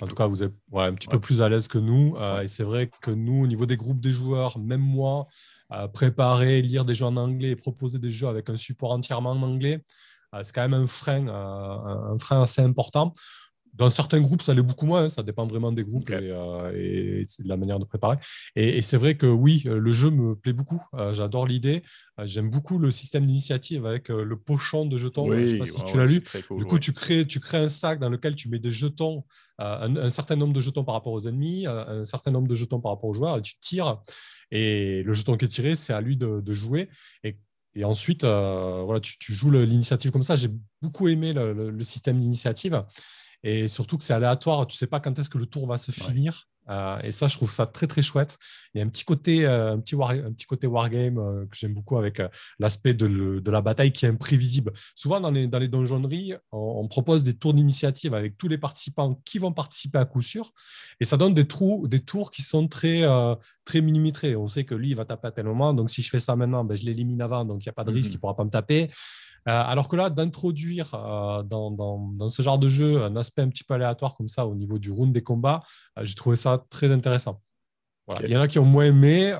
en 0.00 0.06
tout 0.06 0.14
cas, 0.14 0.26
vous 0.26 0.42
êtes 0.42 0.54
un 0.74 0.94
petit 0.94 1.06
peu 1.06 1.20
plus 1.20 1.42
à 1.42 1.48
l'aise 1.50 1.68
que 1.68 1.76
nous. 1.76 2.16
et 2.42 2.46
c'est 2.46 2.62
vrai 2.62 2.90
que 3.02 3.10
nous, 3.10 3.44
au 3.44 3.46
niveau 3.46 3.66
des 3.66 3.76
groupes 3.76 4.00
des 4.00 4.10
joueurs, 4.10 4.58
même 4.58 4.80
moi, 4.80 5.26
préparer, 5.92 6.62
lire 6.62 6.86
des 6.86 6.94
jeux 6.94 7.04
en 7.04 7.16
anglais 7.16 7.50
et 7.50 7.56
proposer 7.56 7.98
des 7.98 8.10
jeux 8.10 8.28
avec 8.28 8.48
un 8.48 8.56
support 8.56 8.92
entièrement 8.92 9.32
en 9.32 9.42
anglais, 9.42 9.84
c'est 10.42 10.54
quand 10.54 10.66
même 10.66 10.72
un 10.72 10.86
frein, 10.86 11.28
un 11.28 12.16
frein 12.16 12.40
assez 12.40 12.62
important. 12.62 13.12
Dans 13.74 13.88
certains 13.88 14.20
groupes, 14.20 14.42
ça 14.42 14.52
l'est 14.52 14.62
beaucoup 14.62 14.86
moins. 14.86 15.04
Hein. 15.04 15.08
ça 15.08 15.22
dépend 15.22 15.46
vraiment 15.46 15.72
des 15.72 15.84
groupes 15.84 16.10
et, 16.10 16.14
euh, 16.14 16.70
de 16.72 17.48
la 17.48 17.56
manière 17.56 17.78
de 17.78 17.84
préparer. 17.84 18.16
Et, 18.56 18.82
c'est 18.82 18.96
vrai 18.96 19.16
que 19.16 19.26
oui, 19.26 19.62
le 19.64 19.92
jeu 19.92 20.10
me 20.10 20.34
plaît 20.34 20.52
beaucoup. 20.52 20.82
Euh, 20.94 21.14
j'adore 21.14 21.46
l'idée. 21.46 21.82
Euh, 22.18 22.26
j'aime 22.26 22.50
beaucoup 22.50 22.78
le 22.78 22.90
système 22.90 23.26
d'initiative 23.26 23.86
avec 23.86 24.08
le 24.08 24.36
pochon 24.36 24.86
de 24.86 24.96
jetons. 24.96 25.32
Je 25.32 25.40
ne 25.40 25.46
sais 25.46 25.58
pas 25.58 25.66
si 25.66 25.84
tu 25.84 25.96
l'as 25.96 26.06
lu. 26.06 26.22
du 26.50 26.64
coup, 26.64 26.78
tu, 26.78 26.92
crées, 26.92 27.26
tu 27.26 27.40
crées 27.40 27.58
un 27.58 27.68
sac 27.68 28.00
dans 28.00 28.10
lequel 28.10 28.34
tu 28.34 28.48
mets 28.48 28.58
des 28.58 28.70
jetons, 28.70 29.24
un, 29.58 30.10
certain 30.10 30.36
nombre 30.36 30.52
de 30.52 30.60
jetons 30.60 30.84
par 30.84 30.94
rapport 30.94 31.12
aux 31.12 31.26
ennemis, 31.26 31.66
un 31.66 32.04
certain 32.04 32.30
nombre 32.30 32.48
de 32.48 32.54
jetons 32.54 32.80
par 32.80 32.92
rapport 32.92 33.10
aux 33.10 33.14
joueurs, 33.14 33.38
et 33.38 33.42
tu 33.42 33.54
tires. 33.60 34.02
Et 34.50 35.04
le 35.04 35.12
jeton 35.12 35.36
qui 35.36 35.44
est 35.44 35.48
tiré, 35.48 35.76
c'est 35.76 35.92
à 35.92 36.00
lui 36.00 36.16
de, 36.16 36.52
jouer. 36.52 36.88
Et 37.24 37.38
et 37.76 37.84
ensuite, 37.84 38.24
voilà, 38.24 38.98
tu, 38.98 39.32
joues 39.32 39.52
l'initiative 39.52 40.10
comme 40.10 40.24
ça. 40.24 40.34
J'ai 40.34 40.50
beaucoup 40.82 41.06
aimé 41.06 41.32
le, 41.32 41.70
le 41.70 41.84
système 41.84 42.18
d'initiative. 42.18 42.82
Et 43.42 43.68
surtout 43.68 43.96
que 43.96 44.04
c'est 44.04 44.12
aléatoire, 44.12 44.66
tu 44.66 44.74
ne 44.74 44.78
sais 44.78 44.86
pas 44.86 45.00
quand 45.00 45.18
est-ce 45.18 45.30
que 45.30 45.38
le 45.38 45.46
tour 45.46 45.66
va 45.66 45.78
se 45.78 45.90
finir. 45.90 46.46
Euh, 46.68 46.98
et 47.02 47.10
ça, 47.10 47.26
je 47.26 47.36
trouve 47.36 47.50
ça 47.50 47.66
très 47.66 47.86
très 47.86 48.02
chouette. 48.02 48.38
Il 48.74 48.78
y 48.78 48.80
a 48.82 48.84
un 48.84 48.88
petit 48.88 49.04
côté, 49.04 49.44
euh, 49.44 49.72
un 49.72 49.80
petit, 49.80 49.96
un 49.96 50.32
petit 50.32 50.46
côté 50.46 50.66
wargame 50.66 51.18
euh, 51.18 51.46
que 51.46 51.56
j'aime 51.56 51.74
beaucoup 51.74 51.96
avec 51.96 52.22
l'aspect 52.58 52.94
de, 52.94 53.40
de, 53.40 53.50
la 53.50 53.60
bataille 53.60 53.92
qui 53.92 54.06
est 54.06 54.08
imprévisible. 54.08 54.72
Souvent 54.94 55.20
dans 55.20 55.30
les, 55.30 55.48
dans 55.48 55.58
les 55.58 55.68
donjonneries, 55.68 56.34
on, 56.52 56.86
propose 56.86 57.22
des 57.22 57.34
tours 57.34 57.54
d'initiative 57.54 58.14
avec 58.14 58.36
tous 58.36 58.48
les 58.48 58.58
participants 58.58 59.20
qui 59.24 59.38
vont 59.38 59.52
participer 59.52 59.98
à 59.98 60.04
coup 60.04 60.22
sûr, 60.22 60.52
et 61.00 61.04
ça 61.04 61.16
donne 61.16 61.34
des, 61.34 61.46
trous, 61.46 61.86
des 61.88 62.00
tours 62.00 62.30
qui 62.30 62.42
sont 62.42 62.68
très, 62.68 63.04
très 63.64 63.80
millimétrés. 63.80 64.34
On 64.34 64.48
sait 64.48 64.64
que 64.64 64.74
lui, 64.74 64.90
il 64.90 64.96
va 64.96 65.04
taper 65.04 65.28
à 65.28 65.30
tel 65.30 65.46
moment, 65.46 65.72
donc 65.72 65.88
si 65.90 66.02
je 66.02 66.10
fais 66.10 66.20
ça 66.20 66.34
maintenant, 66.34 66.64
ben, 66.64 66.76
je 66.76 66.84
l'élimine 66.84 67.20
avant, 67.20 67.44
donc 67.44 67.64
il 67.64 67.68
n'y 67.68 67.70
a 67.70 67.74
pas 67.74 67.84
de 67.84 67.92
risque, 67.92 68.10
il 68.10 68.14
ne 68.14 68.20
pourra 68.20 68.36
pas 68.36 68.44
me 68.44 68.50
taper. 68.50 68.90
Euh, 69.48 69.62
alors 69.66 69.88
que 69.88 69.96
là, 69.96 70.10
d'introduire 70.10 70.94
euh, 70.94 71.42
dans, 71.42 72.28
ce 72.28 72.42
genre 72.42 72.58
de 72.58 72.68
jeu 72.68 73.02
un 73.02 73.16
aspect 73.16 73.42
un 73.42 73.48
petit 73.48 73.64
peu 73.64 73.74
aléatoire 73.74 74.16
comme 74.16 74.28
ça 74.28 74.46
au 74.46 74.54
niveau 74.54 74.78
du 74.78 74.90
round 74.90 75.12
des 75.12 75.22
combats, 75.22 75.62
euh, 75.98 76.04
j'ai 76.04 76.14
trouvé 76.14 76.36
ça 76.36 76.64
très 76.70 76.92
intéressant. 76.92 77.40
Il 78.22 78.30
y 78.30 78.36
en 78.36 78.40
a 78.40 78.48
qui 78.48 78.58
ont 78.58 78.64
moins 78.64 78.86
aimé. 78.86 79.32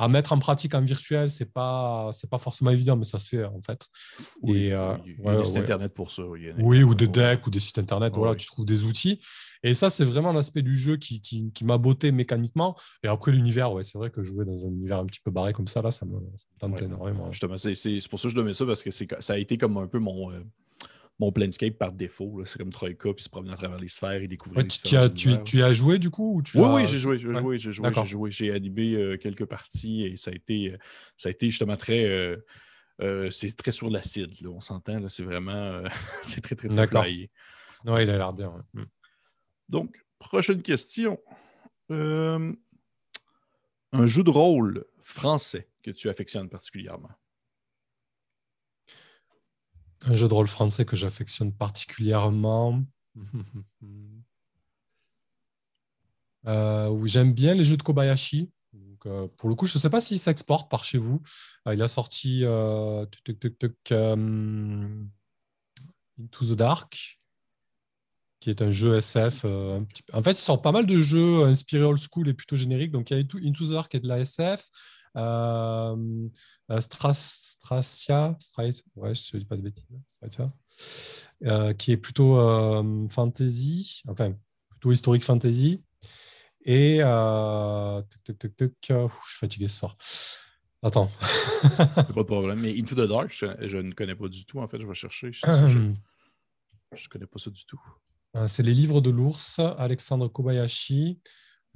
À 0.00 0.08
mettre 0.08 0.32
en 0.32 0.38
pratique 0.38 0.74
en 0.74 0.80
virtuel, 0.80 1.28
c'est 1.28 1.52
pas 1.52 2.08
c'est 2.14 2.30
pas 2.30 2.38
forcément 2.38 2.70
évident, 2.70 2.96
mais 2.96 3.04
ça 3.04 3.18
se 3.18 3.28
fait 3.28 3.44
en 3.44 3.60
fait. 3.60 3.86
Oui, 4.40 4.58
il 4.58 4.66
y 4.68 4.72
a 4.72 4.98
des 5.36 5.44
sites 5.44 5.58
internet 5.58 5.92
pour 5.92 6.10
ça. 6.10 6.22
Oui, 6.58 6.82
ou 6.82 6.94
des 6.94 7.06
decks 7.06 7.46
ou 7.46 7.50
des 7.50 7.60
sites 7.60 7.78
internet. 7.78 8.14
Voilà, 8.16 8.34
tu 8.34 8.46
trouves 8.46 8.64
des 8.64 8.84
outils. 8.84 9.20
Et 9.62 9.74
ça, 9.74 9.90
c'est 9.90 10.06
vraiment 10.06 10.32
l'aspect 10.32 10.62
du 10.62 10.74
jeu 10.74 10.96
qui, 10.96 11.20
qui, 11.20 11.64
m'a 11.64 11.76
botté 11.76 12.12
mécaniquement. 12.12 12.78
Et 13.04 13.08
après, 13.08 13.30
l'univers, 13.30 13.74
ouais, 13.74 13.82
c'est 13.82 13.98
vrai 13.98 14.08
que 14.08 14.22
jouer 14.22 14.46
dans 14.46 14.64
un 14.64 14.70
univers 14.70 15.00
un 15.00 15.04
petit 15.04 15.20
peu 15.22 15.30
barré 15.30 15.52
comme 15.52 15.68
ça, 15.68 15.82
là, 15.82 15.90
ça 15.90 16.06
me, 16.06 16.18
tente 16.58 16.80
énormément. 16.80 17.30
Justement, 17.30 17.58
c'est 17.58 17.74
pour 18.08 18.18
ça 18.18 18.28
que 18.28 18.30
je 18.30 18.34
donne 18.34 18.54
ça, 18.54 18.64
parce 18.64 18.82
que 18.82 18.90
ça 18.90 19.34
a 19.34 19.36
été 19.36 19.58
comme 19.58 19.76
un 19.76 19.86
peu 19.86 19.98
mon. 19.98 20.32
Euh, 20.32 20.40
mon 21.20 21.30
Planescape 21.30 21.78
par 21.78 21.92
défaut. 21.92 22.42
C'est 22.44 22.58
comme 22.58 22.70
Troika, 22.70 23.12
puis 23.12 23.22
se 23.22 23.28
promener 23.28 23.52
à 23.52 23.56
travers 23.56 23.78
les 23.78 23.88
sphères 23.88 24.22
et 24.22 24.26
découvrir 24.26 24.66
tu, 24.66 24.96
as, 24.96 25.08
tu, 25.08 25.62
as 25.62 25.72
joué 25.72 25.98
du 25.98 26.10
coup 26.10 26.36
ou 26.36 26.42
tu 26.42 26.58
Oui, 26.58 26.66
oui, 26.68 26.86
j'ai 26.88 26.98
joué, 26.98 27.18
j'ai 27.18 27.32
joué, 27.32 27.58
j'ai 27.58 27.72
joué, 27.72 27.90
j'ai 27.94 28.06
joué, 28.06 28.30
j'ai 28.30 28.50
animé 28.50 28.94
euh, 28.94 29.16
quelques 29.16 29.44
parties 29.44 30.04
et 30.04 30.16
ça 30.16 30.30
a 30.30 30.34
été, 30.34 30.72
euh, 30.72 30.78
ça 31.16 31.28
a 31.28 31.32
été 31.32 31.46
justement 31.46 31.76
très. 31.76 32.36
c'est 33.30 33.56
très 33.56 33.70
sur 33.70 33.90
l'acide, 33.90 34.34
on 34.46 34.60
s'entend. 34.60 35.08
C'est 35.08 35.22
vraiment. 35.22 35.82
c'est 36.22 36.40
très, 36.40 36.56
très, 36.56 36.68
très 36.68 36.76
D'accord. 36.76 37.04
Oui, 37.04 37.28
il 37.84 38.10
a 38.10 38.16
l'air 38.16 38.32
bien. 38.32 38.52
Hmm. 38.74 38.84
Donc, 39.68 40.04
prochaine 40.18 40.62
question. 40.62 41.18
Euh, 41.90 42.52
un 43.92 44.06
jeu 44.06 44.22
de 44.22 44.30
rôle 44.30 44.84
français 45.00 45.68
que 45.82 45.90
tu 45.90 46.08
affectionnes 46.08 46.48
particulièrement? 46.48 47.10
Un 50.06 50.16
jeu 50.16 50.28
de 50.28 50.34
rôle 50.34 50.48
français 50.48 50.84
que 50.84 50.96
j'affectionne 50.96 51.52
particulièrement. 51.52 52.82
Euh, 56.46 57.06
j'aime 57.06 57.34
bien 57.34 57.52
les 57.52 57.64
jeux 57.64 57.76
de 57.76 57.82
Kobayashi. 57.82 58.50
Euh, 59.04 59.28
pour 59.36 59.50
le 59.50 59.54
coup, 59.54 59.66
je 59.66 59.76
ne 59.76 59.78
sais 59.78 59.90
pas 59.90 60.00
s'il 60.00 60.18
s'exporte 60.18 60.70
par 60.70 60.84
chez 60.84 60.96
vous. 60.96 61.20
il 61.70 61.82
a 61.82 61.86
sorti 61.86 62.44
Into 62.46 63.20
the 66.18 66.56
Dark 66.56 67.20
qui 68.40 68.48
est 68.48 68.62
un 68.62 68.70
jeu 68.70 68.96
SF. 68.96 69.42
Euh, 69.44 69.80
en 70.12 70.22
fait, 70.22 70.32
il 70.32 70.36
sort 70.36 70.62
pas 70.62 70.72
mal 70.72 70.86
de 70.86 70.98
jeux 70.98 71.44
inspirés 71.44 71.84
old 71.84 72.00
school 72.00 72.28
et 72.28 72.34
plutôt 72.34 72.56
génériques. 72.56 72.90
Donc, 72.90 73.10
il 73.10 73.16
y 73.16 73.20
a 73.20 73.48
Into 73.48 73.66
the 73.66 73.70
Dark 73.70 73.94
est 73.94 74.00
de 74.00 74.08
la 74.08 74.20
SF. 74.20 74.68
Euh, 75.16 76.28
euh 76.70 76.80
Stracia, 76.80 78.36
ouais, 78.96 79.14
je 79.14 79.36
ne 79.36 79.38
dis 79.38 79.44
pas 79.44 79.56
de 79.56 79.62
bêtises, 79.62 79.86
euh, 81.44 81.72
qui 81.74 81.92
est 81.92 81.96
plutôt 81.96 82.36
fantasy, 83.08 84.02
enfin, 84.08 84.34
plutôt 84.70 84.92
historique 84.92 85.24
fantasy. 85.24 85.82
Et 86.64 86.98
je 86.98 88.02
suis 88.18 89.38
fatigué 89.38 89.68
ce 89.68 89.78
soir. 89.78 89.96
Attends. 90.82 91.10
pas 91.76 92.02
de 92.04 92.22
problème. 92.22 92.60
Mais 92.60 92.78
Into 92.78 92.94
the 92.94 93.08
Dark, 93.08 93.30
je, 93.32 93.76
ne 93.78 93.92
connais 93.92 94.14
pas 94.14 94.28
du 94.28 94.44
tout. 94.46 94.60
En 94.60 94.68
fait, 94.68 94.80
je 94.80 94.86
vais 94.86 94.94
chercher. 94.94 95.30
Je 95.32 95.46
ne 95.48 97.08
connais 97.10 97.26
pas 97.26 97.38
ça 97.38 97.50
du 97.50 97.64
tout. 97.66 97.80
Euh, 98.36 98.46
c'est 98.46 98.62
les 98.62 98.74
livres 98.74 99.00
de 99.00 99.10
l'ours, 99.10 99.58
Alexandre 99.58 100.28
Kobayashi. 100.28 101.20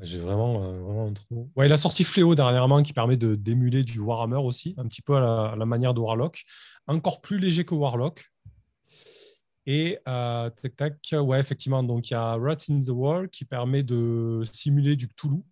J'ai 0.01 0.19
vraiment, 0.19 0.63
euh, 0.65 0.81
vraiment 0.81 1.07
un 1.07 1.13
trou. 1.13 1.51
Ouais, 1.57 1.67
il 1.67 1.73
a 1.73 1.77
sorti 1.77 2.05
Fléau 2.05 2.35
dernièrement 2.35 2.83
qui 2.83 2.93
permet 2.93 3.17
de 3.17 3.37
d'émuler 3.37 3.85
du 3.85 4.01
Warhammer 4.01 4.39
aussi, 4.39 4.75
un 4.77 4.87
petit 4.87 5.03
peu 5.03 5.17
à 5.17 5.55
la, 5.57 5.67
manière 5.67 5.95
de 5.95 6.01
Warlock. 6.01 6.43
Encore 6.87 7.21
plus 7.21 7.39
léger 7.39 7.65
que 7.65 7.75
Warlock. 7.75 8.31
Et 9.67 9.99
euh, 10.09 10.51
tac, 10.51 10.77
tac, 10.77 10.99
ouais, 11.13 11.41
effectivement, 11.41 11.83
donc 11.83 12.11
il 12.11 12.13
y 12.13 12.17
a 12.17 12.37
Rats 12.37 12.67
in 12.69 12.81
the 12.81 12.89
Wall 12.89 13.31
qui 13.31 13.45
permet 13.45 13.83
de 13.83 14.43
simuler 14.51 14.95
du 14.95 15.09
Cthulhu, 15.09 15.43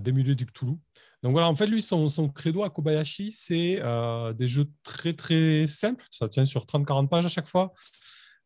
d'émuler 0.00 0.36
du 0.36 0.46
Cthulhu. 0.46 0.76
Donc 1.22 1.32
voilà, 1.32 1.48
en 1.48 1.56
fait, 1.56 1.66
lui, 1.66 1.82
son, 1.82 2.08
son 2.08 2.28
credo 2.28 2.62
à 2.62 2.70
Kobayashi, 2.70 3.32
c'est 3.32 3.82
des 4.34 4.46
jeux 4.46 4.70
très 4.84 5.12
très 5.12 5.66
simples. 5.66 6.04
Ça 6.10 6.28
tient 6.28 6.44
sur 6.44 6.66
30-40 6.66 7.08
pages 7.08 7.26
à 7.26 7.30
chaque 7.30 7.48
fois 7.48 7.72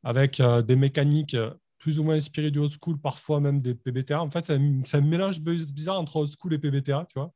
avec 0.02 0.40
euh, 0.40 0.62
des 0.62 0.76
mécaniques 0.76 1.34
euh, 1.34 1.50
plus 1.78 2.00
ou 2.00 2.04
moins 2.04 2.16
inspirées 2.16 2.50
du 2.50 2.58
old 2.58 2.72
school, 2.72 2.98
parfois 2.98 3.40
même 3.40 3.60
des 3.60 3.74
PBTA. 3.74 4.20
En 4.20 4.30
fait, 4.30 4.44
c'est 4.44 4.54
un, 4.96 5.00
mélange 5.00 5.40
bizarre 5.40 6.00
entre 6.00 6.16
old 6.16 6.30
school 6.30 6.54
et 6.54 6.58
PBTA, 6.58 7.06
tu 7.08 7.18
vois. 7.18 7.32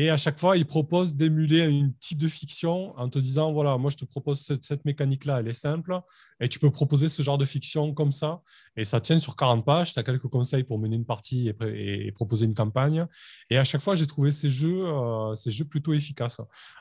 Et 0.00 0.10
à 0.10 0.16
chaque 0.16 0.38
fois, 0.38 0.56
il 0.56 0.64
propose 0.64 1.16
d'émuler 1.16 1.64
un 1.64 1.90
type 1.98 2.18
de 2.18 2.28
fiction 2.28 2.96
en 2.96 3.08
te 3.08 3.18
disant 3.18 3.52
voilà, 3.52 3.76
moi 3.78 3.90
je 3.90 3.96
te 3.96 4.04
propose 4.04 4.48
cette, 4.62 4.84
mécanique-là, 4.84 5.40
elle 5.40 5.48
est 5.48 5.52
simple, 5.52 5.98
et 6.38 6.48
tu 6.48 6.60
peux 6.60 6.70
proposer 6.70 7.08
ce 7.08 7.20
genre 7.20 7.36
de 7.36 7.44
fiction 7.44 7.92
comme 7.92 8.12
ça. 8.12 8.40
Et 8.76 8.84
ça 8.84 9.00
tient 9.00 9.18
sur 9.18 9.34
40 9.34 9.64
pages. 9.64 9.94
Tu 9.94 9.98
as 9.98 10.04
quelques 10.04 10.28
conseils 10.28 10.62
pour 10.62 10.78
mener 10.78 10.94
une 10.94 11.04
partie 11.04 11.48
et, 11.48 12.12
proposer 12.12 12.46
une 12.46 12.54
campagne. 12.54 13.08
Et 13.50 13.58
à 13.58 13.64
chaque 13.64 13.80
fois, 13.80 13.96
j'ai 13.96 14.06
trouvé 14.06 14.30
ces 14.30 14.48
jeux, 14.48 14.86
euh, 14.86 15.34
ces 15.34 15.50
jeux 15.50 15.64
plutôt 15.64 15.92
efficaces. 15.92 16.40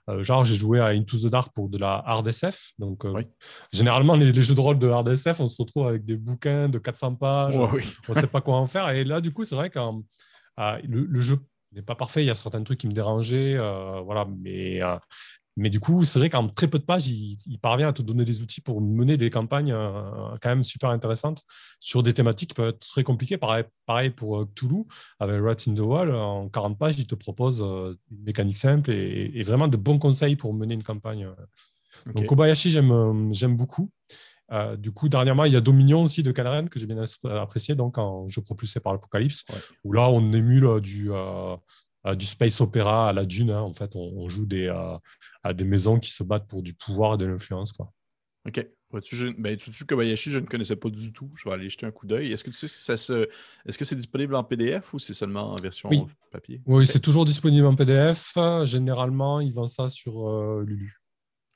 Euh, 0.10 0.22
genre, 0.22 0.46
j'ai 0.46 0.56
joué 0.56 0.80
à 0.80 0.90
Into 0.90 1.18
the 1.18 1.32
Dark 1.32 1.56
pour 1.56 1.70
de 1.70 1.80
la 1.80 2.04
hard 2.06 2.28
SF. 2.28 2.74
Donc, 2.78 3.04
euh, 3.04 3.24
généralement, 3.74 4.14
les, 4.14 4.32
jeux 4.32 4.54
de 4.54 4.62
rôle 4.62 4.78
de 4.78 4.90
hard 4.90 5.08
SF, 5.08 5.40
on 5.40 5.48
se 5.48 5.60
retrouve 5.60 5.88
avec 5.88 6.06
des 6.06 6.18
bouquins 6.18 6.70
de 6.70 6.78
400 6.78 7.16
pages. 7.16 7.58
on 7.58 7.72
ne 7.74 8.14
sait 8.14 8.28
pas 8.28 8.42
quoi 8.42 8.58
en 8.58 8.68
faire. 8.68 8.90
Et 8.92 9.04
là, 9.04 9.22
du 9.22 9.34
coup, 9.34 9.44
c'est 9.44 9.56
vrai 9.56 9.72
que 9.72 9.80
le 10.84 11.20
jeu 11.20 11.40
n'est 11.78 11.84
pas 11.84 11.96
parfait. 11.96 12.24
Il 12.24 12.28
y 12.28 12.30
a 12.30 12.36
certains 12.36 12.64
trucs 12.64 12.80
qui 12.80 12.88
me 12.88 12.94
dérangeaient. 12.94 13.56
Euh, 13.58 14.02
voilà, 14.02 14.28
mais, 14.40 14.82
euh, 14.82 14.98
mais 15.56 15.70
du 15.70 15.80
coup, 15.80 16.04
c'est 16.04 16.20
vrai 16.20 16.30
qu'en 16.30 16.48
très 16.50 16.68
peu 16.68 16.80
de 16.80 16.84
pages, 16.84 17.08
il, 17.08 17.60
parvient 17.62 17.88
à 17.88 17.94
te 17.94 18.02
donner 18.02 18.26
des 18.26 18.42
outils 18.42 18.62
pour 18.62 18.82
mener 18.82 19.18
des 19.18 19.30
campagnes 19.30 19.72
euh, 19.72 20.38
quand 20.42 20.50
même 20.50 20.64
super 20.64 20.90
intéressantes 20.90 21.44
sur 21.80 22.04
des 22.04 22.14
thématiques 22.14 22.50
qui 22.50 22.56
peuvent 22.56 22.70
être 22.70 22.80
très 22.80 23.04
compliquées. 23.04 23.38
Pareil, 23.38 23.64
pareil 23.86 24.10
pour 24.10 24.46
Cthulhu, 24.54 24.84
avec 25.20 25.42
Rats 25.42 25.70
in 25.70 25.74
the 25.74 25.80
Wall, 25.80 26.14
en 26.14 26.50
40 26.50 26.78
pages, 26.78 27.00
il 27.00 27.08
te 27.08 27.16
propose 27.16 27.62
une 27.62 28.24
mécanique 28.24 28.58
simple 28.58 28.92
et, 28.92 29.44
vraiment 29.44 29.68
de 29.68 29.78
bons 29.78 30.00
conseils 30.00 30.36
pour 30.36 30.54
mener 30.54 30.74
une 30.74 30.84
campagne. 30.84 31.30
Donc 32.14 32.26
Kobayashi, 32.26 32.72
j'aime 32.72 33.58
beaucoup. 33.58 33.92
Euh, 34.52 34.78
du 34.78 34.92
coup, 34.92 35.10
dernièrement, 35.10 35.46
il 35.46 35.54
y 35.54 35.56
a 35.56 35.62
Dominion 35.62 36.04
aussi 36.04 36.24
de 36.24 36.32
Calren 36.32 36.70
que 36.70 36.80
j'ai 36.80 36.86
bien 36.86 37.04
apprécié, 37.26 37.76
donc 37.76 37.98
en 37.98 38.28
jeu 38.28 38.42
propulsé 38.42 38.80
par 38.80 38.94
l'Apocalypse, 38.94 39.44
où 39.84 39.94
là, 39.94 40.10
on 40.10 40.32
émule 40.32 40.66
euh, 40.66 40.80
du, 40.80 41.12
euh, 41.12 41.56
du 42.16 42.26
space 42.26 42.62
opéra 42.62 43.10
à 43.10 43.14
la 43.14 43.26
dune. 43.26 43.52
Hein. 43.52 43.62
En 43.62 43.74
fait, 43.74 43.92
on, 43.96 44.30
joue 44.30 44.46
des, 44.46 44.68
à 45.44 45.54
des 45.54 45.66
maisons 45.66 46.00
qui 46.00 46.12
se 46.12 46.24
battent 46.24 46.48
pour 46.48 46.64
du 46.64 46.74
pouvoir 46.74 47.16
et 47.16 47.18
de 47.18 47.26
l'influence. 47.26 47.74
OK. 48.48 48.68
Tu, 49.04 49.36
ben, 49.38 49.58
tu, 49.58 49.86
Kobayashi, 49.86 50.32
je 50.32 50.40
ne 50.40 50.46
connaissais 50.46 50.78
pas 50.78 50.90
du 50.90 51.12
tout. 51.12 51.30
Je 51.36 51.50
vais 51.50 51.54
aller 51.54 51.70
jeter 51.70 51.86
un 51.86 51.92
coup 51.92 52.08
d'œil. 52.08 52.32
Est-ce 52.32 52.46
que 52.46 52.52
tu 52.52 52.56
sais 52.56 52.70
si 52.70 52.82
ça 52.82 52.96
se... 52.96 53.28
Est-ce 53.66 53.78
que 53.78 53.84
c'est 53.84 53.98
disponible 53.98 54.34
en 54.34 54.46
PDF 54.46 54.94
ou 54.94 55.00
c'est 55.00 55.14
seulement 55.14 55.52
en 55.52 55.56
version 55.58 55.90
papier? 56.32 56.62
Oui, 56.66 56.88
c'est 56.88 57.02
toujours 57.02 57.26
disponible 57.26 57.66
en 57.66 57.76
PDF. 57.76 58.38
Généralement, 58.64 59.42
ils 59.42 59.54
vendent 59.54 59.68
ça 59.68 59.90
sur 59.90 60.62
Lulu. 60.62 61.02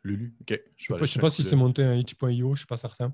Lulu. 0.04 0.36
Ok. 0.42 0.60
Je 0.78 0.94
ne 0.94 1.06
sais 1.06 1.20
pas 1.20 1.30
si 1.30 1.44
c'est 1.44 1.56
monté 1.56 1.84
un 1.84 1.96
itch.io, 1.96 2.30
je 2.30 2.50
ne 2.50 2.56
suis 2.56 2.66
pas 2.66 2.78
certain. 2.78 3.14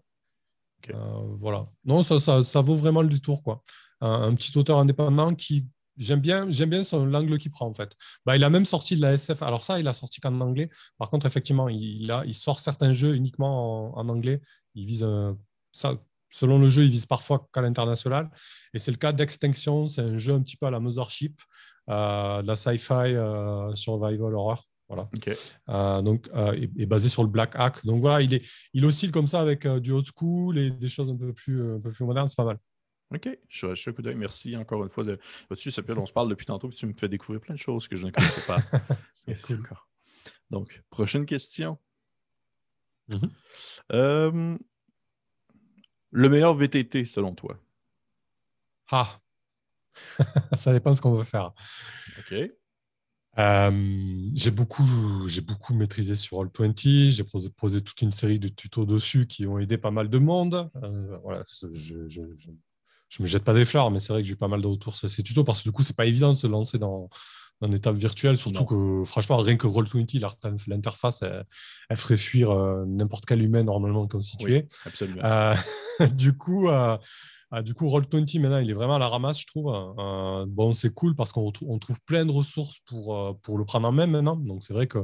voilà. 1.39 1.67
Non, 1.85 2.01
ça, 2.01 2.19
ça, 2.19 2.43
ça, 2.43 2.61
vaut 2.61 2.75
vraiment 2.75 3.01
le 3.01 3.09
détour. 3.09 3.43
Quoi. 3.43 3.61
Un, 4.01 4.33
petit 4.35 4.57
auteur 4.57 4.79
indépendant 4.79 5.35
qui. 5.35 5.67
J'aime 5.97 6.21
bien, 6.21 6.45
j'aime 6.51 6.69
bien 6.69 6.83
son 6.83 7.07
l'angle 7.07 7.39
qu'il 7.39 7.49
prend 7.49 7.65
en 7.65 7.73
fait. 7.73 7.95
Bah, 8.23 8.35
il 8.35 8.43
a 8.43 8.51
même 8.51 8.65
sorti 8.65 8.95
de 8.95 9.01
la 9.01 9.13
SF. 9.13 9.41
Alors 9.41 9.63
ça, 9.63 9.79
il 9.79 9.87
a 9.87 9.93
sorti 9.93 10.21
qu'en 10.21 10.39
anglais. 10.41 10.69
Par 10.99 11.09
contre, 11.09 11.25
effectivement, 11.25 11.69
il, 11.69 12.11
a, 12.11 12.23
il 12.25 12.35
sort 12.35 12.59
certains 12.59 12.93
jeux 12.93 13.15
uniquement 13.15 13.97
en, 13.97 14.07
anglais. 14.07 14.39
Il 14.75 14.85
vise 14.85 15.07
ça, 15.71 15.97
selon 16.29 16.59
le 16.59 16.69
jeu, 16.69 16.83
il 16.83 16.89
vise 16.89 17.05
parfois 17.05 17.47
qu'à 17.53 17.61
l'international. 17.61 18.29
Et 18.73 18.79
c'est 18.79 18.91
le 18.91 18.97
cas 18.97 19.11
d'Extinction. 19.11 19.87
C'est 19.87 20.01
un 20.01 20.17
jeu 20.17 20.33
un 20.33 20.41
petit 20.41 20.57
peu 20.57 20.65
à 20.65 20.71
la 20.71 20.79
Mothership, 20.79 21.41
euh, 21.89 22.41
de 22.41 22.47
la 22.47 22.55
sci-fi 22.55 22.93
euh, 22.93 23.73
survival 23.75 24.35
horror. 24.35 24.63
Voilà. 24.89 25.09
Euh, 25.69 26.01
donc, 26.01 26.29
est, 26.33 26.85
basé 26.85 27.09
sur 27.09 27.23
le 27.23 27.29
Black 27.29 27.55
Hack. 27.55 27.85
Donc 27.85 28.01
voilà, 28.01 28.21
il, 28.21 28.33
est, 28.33 28.45
il 28.73 28.85
oscille 28.85 29.11
comme 29.11 29.27
ça 29.27 29.41
avec 29.41 29.67
du 29.67 29.91
old 29.91 30.05
school 30.05 30.57
et 30.57 30.71
des 30.71 30.87
choses 30.87 31.09
un 31.09 31.15
peu 31.15 31.33
plus, 31.33 31.75
un 31.75 31.79
peu 31.79 31.91
plus 31.91 32.05
modernes. 32.05 32.29
C'est 32.29 32.37
pas 32.37 32.45
mal. 32.45 32.57
OK. 33.13 33.29
Je, 33.47 33.75
suis 33.75 33.89
un 33.89 33.93
coup 33.93 34.01
d'œil. 34.01 34.15
Merci 34.15 34.55
encore 34.55 34.83
une 34.83 34.89
fois. 34.89 35.03
De... 35.03 35.19
Vois-tu, 35.49 35.69
on 35.97 36.05
se 36.05 36.13
parle 36.13 36.29
depuis 36.29 36.45
tantôt 36.45 36.69
et 36.69 36.73
tu 36.73 36.85
me 36.85 36.93
fais 36.97 37.09
découvrir 37.09 37.41
plein 37.41 37.55
de 37.55 37.59
choses 37.59 37.87
que 37.87 37.95
je 37.95 38.05
ne 38.05 38.11
connaissais 38.11 38.45
pas. 38.47 38.59
Merci 39.27 39.55
encore. 39.55 39.89
Donc, 40.49 40.81
prochaine 40.89 41.25
question. 41.25 41.77
Mm-hmm. 43.09 44.57
le 46.11 46.29
meilleur 46.29 46.53
VTT 46.55 47.05
selon 47.05 47.33
toi? 47.33 47.57
Ah! 48.91 49.19
ça 50.55 50.73
dépend 50.73 50.91
de 50.91 50.95
ce 50.95 51.01
qu'on 51.01 51.13
veut 51.13 51.23
faire. 51.23 51.53
OK. 52.19 52.35
Euh, 53.39 54.29
j'ai 54.33 54.51
beaucoup, 54.51 54.83
j'ai 55.27 55.41
beaucoup 55.41 55.73
maîtrisé 55.73 56.15
sur 56.15 56.37
Roll20. 56.37 57.11
J'ai 57.11 57.23
posé, 57.23 57.81
toute 57.81 58.01
une 58.01 58.11
série 58.11 58.39
de 58.39 58.47
tutos 58.47 58.85
dessus 58.85 59.27
qui 59.27 59.45
ont 59.45 59.59
aidé 59.59 59.77
pas 59.77 59.91
mal 59.91 60.09
de 60.09 60.17
monde. 60.17 60.69
Euh, 60.83 61.17
voilà, 61.23 61.43
je, 61.47 62.07
je, 62.07 62.21
je, 63.09 63.21
me 63.21 63.27
jette 63.27 63.43
pas 63.43 63.53
des 63.53 63.65
fleurs, 63.65 63.91
mais 63.91 63.99
c'est 63.99 64.11
vrai 64.11 64.21
que 64.21 64.27
j'ai 64.27 64.33
eu 64.33 64.37
pas 64.37 64.47
mal 64.47 64.61
de 64.61 64.67
retours 64.67 64.95
sur 64.95 65.09
ces 65.09 65.21
tutos 65.23 65.43
parce 65.43 65.59
que 65.59 65.69
du 65.69 65.71
coup, 65.71 65.83
c'est 65.83 65.95
pas 65.95 66.07
évident 66.07 66.29
de 66.29 66.37
se 66.37 66.47
lancer 66.47 66.79
dans, 66.79 67.09
dans 67.61 67.67
une 67.67 67.75
étape 67.75 67.95
virtuelle, 67.95 68.37
surtout 68.37 68.65
que 68.65 69.03
franchement, 69.05 69.37
rien 69.37 69.55
que 69.55 69.67
Roll20, 69.67 70.67
l'interface, 70.67 71.23
elle, 71.23 71.97
ferait 71.97 72.17
fuir 72.17 72.51
euh, 72.51 72.85
n'importe 72.87 73.25
quel 73.25 73.43
humain 73.43 73.63
normalement 73.63 74.07
constitué. 74.07 74.67
absolument. 74.85 75.21
du 76.15 76.33
coup, 76.33 76.69
ah, 77.49 77.61
du 77.61 77.73
coup, 77.73 77.87
Roll20, 77.87 78.39
maintenant, 78.41 78.57
il 78.57 78.69
est 78.69 78.73
vraiment 78.73 78.95
à 78.95 78.99
la 78.99 79.07
ramasse, 79.07 79.39
je 79.39 79.47
trouve. 79.47 79.73
Euh, 79.73 80.45
bon, 80.47 80.73
c'est 80.73 80.93
cool 80.93 81.15
parce 81.15 81.31
qu'on 81.31 81.49
trouve 81.51 82.01
plein 82.05 82.25
de 82.25 82.31
ressources 82.31 82.79
pour, 82.85 83.15
euh, 83.15 83.33
pour 83.41 83.57
le 83.57 83.63
prendre 83.63 83.87
en 83.87 83.93
main 83.93 84.05
maintenant. 84.05 84.35
Donc, 84.35 84.63
c'est 84.63 84.73
vrai 84.73 84.87
que 84.87 84.99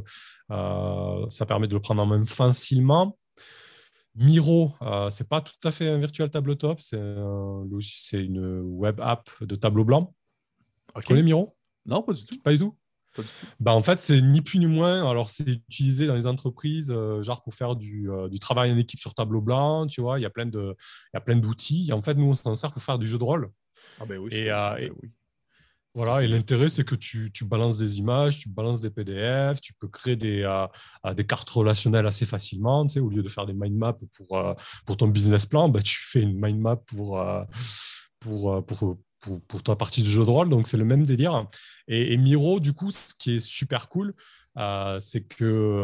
euh, 0.51 1.29
ça 1.29 1.45
permet 1.45 1.67
de 1.67 1.73
le 1.73 1.79
prendre 1.79 2.01
en 2.01 2.06
main 2.06 2.23
facilement. 2.25 3.17
Miro, 4.15 4.73
c'est 5.10 5.27
pas 5.27 5.41
tout 5.41 5.56
à 5.63 5.71
fait 5.71 5.89
un 5.89 5.97
virtual 5.97 6.29
tabletop, 6.29 6.79
c'est 6.79 8.23
une 8.23 8.60
web 8.62 8.99
app 9.01 9.27
de 9.41 9.56
tableau 9.56 9.86
blanc. 9.86 10.13
Tu 10.97 11.01
connais 11.01 11.23
Miro? 11.23 11.56
Non, 11.88 12.03
pas 12.03 12.13
du 12.13 12.23
tout. 12.23 12.39
Pas 12.43 12.51
du 12.51 12.60
tout? 12.60 12.75
Bah, 13.60 13.73
en 13.73 13.84
fait, 13.84 13.99
c'est 13.99 14.21
ni 14.21 14.41
plus 14.41 14.60
ni 14.60 14.67
moins. 14.67 15.10
Alors, 15.10 15.30
c'est 15.30 15.47
utilisé 15.47 16.08
dans 16.08 16.15
les 16.15 16.28
entreprises, 16.28 16.91
euh, 16.91 17.21
genre 17.23 17.43
pour 17.43 17.54
faire 17.54 17.76
du, 17.76 18.10
euh, 18.10 18.28
du, 18.30 18.39
travail 18.39 18.71
en 18.71 18.78
équipe 18.78 18.99
sur 18.99 19.13
tableau 19.13 19.41
blanc, 19.41 19.88
tu 19.88 20.02
vois. 20.02 20.19
Il 20.19 20.23
y 20.23 20.26
a 20.26 20.30
plein 20.30 20.45
d'outils. 21.36 21.91
En 21.93 22.02
fait, 22.02 22.15
nous, 22.15 22.26
on 22.26 22.34
s'en 22.34 22.56
sert 22.56 22.71
pour 22.71 22.82
faire 22.82 22.99
du 22.99 23.08
jeu 23.08 23.17
de 23.17 23.23
rôle. 23.23 23.52
Ah 23.99 24.06
ben 24.06 24.17
oui. 24.17 24.30
Et, 24.34 24.52
euh, 24.52 24.76
ben 24.76 24.91
oui. 25.02 25.12
Voilà, 25.95 26.23
et 26.23 26.28
l'intérêt, 26.28 26.69
c'est 26.69 26.84
que 26.84 26.95
tu, 26.95 27.32
tu, 27.32 27.45
balances 27.45 27.78
des 27.78 27.99
images, 27.99 28.39
tu 28.39 28.49
balances 28.49 28.82
des 28.82 28.89
PDF, 28.89 29.62
tu 29.62 29.76
peux 29.76 29.88
créer 29.88 30.15
des, 30.15 30.41
des 31.15 31.23
cartes 31.23 31.52
relationnelles 31.52 32.08
assez 32.08 32.26
facilement. 32.26 32.88
Tu 32.88 32.93
sais, 32.93 32.99
au 32.99 33.10
lieu 33.10 33.21
de 33.21 33.30
faire 33.30 33.45
des 33.45 33.54
mind 33.54 33.78
maps 33.78 33.99
pour, 34.17 34.56
pour 34.88 34.97
ton 34.97 35.08
business 35.08 35.45
plan, 35.45 35.69
bah, 35.69 35.84
tu 35.84 35.99
fais 36.02 36.21
une 36.21 36.41
mind 36.41 36.60
map 36.60 36.78
pour, 36.78 37.23
pour, 38.19 38.65
pour, 38.65 38.97
pour, 39.47 39.63
ta 39.63 39.75
partie 39.75 40.01
du 40.01 40.09
jeu 40.09 40.25
de 40.25 40.29
rôle. 40.29 40.49
Donc, 40.49 40.67
c'est 40.67 40.77
le 40.77 40.86
même 40.86 41.05
délire. 41.05 41.47
Et, 41.88 42.13
et, 42.13 42.17
Miro, 42.17 42.59
du 42.59 42.73
coup, 42.73 42.91
ce 42.91 43.13
qui 43.17 43.36
est 43.36 43.39
super 43.39 43.89
cool, 43.89 44.13
euh, 44.56 45.00
c'est 45.00 45.22
que 45.22 45.84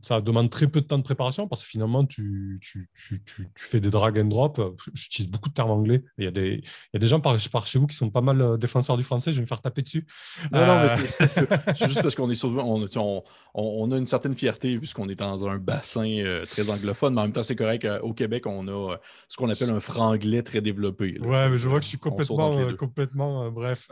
ça 0.00 0.20
demande 0.22 0.48
très 0.48 0.66
peu 0.66 0.80
de 0.80 0.86
temps 0.86 0.96
de 0.96 1.02
préparation 1.02 1.46
parce 1.46 1.62
que 1.62 1.68
finalement, 1.68 2.06
tu, 2.06 2.58
tu, 2.62 2.88
tu, 2.94 3.22
tu 3.26 3.46
fais 3.56 3.80
des 3.80 3.90
drag 3.90 4.18
and 4.18 4.26
drop. 4.26 4.78
J'utilise 4.94 5.30
beaucoup 5.30 5.50
de 5.50 5.54
termes 5.54 5.70
anglais. 5.70 6.02
Il 6.16 6.24
y, 6.24 6.26
a 6.26 6.30
des, 6.30 6.62
il 6.62 6.94
y 6.94 6.96
a 6.96 6.98
des 6.98 7.06
gens 7.06 7.20
par, 7.20 7.36
par, 7.52 7.66
chez 7.66 7.78
vous 7.78 7.86
qui 7.86 7.96
sont 7.96 8.10
pas 8.10 8.22
mal 8.22 8.40
euh, 8.40 8.56
défenseurs 8.56 8.96
du 8.96 9.02
français. 9.02 9.32
Je 9.32 9.36
vais 9.36 9.42
me 9.42 9.46
faire 9.46 9.60
taper 9.60 9.82
dessus. 9.82 10.06
Non, 10.50 10.60
non, 10.60 10.80
mais 10.80 11.24
euh, 11.24 11.26
c'est 11.28 11.48
juste 11.88 12.02
parce 12.02 12.14
qu'on 12.14 12.30
est 12.30 12.34
souvent, 12.34 12.64
on, 12.64 12.86
on, 12.96 13.22
on, 13.54 13.92
a 13.92 13.98
une 13.98 14.06
certaine 14.06 14.34
fierté 14.34 14.78
puisqu'on 14.78 15.08
est 15.10 15.16
dans 15.16 15.46
un 15.46 15.58
bassin 15.58 16.42
très 16.46 16.70
anglophone, 16.70 17.14
mais 17.14 17.20
en 17.20 17.24
même 17.24 17.32
temps, 17.32 17.42
c'est 17.42 17.56
correct. 17.56 17.86
au 18.02 18.14
Québec, 18.14 18.46
on 18.46 18.66
a 18.68 18.96
ce 19.28 19.36
qu'on 19.36 19.50
appelle 19.50 19.70
un 19.70 19.80
franglais 19.80 20.42
très 20.42 20.62
développé. 20.62 21.18
ouais, 21.20 21.50
mais 21.50 21.58
je 21.58 21.68
vois 21.68 21.78
que 21.78 21.84
je 21.84 21.90
suis 21.90 21.98
complètement, 21.98 22.74
complètement 22.78 23.50
bref. 23.50 23.90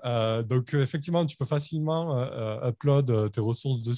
donc, 0.49 0.73
effectivement, 0.73 1.27
tu 1.27 1.37
peux 1.37 1.45
facilement 1.45 2.27
upload 2.67 3.31
tes 3.33 3.41
ressources 3.41 3.83
dessus 3.83 3.98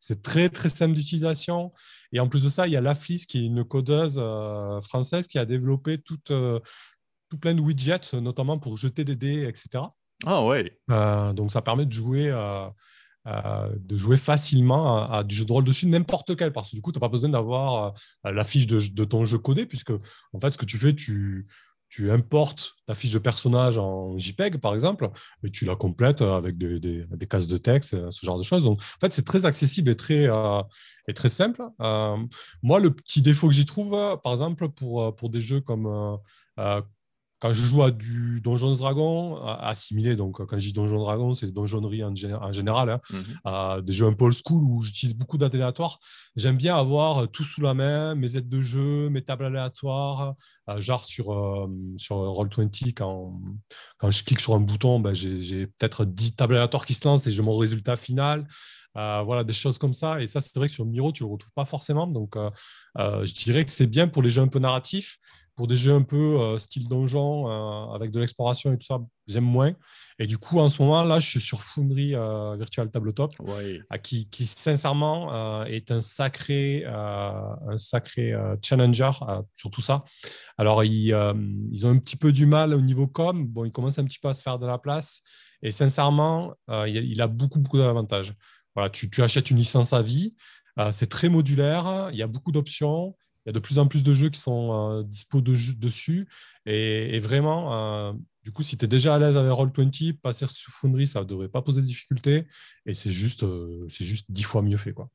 c'est 0.00 0.22
très, 0.22 0.48
très 0.48 0.68
simple 0.68 0.94
d'utilisation. 0.94 1.72
Et 2.12 2.20
en 2.20 2.28
plus 2.28 2.44
de 2.44 2.48
ça, 2.48 2.66
il 2.66 2.72
y 2.72 2.76
a 2.76 2.80
Laflis, 2.80 3.26
qui 3.28 3.38
est 3.38 3.44
une 3.44 3.64
codeuse 3.64 4.18
euh, 4.18 4.80
française, 4.80 5.26
qui 5.26 5.38
a 5.38 5.44
développé 5.44 5.98
tout, 5.98 6.20
euh, 6.30 6.60
tout 7.28 7.38
plein 7.38 7.54
de 7.54 7.60
widgets, 7.60 8.14
notamment 8.14 8.58
pour 8.58 8.76
jeter 8.76 9.04
des 9.04 9.16
dés, 9.16 9.44
etc. 9.46 9.84
Ah 10.26 10.44
ouais. 10.44 10.78
Euh, 10.90 11.32
donc, 11.32 11.52
ça 11.52 11.62
permet 11.62 11.86
de 11.86 11.92
jouer 11.92 12.32
de 13.26 13.96
jouer 13.98 14.16
facilement 14.16 15.06
à, 15.10 15.22
du 15.22 15.34
jeu 15.34 15.44
de 15.44 15.52
rôle 15.52 15.64
dessus, 15.64 15.86
n'importe 15.86 16.34
quel, 16.34 16.50
parce 16.50 16.70
que 16.70 16.76
du 16.76 16.80
coup, 16.80 16.92
tu 16.92 16.98
n'as 16.98 17.00
pas 17.00 17.10
besoin 17.10 17.28
d'avoir 17.28 17.92
la 18.24 18.42
fiche 18.42 18.66
de, 18.66 18.80
de, 18.80 19.04
ton 19.04 19.26
jeu 19.26 19.36
codé, 19.36 19.66
puisque 19.66 19.92
en 20.32 20.40
fait, 20.40 20.50
ce 20.50 20.56
que 20.56 20.64
tu 20.64 20.78
fais, 20.78 20.94
tu, 20.94 21.46
tu 21.88 22.10
importes 22.10 22.76
ta 22.86 22.94
fiche 22.94 23.12
de 23.12 23.18
personnage 23.18 23.78
en 23.78 24.16
JPEG, 24.18 24.58
par 24.58 24.74
exemple, 24.74 25.08
et 25.42 25.50
tu 25.50 25.64
la 25.64 25.76
complètes 25.76 26.22
avec 26.22 26.58
des, 26.58 27.06
cases 27.28 27.46
de 27.46 27.56
texte, 27.56 28.10
ce 28.10 28.26
genre 28.26 28.38
de 28.38 28.42
choses. 28.42 28.64
Donc, 28.64 28.80
en 28.80 29.00
fait, 29.00 29.12
c'est 29.12 29.24
très 29.24 29.46
accessible 29.46 29.90
et 29.90 29.96
très, 29.96 30.28
euh, 30.28 30.62
et 31.06 31.14
très 31.14 31.28
simple. 31.28 31.62
Euh, 31.80 32.16
moi, 32.62 32.80
le 32.80 32.90
petit 32.90 33.22
défaut 33.22 33.48
que 33.48 33.54
j'y 33.54 33.66
trouve, 33.66 33.90
par 34.22 34.32
exemple, 34.32 34.68
pour, 34.68 35.14
pour 35.16 35.30
des 35.30 35.40
jeux 35.40 35.60
comme 35.60 36.18
euh, 36.58 36.80
quand 37.40 37.52
je 37.52 37.62
joue 37.62 37.82
à 37.82 37.90
du 37.90 38.40
Donjons 38.40 38.74
Dragon 38.74 39.36
assimilé, 39.44 40.16
donc 40.16 40.44
quand 40.44 40.58
je 40.58 40.66
dis 40.66 40.72
Donjons 40.72 40.98
Dragon, 40.98 41.34
c'est 41.34 41.50
donjonnerie 41.52 42.04
en, 42.04 42.12
en 42.40 42.52
général, 42.52 42.90
hein, 42.90 43.00
mhm. 43.76 43.82
des 43.82 43.92
jeux 43.92 44.06
un 44.06 44.12
peu 44.12 44.26
old 44.26 44.34
school 44.34 44.62
où 44.62 44.82
j'utilise 44.82 45.14
beaucoup 45.14 45.38
d'aléatoires. 45.38 45.98
J'aime 46.36 46.56
bien 46.56 46.76
avoir 46.76 47.28
tout 47.28 47.44
sous 47.44 47.60
la 47.60 47.74
main, 47.74 48.14
mes 48.14 48.36
aides 48.36 48.48
de 48.48 48.60
jeu, 48.60 49.08
mes 49.08 49.22
tables 49.22 49.46
aléatoires, 49.46 50.34
euh, 50.68 50.80
genre 50.80 51.04
sur, 51.04 51.32
euh, 51.32 51.68
sur 51.96 52.16
Roll20, 52.16 52.94
quand, 52.94 53.40
quand 53.98 54.10
je 54.10 54.22
clique 54.22 54.40
sur 54.40 54.54
un 54.54 54.60
bouton, 54.60 55.00
ben, 55.00 55.14
j'ai 55.14 55.66
peut-être 55.66 56.04
10 56.04 56.36
tables 56.36 56.54
aléatoires 56.54 56.86
qui 56.86 56.94
se 56.94 57.06
lancent 57.08 57.26
et 57.26 57.30
j'ai 57.30 57.42
mon 57.42 57.56
résultat 57.56 57.96
final. 57.96 58.46
Euh, 58.96 59.22
voilà, 59.24 59.44
des 59.44 59.52
choses 59.52 59.78
comme 59.78 59.92
ça. 59.92 60.20
Et 60.20 60.26
ça, 60.26 60.40
c'est 60.40 60.54
vrai 60.56 60.66
que 60.66 60.72
sur 60.72 60.84
Miro, 60.84 61.12
tu 61.12 61.22
ne 61.22 61.28
le 61.28 61.32
retrouves 61.32 61.52
pas 61.52 61.64
forcément. 61.64 62.06
Donc, 62.06 62.36
je 62.96 63.34
dirais 63.34 63.64
que 63.64 63.70
c'est 63.70 63.86
bien 63.86 64.08
pour 64.08 64.22
les 64.22 64.30
jeux 64.30 64.42
un 64.42 64.48
peu 64.48 64.58
narratifs 64.58 65.18
pour 65.58 65.66
des 65.66 65.74
jeux 65.74 65.92
un 65.92 66.02
peu 66.02 66.40
euh, 66.40 66.56
style 66.56 66.86
donjon, 66.86 67.50
euh, 67.50 67.92
avec 67.92 68.12
de 68.12 68.20
l'exploration 68.20 68.72
et 68.72 68.78
tout 68.78 68.86
ça, 68.86 69.00
j'aime 69.26 69.42
moins. 69.42 69.72
Et 70.20 70.28
du 70.28 70.38
coup, 70.38 70.60
en 70.60 70.68
ce 70.68 70.80
moment, 70.80 71.02
là, 71.02 71.18
je 71.18 71.28
suis 71.28 71.40
sur 71.40 71.64
Foundry 71.64 72.14
euh, 72.14 72.54
Virtual 72.56 72.88
Tabletop, 72.88 73.34
qui, 74.04 74.28
qui, 74.30 74.46
sincèrement 74.46 75.64
est 75.64 75.90
un 75.90 76.00
sacré, 76.00 76.84
un 76.86 77.76
sacré 77.76 78.34
challenger 78.62 79.10
sur 79.56 79.70
tout 79.70 79.80
ça. 79.80 79.96
Alors, 80.58 80.84
ils, 80.84 81.08
ils, 81.72 81.86
ont 81.86 81.90
un 81.90 81.98
petit 81.98 82.16
peu 82.16 82.30
du 82.30 82.46
mal 82.46 82.72
au 82.72 82.80
niveau 82.80 83.08
com. 83.08 83.44
Bon, 83.44 83.64
ils 83.64 83.72
commencent 83.72 83.98
un 83.98 84.04
petit 84.04 84.20
peu 84.20 84.28
à 84.28 84.34
se 84.34 84.42
faire 84.42 84.60
de 84.60 84.66
la 84.66 84.78
place. 84.78 85.22
Et 85.62 85.72
sincèrement, 85.72 86.54
il, 86.86 87.20
a 87.20 87.26
beaucoup, 87.26 87.58
beaucoup 87.58 87.78
d'avantages. 87.78 88.32
Voilà, 88.76 88.90
tu, 88.90 89.10
tu, 89.10 89.22
achètes 89.22 89.50
une 89.50 89.58
licence 89.58 89.92
à 89.92 90.02
vie. 90.02 90.36
c'est 90.92 91.08
très 91.08 91.28
modulaire. 91.28 92.10
Il 92.12 92.16
y 92.16 92.22
a 92.22 92.28
beaucoup 92.28 92.52
d'options 92.52 93.16
y 93.48 93.50
a 93.50 93.52
de 93.52 93.58
plus 93.58 93.78
en 93.78 93.86
plus 93.86 94.02
de 94.02 94.12
jeux 94.12 94.28
qui 94.28 94.40
sont 94.40 94.72
euh, 94.72 95.02
dispo 95.02 95.40
dessus. 95.40 96.28
Et, 96.66 97.18
vraiment, 97.18 97.74
euh, 97.74 98.12
du 98.44 98.52
coup, 98.52 98.62
si 98.62 98.76
tu 98.76 98.84
es 98.84 98.88
déjà 98.88 99.14
à 99.14 99.18
l'aise 99.18 99.36
avec 99.36 99.50
Roll20, 99.50 100.18
passer 100.18 100.46
sur 100.46 100.70
Foundry, 100.72 101.06
ça 101.06 101.20
ne 101.20 101.24
devrait 101.24 101.48
pas 101.48 101.62
poser 101.62 101.80
de 101.80 101.86
difficultés. 101.86 102.46
Et 102.84 102.92
c'est 102.92 103.10
juste, 103.10 103.44
euh, 103.44 103.86
c'est 103.88 104.04
juste 104.04 104.26
dix 104.28 104.42
fois 104.42 104.60
mieux 104.60 104.76
fait. 104.76 104.92
Quoi. 104.92 105.08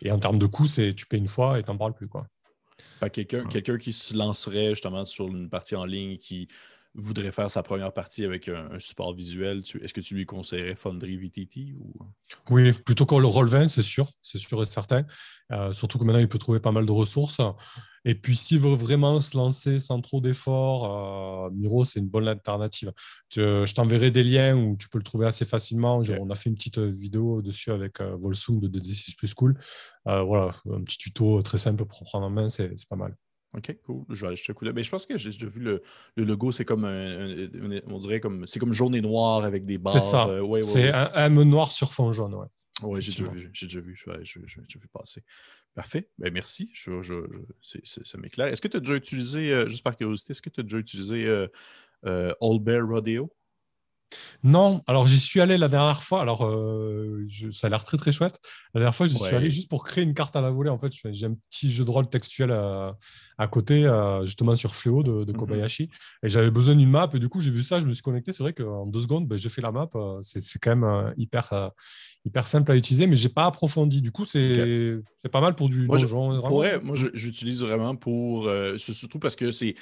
Et 0.00 0.12
en 0.12 0.18
termes 0.18 0.38
de 0.38 0.46
coût, 0.46 0.66
tu 0.68 1.06
payes 1.06 1.18
une 1.18 1.28
fois 1.28 1.58
et 1.58 1.64
tu 1.64 1.72
n'en 1.72 1.78
parles 1.78 1.94
plus. 1.94 2.08
Quoi. 2.08 2.26
Quelqu'un 3.12 3.44
quelqu'un 3.46 3.78
qui 3.78 3.92
se 3.92 4.16
lancerait 4.16 4.70
justement 4.70 5.04
sur 5.04 5.26
une 5.26 5.48
partie 5.48 5.74
en 5.74 5.84
ligne 5.84 6.18
qui 6.18 6.48
voudrait 6.94 7.32
faire 7.32 7.50
sa 7.50 7.62
première 7.62 7.92
partie 7.92 8.24
avec 8.24 8.48
un, 8.48 8.78
support 8.78 9.14
visuel, 9.14 9.62
est-ce 9.80 9.94
que 9.94 10.00
tu 10.00 10.14
lui 10.14 10.26
conseillerais 10.26 10.74
Foundry 10.74 11.16
VTT 11.16 11.74
ou... 11.78 11.92
Oui, 12.50 12.72
plutôt 12.72 13.06
que 13.06 13.14
le 13.14 13.26
Roll20, 13.26 13.68
c'est 13.68 13.82
sûr, 13.82 14.10
c'est 14.22 14.38
sûr 14.38 14.60
et 14.62 14.66
certain. 14.66 15.04
Euh, 15.52 15.72
surtout 15.72 15.98
que 15.98 16.04
maintenant, 16.04 16.20
il 16.20 16.28
peut 16.28 16.38
trouver 16.38 16.60
pas 16.60 16.72
mal 16.72 16.86
de 16.86 16.92
ressources. 16.92 17.40
Et 18.04 18.14
puis, 18.14 18.36
s'il 18.36 18.58
veut 18.58 18.74
vraiment 18.74 19.20
se 19.20 19.36
lancer 19.36 19.78
sans 19.78 20.00
trop 20.00 20.20
d'efforts, 20.20 21.46
euh, 21.46 21.50
Miro, 21.52 21.84
c'est 21.84 22.00
une 22.00 22.08
bonne 22.08 22.28
alternative. 22.28 22.92
je 23.34 23.72
t'enverrai 23.74 24.10
des 24.10 24.24
liens 24.24 24.56
où 24.56 24.76
tu 24.76 24.88
peux 24.88 24.98
le 24.98 25.04
trouver 25.04 25.26
assez 25.26 25.44
facilement. 25.44 26.02
On 26.20 26.30
a 26.30 26.34
fait 26.34 26.50
une 26.50 26.56
petite 26.56 26.78
vidéo 26.78 27.42
dessus 27.42 27.70
avec 27.70 28.00
euh, 28.00 28.16
Volsung 28.16 28.60
de 28.60 28.78
D6 28.78 29.16
Plus 29.16 29.34
Cool. 29.34 29.58
voilà, 30.04 30.54
un 30.70 30.82
petit 30.82 30.98
tuto 30.98 31.40
très 31.42 31.58
simple 31.58 31.84
pour 31.86 32.02
prendre 32.04 32.26
en 32.26 32.30
main, 32.30 32.48
c'est 32.48 32.74
pas 32.88 32.96
mal. 32.96 33.16
OK, 33.54 33.76
cool. 33.84 34.04
Je 34.08 34.26
vais 34.26 34.32
acheter 34.32 34.52
un 34.52 34.54
coup 34.54 34.64
d'œil. 34.64 34.74
Mais 34.74 34.82
je 34.82 34.90
pense 34.90 35.04
que 35.04 35.16
j'ai 35.16 35.30
déjà 35.30 35.46
vu 35.46 35.60
le, 35.60 35.82
le 36.16 36.24
logo, 36.24 36.52
c'est 36.52 36.64
comme 36.64 36.84
un, 36.84 37.48
on 37.86 37.98
dirait 37.98 38.20
comme 38.20 38.46
c'est 38.46 38.58
comme 38.58 38.72
jaune 38.72 38.94
et 38.94 39.00
noir 39.00 39.44
avec 39.44 39.66
des 39.66 39.78
barres. 39.78 39.92
C'est 39.92 40.10
ça. 40.10 40.26
Euh, 40.28 40.62
c'est 40.62 40.90
un 40.90 41.26
M 41.26 41.42
noir 41.42 41.70
sur 41.70 41.92
fond 41.92 42.12
jaune, 42.12 42.34
ouais. 42.34 42.46
Oui, 42.82 43.02
j'ai 43.02 43.12
déjà 43.12 43.30
vu. 43.30 43.50
J'ai 43.52 43.66
déjà 43.66 43.80
vu. 43.80 43.94
Je 43.94 44.10
vais, 44.10 44.24
je, 44.24 44.38
vu 44.78 44.88
passer. 44.92 45.22
Parfait. 45.74 46.08
Ben, 46.18 46.32
merci. 46.32 46.70
Je, 46.72 46.94
ça 47.60 48.18
m'éclaire. 48.18 48.46
Est-ce 48.46 48.62
que 48.62 48.68
tu 48.68 48.78
as 48.78 48.80
déjà 48.80 48.94
utilisé, 48.94 49.52
euh, 49.52 49.68
juste 49.68 49.84
par 49.84 49.96
curiosité, 49.96 50.30
est-ce 50.30 50.42
que 50.42 50.50
tu 50.50 50.60
as 50.60 50.62
déjà 50.62 50.78
utilisé 50.78 51.26
euh, 51.26 51.46
euh 52.06 52.34
Old 52.40 52.62
Bear 52.62 52.86
Rodeo? 52.86 53.30
Non, 54.44 54.82
alors 54.86 55.06
j'y 55.06 55.20
suis 55.20 55.40
allé 55.40 55.56
la 55.56 55.68
dernière 55.68 56.02
fois. 56.02 56.20
Alors 56.20 56.44
euh, 56.44 57.24
ça 57.50 57.68
a 57.68 57.70
l'air 57.70 57.84
très 57.84 57.96
très 57.96 58.12
chouette. 58.12 58.40
La 58.74 58.80
dernière 58.80 58.94
fois, 58.94 59.06
j'y 59.06 59.18
suis 59.18 59.34
allé 59.34 59.50
juste 59.50 59.70
pour 59.70 59.84
créer 59.84 60.04
une 60.04 60.14
carte 60.14 60.34
à 60.36 60.40
la 60.40 60.50
volée. 60.50 60.70
En 60.70 60.78
fait, 60.78 60.92
j'ai 61.10 61.26
un 61.26 61.34
petit 61.50 61.70
jeu 61.70 61.84
de 61.84 61.90
rôle 61.90 62.08
textuel 62.08 62.50
à, 62.50 63.48
côté, 63.48 63.84
euh, 63.84 64.24
justement 64.24 64.56
sur 64.56 64.74
Fléau 64.74 65.02
de, 65.02 65.24
mhm. 65.30 65.36
Kobayashi. 65.36 65.90
Et 66.22 66.28
j'avais 66.28 66.50
besoin 66.50 66.74
d'une 66.74 66.90
map. 66.90 67.08
Et 67.14 67.18
du 67.18 67.28
coup, 67.28 67.40
j'ai 67.40 67.50
vu 67.50 67.62
ça, 67.62 67.78
je 67.78 67.86
me 67.86 67.94
suis 67.94 68.02
connecté. 68.02 68.32
C'est 68.32 68.42
vrai 68.42 68.52
qu'en 68.52 68.86
deux 68.86 69.00
secondes, 69.00 69.28
ben, 69.28 69.38
j'ai 69.38 69.48
fait 69.48 69.62
la 69.62 69.70
map. 69.70 69.88
Euh, 69.94 70.18
c'est 70.22 70.58
quand 70.60 70.74
même 70.74 71.14
hyper, 71.16 71.70
hyper 72.24 72.46
simple 72.46 72.72
à 72.72 72.76
utiliser, 72.76 73.06
mais 73.06 73.16
j'ai 73.16 73.28
pas 73.28 73.46
approfondi. 73.46 74.02
Du 74.02 74.10
coup, 74.10 74.24
c'est 74.24 74.98
pas 75.30 75.40
mal 75.40 75.54
pour 75.54 75.68
du 75.68 75.86
moi, 75.86 75.98
donjon. 75.98 76.40
moi, 76.82 76.96
j'utilise 77.14 77.62
vraiment 77.62 77.94
pour. 77.94 78.50
surtout 78.76 79.18
parce 79.18 79.36
que 79.36 79.50
c'est 79.50 79.76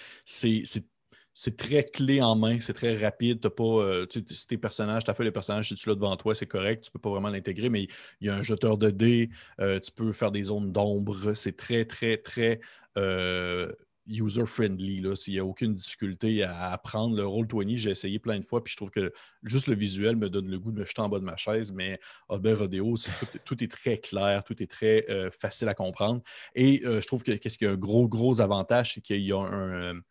c'est 1.40 1.56
très 1.56 1.84
clé 1.84 2.20
en 2.20 2.36
main, 2.36 2.60
c'est 2.60 2.74
très 2.74 2.94
rapide. 3.02 3.46
As 3.46 3.48
pas, 3.48 3.64
euh, 3.64 4.04
tu 4.04 4.22
sais, 4.28 4.46
tes 4.46 4.58
personnages, 4.58 5.04
tu 5.04 5.10
as 5.10 5.14
fait 5.14 5.24
les 5.24 5.32
personnages, 5.32 5.70
si 5.70 5.74
tu 5.74 5.88
l'as 5.88 5.94
devant 5.94 6.14
toi, 6.14 6.34
c'est 6.34 6.46
correct, 6.46 6.84
tu 6.84 6.90
peux 6.90 6.98
pas 6.98 7.08
vraiment 7.08 7.30
l'intégrer, 7.30 7.70
mais 7.70 7.88
il 8.20 8.26
y 8.26 8.28
a 8.28 8.34
un 8.36 8.42
jeteur 8.42 8.76
de 8.76 8.90
dés, 8.90 9.30
euh, 9.58 9.80
tu 9.80 9.90
peux 9.90 10.12
faire 10.12 10.32
des 10.32 10.42
zones 10.42 10.70
d'ombre, 10.70 11.32
c'est 11.32 11.56
très, 11.56 11.86
très, 11.86 12.18
très 12.18 12.60
euh, 12.98 13.72
user-friendly. 14.06 15.16
S'il 15.16 15.32
n'y 15.32 15.40
a 15.40 15.44
aucune 15.46 15.72
difficulté 15.72 16.42
à 16.42 16.72
apprendre 16.72 17.16
le 17.16 17.24
rôle 17.24 17.46
20, 17.50 17.76
j'ai 17.76 17.92
essayé 17.92 18.18
plein 18.18 18.38
de 18.38 18.44
fois, 18.44 18.62
puis 18.62 18.72
je 18.72 18.76
trouve 18.76 18.90
que 18.90 19.10
juste 19.42 19.66
le 19.66 19.74
visuel 19.74 20.16
me 20.16 20.28
donne 20.28 20.50
le 20.50 20.58
goût 20.58 20.72
de 20.72 20.80
me 20.80 20.84
jeter 20.84 21.00
en 21.00 21.08
bas 21.08 21.20
de 21.20 21.24
ma 21.24 21.38
chaise, 21.38 21.72
mais 21.72 21.98
Albert 22.28 22.58
Rodeo, 22.58 22.96
tout, 22.96 23.38
tout, 23.46 23.64
est 23.64 23.70
très 23.70 23.96
clair, 23.96 24.44
tout 24.44 24.62
est 24.62 24.70
très 24.70 25.06
facile 25.30 25.68
à 25.68 25.74
comprendre. 25.74 26.20
Et 26.54 26.82
je 26.84 27.06
trouve 27.06 27.22
que 27.22 27.32
qu'est-ce 27.32 27.56
qui 27.56 27.64
a 27.64 27.70
un 27.70 27.76
gros, 27.76 28.08
gros 28.08 28.42
avantage, 28.42 28.92
c'est 28.92 29.00
qu'il 29.00 29.22
y 29.22 29.32
a 29.32 29.38
un 29.38 30.02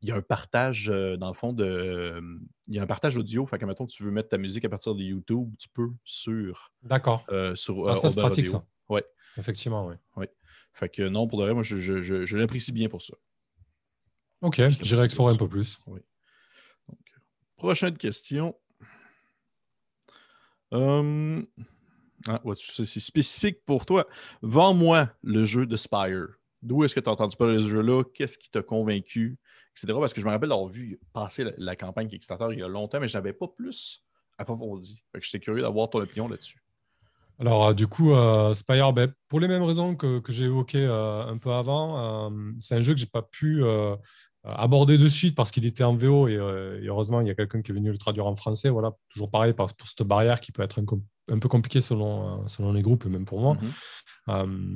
il 0.00 0.08
y 0.08 0.12
a 0.12 0.16
un 0.16 0.22
partage, 0.22 0.88
euh, 0.90 1.16
dans 1.16 1.28
le 1.28 1.34
fond, 1.34 1.52
de. 1.52 2.20
il 2.68 2.74
y 2.74 2.78
a 2.78 2.82
un 2.82 2.86
partage 2.86 3.16
audio. 3.16 3.44
Fait 3.46 3.58
que, 3.58 3.64
mettons, 3.64 3.86
tu 3.86 4.02
veux 4.02 4.10
mettre 4.10 4.28
ta 4.28 4.38
musique 4.38 4.64
à 4.64 4.68
partir 4.68 4.94
de 4.94 5.02
YouTube, 5.02 5.52
tu 5.58 5.68
peux 5.68 5.90
sur. 6.04 6.72
D'accord. 6.82 7.24
Euh, 7.30 7.54
sur 7.54 7.88
ah, 7.88 7.96
ça, 7.96 8.10
c'est 8.10 8.20
pratique, 8.20 8.46
ça. 8.46 8.64
Oui. 8.88 9.00
Effectivement, 9.36 9.86
oui. 9.86 9.96
Oui. 10.16 10.26
Fait 10.72 10.88
que 10.88 11.08
non, 11.08 11.26
pour 11.26 11.40
de 11.40 11.44
vrai, 11.44 11.54
moi, 11.54 11.62
je, 11.62 11.78
je, 11.78 12.00
je, 12.00 12.36
l'apprécie 12.36 12.72
bien 12.72 12.88
pour 12.88 13.02
ça. 13.02 13.14
OK, 14.42 14.60
j'irai 14.80 15.04
explorer 15.04 15.34
un 15.34 15.36
peu 15.36 15.48
plus. 15.48 15.78
Oui. 15.86 16.00
prochaine 17.56 17.96
question. 17.96 18.54
Hum, 20.70 21.46
ah, 22.28 22.40
c'est 22.56 23.00
spécifique 23.00 23.64
pour 23.64 23.86
toi. 23.86 24.06
Vends-moi 24.42 25.10
le 25.22 25.44
jeu 25.44 25.66
de 25.66 25.76
Spire. 25.76 26.28
D'où 26.62 26.84
est-ce 26.84 26.94
que 26.94 27.00
tu 27.00 27.08
as 27.08 27.12
entendu 27.12 27.36
parler 27.36 27.56
de 27.56 27.60
ce 27.60 27.68
jeu-là? 27.68 28.04
Qu'est-ce 28.14 28.38
qui 28.38 28.50
t'a 28.50 28.62
convaincu? 28.62 29.38
Parce 29.86 30.14
que 30.14 30.20
je 30.20 30.26
me 30.26 30.30
rappelle 30.30 30.48
d'avoir 30.48 30.68
vu 30.68 30.98
passer 31.12 31.44
la, 31.56 31.76
campagne 31.76 32.08
Kickstarter 32.08 32.48
il 32.52 32.58
y 32.58 32.62
a 32.62 32.68
longtemps, 32.68 33.00
mais 33.00 33.08
je 33.08 33.16
n'avais 33.16 33.32
pas 33.32 33.48
plus 33.48 34.04
approfondi. 34.38 35.02
Fait 35.12 35.20
que 35.20 35.26
j'étais 35.26 35.40
curieux 35.40 35.62
d'avoir 35.62 35.90
ton 35.90 36.00
opinion 36.00 36.28
là-dessus. 36.28 36.62
Alors, 37.40 37.68
euh, 37.68 37.74
du 37.74 37.86
coup, 37.86 38.12
euh, 38.12 38.52
Spire, 38.54 38.92
ben, 38.92 39.12
pour 39.28 39.40
les 39.40 39.48
mêmes 39.48 39.62
raisons 39.62 39.94
que, 39.94 40.20
j'ai 40.28 40.46
évoquées 40.46 40.84
euh, 40.84 41.24
un 41.26 41.38
peu 41.38 41.52
avant, 41.52 42.30
c'est 42.58 42.74
un 42.74 42.80
jeu 42.80 42.94
que 42.94 43.00
je 43.00 43.04
n'ai 43.04 43.10
pas 43.10 43.22
pu 43.22 43.62
aborder 44.44 44.96
de 44.96 45.08
suite 45.08 45.34
parce 45.34 45.50
qu'il 45.50 45.66
était 45.66 45.84
en 45.84 45.94
VO 45.94 46.28
et, 46.28 46.36
heureusement, 46.36 47.20
il 47.20 47.28
y 47.28 47.30
a 47.30 47.34
quelqu'un 47.34 47.62
qui 47.62 47.70
est 47.70 47.74
venu 47.74 47.90
le 47.90 47.98
traduire 47.98 48.26
en 48.26 48.34
français. 48.34 48.70
Voilà, 48.70 48.92
toujours 49.10 49.30
pareil 49.30 49.52
pour, 49.52 49.70
cette 49.86 50.06
barrière 50.06 50.40
qui 50.40 50.52
peut 50.52 50.62
être 50.62 50.80
un, 50.80 51.38
peu 51.38 51.48
compliquée 51.48 51.80
selon, 51.80 52.46
selon 52.48 52.72
les 52.72 52.82
groupes 52.82 53.06
et 53.06 53.08
même 53.08 53.24
pour 53.24 53.40
moi, 53.40 53.56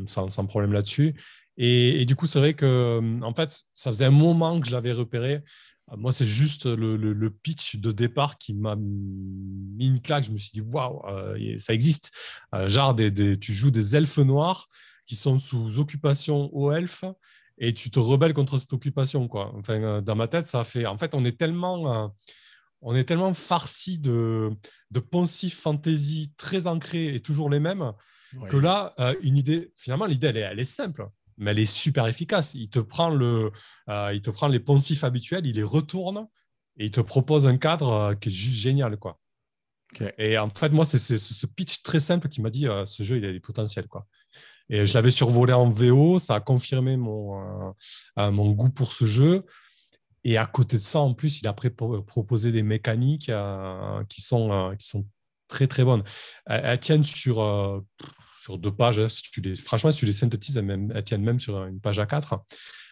sans, 0.07 0.29
sans, 0.29 0.47
problème 0.47 0.73
là-dessus. 0.73 1.15
Et, 1.57 2.05
du 2.07 2.17
coup, 2.17 2.27
c'est 2.27 2.39
vrai 2.39 2.55
que, 2.55 2.65
euh, 2.67 3.21
en 3.23 3.35
fait, 3.35 3.63
ça 3.75 3.91
faisait 3.91 4.07
un 4.07 4.11
moment 4.11 4.61
que 4.61 4.67
je 4.67 4.73
l'avais 4.73 4.93
repéré. 4.93 5.41
Euh, 5.91 5.97
moi, 5.97 6.13
c'est 6.13 6.25
juste 6.25 6.67
le, 6.67 7.31
pitch 7.31 7.77
de 7.77 7.93
départ 7.93 8.39
qui 8.39 8.55
m'a 8.55 8.77
mis 8.77 9.87
une 9.87 10.01
claque. 10.01 10.25
Je 10.25 10.31
me 10.33 10.39
suis 10.39 10.53
dit, 10.53 10.61
waouh, 10.63 11.03
euh, 11.09 11.59
ça 11.59 11.75
existe. 11.75 12.11
genre, 12.67 12.95
des, 12.95 13.39
tu 13.39 13.53
joues 13.53 13.71
des 13.71 13.97
elfes 13.97 14.19
noirs 14.19 14.69
qui 15.07 15.17
sont 15.17 15.39
sous 15.39 15.79
occupation 15.79 16.55
aux 16.55 16.73
elfes 16.73 17.05
et 17.59 17.75
tu 17.75 17.91
te 17.91 17.99
rebelles 17.99 18.35
contre 18.35 18.59
cette 18.59 18.73
occupation. 18.73 19.29
Quoi. 19.29 19.53
Enfin, 19.57 20.01
dans 20.01 20.17
ma 20.17 20.29
tête, 20.29 20.47
ça 20.47 20.65
fait. 20.65 20.87
En 20.87 20.97
fait, 20.97 21.15
on 21.15 21.25
est 21.25 21.39
tellement. 21.39 22.13
on 22.81 22.95
est 22.95 23.05
tellement 23.05 23.35
farci 23.35 23.99
de, 23.99 24.51
de 24.91 25.01
poncifs 25.01 25.61
fantasy 25.61 26.33
très 26.37 26.67
ancrés 26.67 27.15
et 27.15 27.21
toujours 27.21 27.51
les 27.51 27.61
mêmes 27.61 27.93
que 28.49 28.57
là, 28.57 28.95
une 29.21 29.37
idée, 29.37 29.75
finalement, 29.77 30.07
l'idée, 30.07 30.29
elle 30.29 30.59
est 30.59 30.65
simple 30.65 31.07
mais 31.39 31.53
elle 31.53 31.59
est 31.59 31.67
super 31.67 32.07
efficace. 32.07 32.55
Il 32.55 32.71
te 32.71 32.79
prend, 32.79 33.11
le, 33.11 33.53
euh, 33.89 34.13
il 34.15 34.23
te 34.23 34.31
prend 34.31 34.49
les 34.49 34.61
poncifs 34.61 35.05
habituels, 35.05 35.47
il 35.47 35.57
les 35.57 35.63
retourne 35.63 36.27
et 36.79 36.87
il 36.87 36.91
te 36.91 37.01
propose 37.01 37.47
un 37.47 37.57
cadre 37.57 37.93
euh, 37.93 38.15
qui 38.15 38.29
est 38.29 38.33
juste 38.33 38.61
génial. 38.61 38.97
Quoi. 38.97 39.19
Et 40.19 40.39
en 40.39 40.49
fait, 40.49 40.71
moi, 40.71 40.85
c'est 40.85 40.99
ce 40.99 41.47
pitch 41.47 41.83
très 41.83 42.01
simple 42.01 42.29
qui 42.29 42.41
m'a 42.41 42.51
dit 42.51 42.67
euh, 42.67 42.87
ce 42.87 43.03
jeu, 43.03 43.19
il 43.19 43.25
a 43.25 43.33
des 43.33 43.41
potentiels. 43.41 43.89
Quoi. 43.89 44.07
Et 44.69 44.87
je 44.87 44.95
l'avais 44.95 45.11
survolé 45.11 45.53
en 45.53 45.69
VO, 45.69 46.19
ça 46.19 46.37
a 46.37 46.41
confirmé 46.41 46.97
mon, 46.97 47.75
mon 48.17 48.51
goût 48.53 48.71
pour 48.71 48.95
ce 48.95 49.05
jeu. 49.05 49.45
Et 50.25 50.39
à 50.39 50.47
côté 50.47 50.77
de 50.77 50.83
ça, 50.83 51.01
en 51.01 51.15
plus, 51.15 51.41
il 51.41 51.49
a 51.49 51.53
proposé 51.53 52.53
des 52.53 52.63
mécaniques 52.63 53.31
qui, 54.09 54.23
sont, 54.23 54.75
qui 54.79 54.87
sont 54.87 55.05
très, 55.49 55.67
très 55.67 55.85
bonnes. 55.85 56.05
Elles, 56.47 56.79
tiennent 56.79 57.05
sur 57.05 57.41
sur 58.43 58.59
deux 58.59 58.75
pages. 58.75 58.99
Hein, 58.99 59.07
franchement, 59.57 59.91
si 59.91 59.99
tu 59.99 60.07
les 60.07 60.13
synthétises, 60.13 60.57
elles, 60.57 61.05
tiennent 61.05 61.23
même 61.23 61.39
sur 61.39 61.65
une 61.65 61.81
page 61.81 62.01
A4. 62.01 62.41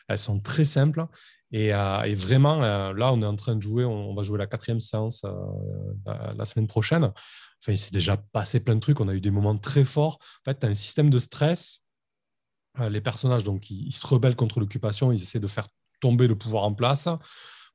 Elles 0.09 0.19
sont 0.19 0.41
très 0.41 0.65
simples. 0.65 1.07
Et, 1.51 1.75
euh, 1.75 2.15
vraiment, 2.15 2.63
euh, 2.63 2.93
là, 2.93 3.13
on 3.13 3.21
est 3.23 3.27
en 3.27 3.35
train 3.35 3.57
de 3.57 3.63
jouer, 3.63 3.85
on, 3.85 4.15
va 4.15 4.23
jouer 4.23 4.39
la 4.39 4.47
quatrième 4.47 4.81
séance 4.81 5.23
euh, 5.25 6.33
la, 6.37 6.45
semaine 6.45 6.69
prochaine. 6.69 7.05
Enfin, 7.05 7.73
il 7.73 7.79
s'est 7.79 7.91
déjà 7.91 8.17
passé 8.17 8.61
plein 8.61 8.77
de 8.77 8.81
trucs. 8.81 9.01
On 9.01 9.09
a 9.09 9.15
eu 9.15 9.21
des 9.21 9.33
moments 9.33 9.59
très 9.59 9.85
forts. 9.85 10.19
En 10.47 10.51
fait, 10.51 10.61
tu 10.61 10.67
as 10.67 10.69
un 10.69 10.75
système 10.75 11.11
de 11.11 11.19
stress. 11.19 11.81
les 12.79 13.01
personnages, 13.01 13.43
donc, 13.43 13.69
ils 13.71 13.93
se 13.93 14.07
rebellent 14.07 14.37
contre 14.37 14.61
l'occupation. 14.61 15.11
Ils 15.11 15.21
essaient 15.21 15.41
de 15.41 15.49
faire 15.49 15.67
tomber 16.01 16.29
le 16.29 16.37
pouvoir 16.37 16.63
en 16.63 16.73
place. 16.73 17.09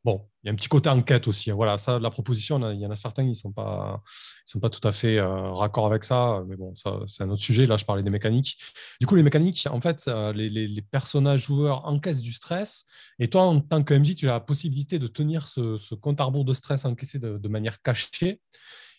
Bon, 0.06 0.24
il 0.44 0.46
y 0.46 0.50
a 0.50 0.54
un 0.54 0.56
petit 0.56 0.68
côté 0.68 0.88
enquête 0.88 1.28
aussi. 1.28 1.50
Hein. 1.50 1.56
Voilà, 1.56 1.80
ça, 1.80 1.98
la 1.98 2.12
proposition, 2.12 2.60
il 2.72 2.80
y 2.80 2.86
en 2.86 2.91
a 2.91 2.96
certains 2.96 3.24
qui 3.24 3.30
ne 3.30 3.34
sont, 3.34 3.52
pas, 3.52 4.04
sont 4.46 4.60
pas 4.60 4.70
tout 4.70 4.88
à 4.88 4.91
fait 4.91 5.18
euh, 5.18 5.52
raccord 5.52 5.88
avec 5.88 6.04
ça, 6.04 6.44
mais 6.48 6.56
bon, 6.56 6.76
c'est 7.08 7.24
un 7.24 7.30
autre 7.32 7.41
sujet. 7.41 7.65
Là, 7.65 7.76
je 7.78 7.86
parlais 7.86 8.04
des 8.04 8.12
mécaniques. 8.12 8.56
Du 9.02 9.08
coup, 9.08 9.15
les 9.15 9.24
mécaniques, 9.24 9.68
en 9.72 9.82
fait, 9.82 10.04
euh, 10.08 10.32
les, 10.32 10.82
personnages 10.84 11.46
joueurs 11.46 11.88
encaissent 11.88 12.22
du 12.22 12.34
stress, 12.34 12.86
et 13.18 13.30
toi, 13.30 13.41
en 13.46 13.60
tant 13.62 13.82
que 13.82 13.96
MJ, 13.96 14.13
tu 14.13 14.30
as 14.30 14.34
la 14.34 14.39
possibilité 14.41 15.00
de 15.00 15.08
tenir 15.08 15.48
ce, 15.48 15.96
compte 15.96 16.22
à 16.22 16.26
rebours 16.26 16.46
de 16.46 16.54
stress 16.54 16.86
encaissé 16.86 17.18
de, 17.18 17.39
de, 17.39 17.48
manière 17.50 17.82
cachée. 17.82 18.41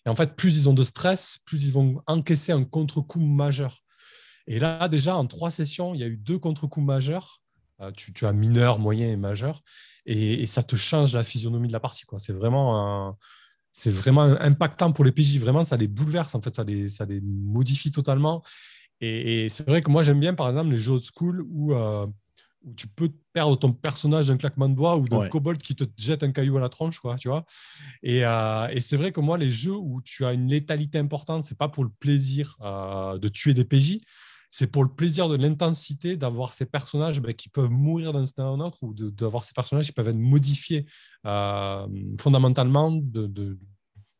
Et 0.05 0.09
en 0.09 0.15
fait, 0.15 0.35
plus 0.35 0.57
ils 0.57 0.67
ont 0.67 0.73
de 0.73 0.83
stress, 0.83 1.39
plus 1.45 1.67
ils 1.67 1.71
vont 1.71 2.01
encaisser 2.05 2.51
un 2.51 2.65
contre-coup 2.65 3.21
majeur. 3.21 3.77
Et 4.45 4.59
là, 4.59 4.89
déjà, 4.89 5.15
en 5.15 5.25
trois 5.25 5.51
sessions, 5.51 5.93
il 5.93 6.01
y 6.01 6.03
a 6.03 6.07
eu 6.07 6.17
deux 6.17 6.37
contre-coups 6.37 6.85
majeurs 6.85 7.41
euh, 7.81 7.91
tu, 7.91 8.25
as 8.25 8.33
mineur, 8.33 8.79
moyen 8.79 9.07
et 9.07 9.15
majeur, 9.15 9.61
et, 10.07 10.47
ça 10.47 10.63
te 10.63 10.75
change 10.75 11.13
la 11.13 11.23
physionomie 11.23 11.67
de 11.67 11.73
la 11.73 11.79
partie. 11.79 12.05
C'est 12.17 12.33
vraiment, 12.33 13.17
c'est 13.73 13.91
vraiment 13.91 14.23
impactant 14.23 14.91
pour 14.91 15.05
les 15.05 15.11
PJ. 15.11 15.37
Vraiment, 15.37 15.63
ça 15.63 15.77
les 15.77 15.87
bouleverse, 15.87 16.33
en 16.33 16.41
fait, 16.41 16.55
ça 16.55 16.63
les, 16.63 16.89
ça 16.89 17.05
les 17.05 17.21
modifie 17.21 17.91
totalement. 17.91 18.41
Et, 19.01 19.49
c'est 19.49 19.67
vrai 19.67 19.81
que 19.81 19.91
moi, 19.91 20.03
j'aime 20.03 20.19
bien, 20.19 20.33
par 20.33 20.47
exemple, 20.47 20.71
les 20.71 20.77
jeux 20.77 20.93
old 20.93 21.03
school 21.03 21.45
où, 21.49 21.73
euh, 21.73 22.07
où 22.63 22.73
tu 22.73 22.87
peux 22.87 23.09
perdre 23.33 23.55
ton 23.57 23.73
personnage 23.73 24.27
d'un 24.27 24.37
claquement 24.37 24.69
de 24.69 24.75
doigts 24.75 24.97
ou 24.97 25.07
d'un 25.07 25.27
kobold 25.27 25.61
qui 25.61 25.75
te 25.75 25.83
jette 25.97 26.23
un 26.23 26.31
caillou 26.31 26.57
à 26.57 26.61
la 26.61 26.69
tronche, 26.69 26.99
quoi, 26.99 27.17
tu 27.17 27.27
vois. 27.27 27.45
Et, 28.01 28.25
euh, 28.25 28.67
et 28.69 28.79
c'est 28.79 28.97
vrai 28.97 29.11
que 29.11 29.19
moi, 29.19 29.37
les 29.37 29.49
jeux 29.49 29.75
où 29.75 30.01
tu 30.01 30.25
as 30.25 30.31
une 30.31 30.47
létalité 30.47 30.97
importante, 30.97 31.43
c'est 31.43 31.57
pas 31.57 31.67
pour 31.67 31.83
le 31.83 31.91
plaisir 31.99 32.55
de 32.61 33.27
tuer 33.27 33.53
des 33.53 33.65
PJ, 33.65 33.97
c'est 34.49 34.67
pour 34.67 34.83
le 34.83 34.89
plaisir 34.89 35.29
de 35.29 35.35
l'intensité 35.35 36.15
d'avoir 36.15 36.53
ces 36.53 36.65
personnages 36.65 37.21
ben, 37.21 37.33
qui 37.33 37.49
peuvent 37.49 37.69
mourir 37.69 38.13
d'un 38.13 38.21
instant 38.21 38.43
à 38.43 38.55
un 38.55 38.59
autre 38.59 38.77
ou 38.81 38.93
d'avoir 38.93 39.43
ces 39.43 39.53
personnages 39.53 39.87
qui 39.87 39.91
peuvent 39.91 40.07
être 40.07 40.15
modifiés 40.15 40.85
euh, 41.25 41.87
fondamentalement 42.19 42.91
de, 42.91 43.27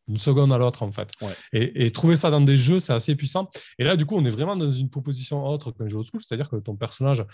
d'une 0.07 0.17
seconde 0.17 0.51
à 0.53 0.57
l'autre 0.57 0.83
en 0.83 0.91
fait. 0.91 1.11
Et, 1.53 1.89
trouver 1.91 2.15
ça 2.15 2.29
dans 2.29 2.41
des 2.41 2.57
jeux, 2.57 2.79
c'est 2.79 2.93
assez 2.93 3.15
puissant. 3.15 3.49
Et 3.79 3.83
là, 3.83 3.95
du 3.95 4.05
coup, 4.05 4.15
on 4.15 4.25
est 4.25 4.29
vraiment 4.29 4.55
dans 4.55 4.71
une 4.71 4.89
proposition 4.89 5.45
autre 5.45 5.71
qu'un 5.71 5.87
jeu 5.87 5.97
old 5.97 6.07
school, 6.07 6.21
c'est-à-dire 6.21 6.49
que 6.49 6.57
ton 6.57 6.75
personnage 6.75 7.25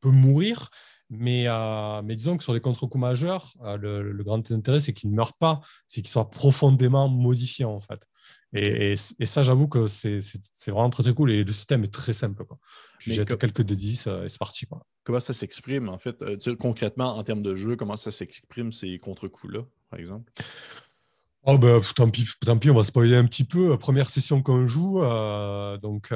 peut 0.00 0.10
mourir, 0.10 0.70
Mais, 1.08 1.44
euh, 1.46 2.02
mais 2.02 2.16
disons 2.16 2.36
que 2.36 2.42
sur 2.42 2.52
les 2.52 2.60
contre-coups 2.60 3.00
majeurs, 3.00 3.54
euh, 3.62 3.76
le, 3.76 4.24
grand 4.24 4.50
intérêt, 4.50 4.80
c'est 4.80 4.92
qu'ils 4.92 5.10
ne 5.10 5.14
meurent 5.14 5.36
pas, 5.36 5.60
c'est 5.86 6.02
qu'ils 6.02 6.10
soient 6.10 6.30
profondément 6.30 7.08
modifiés, 7.08 7.64
en 7.64 7.78
fait. 7.80 8.08
Et, 8.54 8.94
et, 9.18 9.26
ça, 9.26 9.42
j'avoue 9.42 9.68
que 9.68 9.86
c'est 9.86 10.18
vraiment 10.66 10.90
très, 10.90 11.04
très 11.04 11.14
cool. 11.14 11.30
Et 11.30 11.44
le 11.44 11.52
système 11.52 11.84
est 11.84 11.92
très 11.92 12.12
simple. 12.12 12.44
Quoi. 12.44 12.58
Tu 12.98 13.12
jettes 13.12 13.36
quelques 13.38 13.62
D10 13.62 14.24
et 14.24 14.28
c'est 14.28 14.38
parti. 14.38 14.66
Quoi. 14.66 14.84
Comment 15.04 15.20
ça 15.20 15.32
s'exprime, 15.32 15.88
en 15.88 15.98
fait? 15.98 16.24
concrètement, 16.56 17.16
en 17.16 17.22
termes 17.22 17.42
de 17.42 17.54
jeu, 17.54 17.76
comment 17.76 17.96
ça 17.96 18.10
s'exprime, 18.10 18.72
ces 18.72 18.98
contre-coups-là, 18.98 19.60
par 19.90 20.00
exemple? 20.00 20.32
Oh 21.48 21.58
ben, 21.58 21.80
tant, 21.94 22.10
pis, 22.10 22.26
tant 22.44 22.58
pis, 22.58 22.70
on 22.70 22.74
va 22.74 22.82
spoiler 22.82 23.14
un 23.14 23.26
petit 23.26 23.44
peu. 23.44 23.78
Première 23.78 24.10
session 24.10 24.42
qu'on 24.42 24.66
joue, 24.66 25.00
donc 25.80 26.12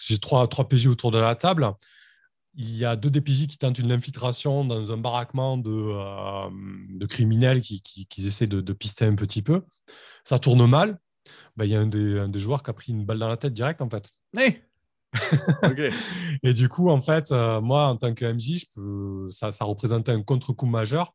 j'ai 0.00 0.18
trois, 0.18 0.48
trois 0.48 0.68
PJ 0.68 0.88
autour 0.88 1.12
de 1.12 1.18
la 1.18 1.36
table. 1.36 1.70
Il 2.56 2.76
y 2.76 2.84
a 2.84 2.96
deux 2.96 3.10
DPJ 3.10 3.46
qui 3.46 3.58
tentent 3.58 3.78
une 3.78 3.92
infiltration 3.92 4.64
dans 4.64 4.92
un 4.92 4.96
baraquement 4.96 5.58
de, 5.58 5.70
euh, 5.70 6.50
de 6.90 7.06
criminels 7.06 7.60
qui, 7.60 7.80
qui, 7.80 8.26
essaient 8.26 8.46
de, 8.46 8.72
pister 8.72 9.04
un 9.06 9.14
petit 9.14 9.42
peu. 9.42 9.62
Ça 10.22 10.38
tourne 10.38 10.66
mal. 10.66 10.98
Ben, 11.56 11.64
il 11.64 11.70
y 11.70 11.74
a 11.74 11.80
un 11.80 11.86
des, 11.86 12.28
des, 12.28 12.38
joueurs 12.38 12.62
qui 12.62 12.70
a 12.70 12.72
pris 12.72 12.92
une 12.92 13.04
balle 13.04 13.18
dans 13.18 13.28
la 13.28 13.36
tête 13.36 13.52
direct, 13.52 13.82
en 13.82 13.88
fait. 13.88 14.10
Hey 14.36 14.62
et 16.42 16.54
du 16.54 16.68
coup, 16.68 16.90
en 16.90 17.00
fait, 17.00 17.30
euh, 17.30 17.60
moi, 17.60 17.86
en 17.86 17.96
tant 17.96 18.14
que 18.14 18.24
MJ, 18.24 18.60
je 18.60 18.66
peux, 18.74 19.30
ça, 19.30 19.52
ça 19.52 19.64
représentait 19.64 20.12
un 20.12 20.22
contre-coup 20.22 20.66
majeur. 20.66 21.14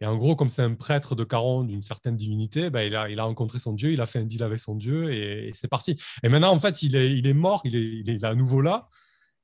Et 0.00 0.06
en 0.06 0.16
gros, 0.16 0.34
comme 0.34 0.48
c'est 0.48 0.62
un 0.62 0.74
prêtre 0.74 1.14
de 1.14 1.24
Caron 1.24 1.64
d'une 1.64 1.82
certaine 1.82 2.16
divinité, 2.16 2.70
ben, 2.70 2.82
il, 2.82 2.96
a, 2.96 3.10
il, 3.10 3.20
a, 3.20 3.24
rencontré 3.24 3.58
son 3.58 3.74
dieu, 3.74 3.92
il 3.92 4.00
a 4.00 4.06
fait 4.06 4.18
un 4.18 4.24
deal 4.24 4.42
avec 4.42 4.58
son 4.58 4.74
dieu 4.74 5.12
et, 5.12 5.50
c'est 5.52 5.68
parti. 5.68 6.00
Et 6.22 6.28
maintenant, 6.30 6.52
en 6.52 6.58
fait, 6.58 6.82
il 6.82 6.96
est, 6.96 7.12
il 7.12 7.26
est 7.26 7.34
mort, 7.34 7.60
il 7.64 7.76
est, 7.76 7.84
il 7.84 8.08
est, 8.08 8.24
à 8.24 8.34
nouveau 8.34 8.62
là. 8.62 8.88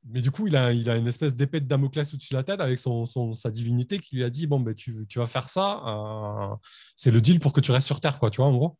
Mais 0.08 0.20
du 0.20 0.30
coup, 0.30 0.46
il 0.46 0.56
a, 0.56 0.72
il 0.72 0.88
a 0.88 0.96
une 0.96 1.06
espèce 1.06 1.34
d'épée 1.34 1.60
de 1.60 1.66
Damoclès 1.66 2.14
au-dessus 2.14 2.32
de 2.32 2.36
la 2.36 2.44
tête 2.44 2.60
avec 2.60 2.78
son, 2.78 3.06
son, 3.06 3.34
sa 3.34 3.50
divinité 3.50 3.98
qui 3.98 4.16
lui 4.16 4.24
a 4.24 4.30
dit 4.30 4.46
Bon, 4.46 4.60
ben, 4.60 4.74
tu, 4.74 5.06
tu 5.08 5.18
vas 5.18 5.26
faire 5.26 5.48
ça, 5.48 5.82
euh, 5.86 6.54
c'est 6.94 7.10
le 7.10 7.20
deal 7.20 7.40
pour 7.40 7.52
que 7.52 7.60
tu 7.60 7.72
restes 7.72 7.86
sur 7.86 8.00
Terre, 8.00 8.18
quoi, 8.18 8.30
tu 8.30 8.36
vois, 8.36 8.46
en 8.46 8.56
gros. 8.56 8.78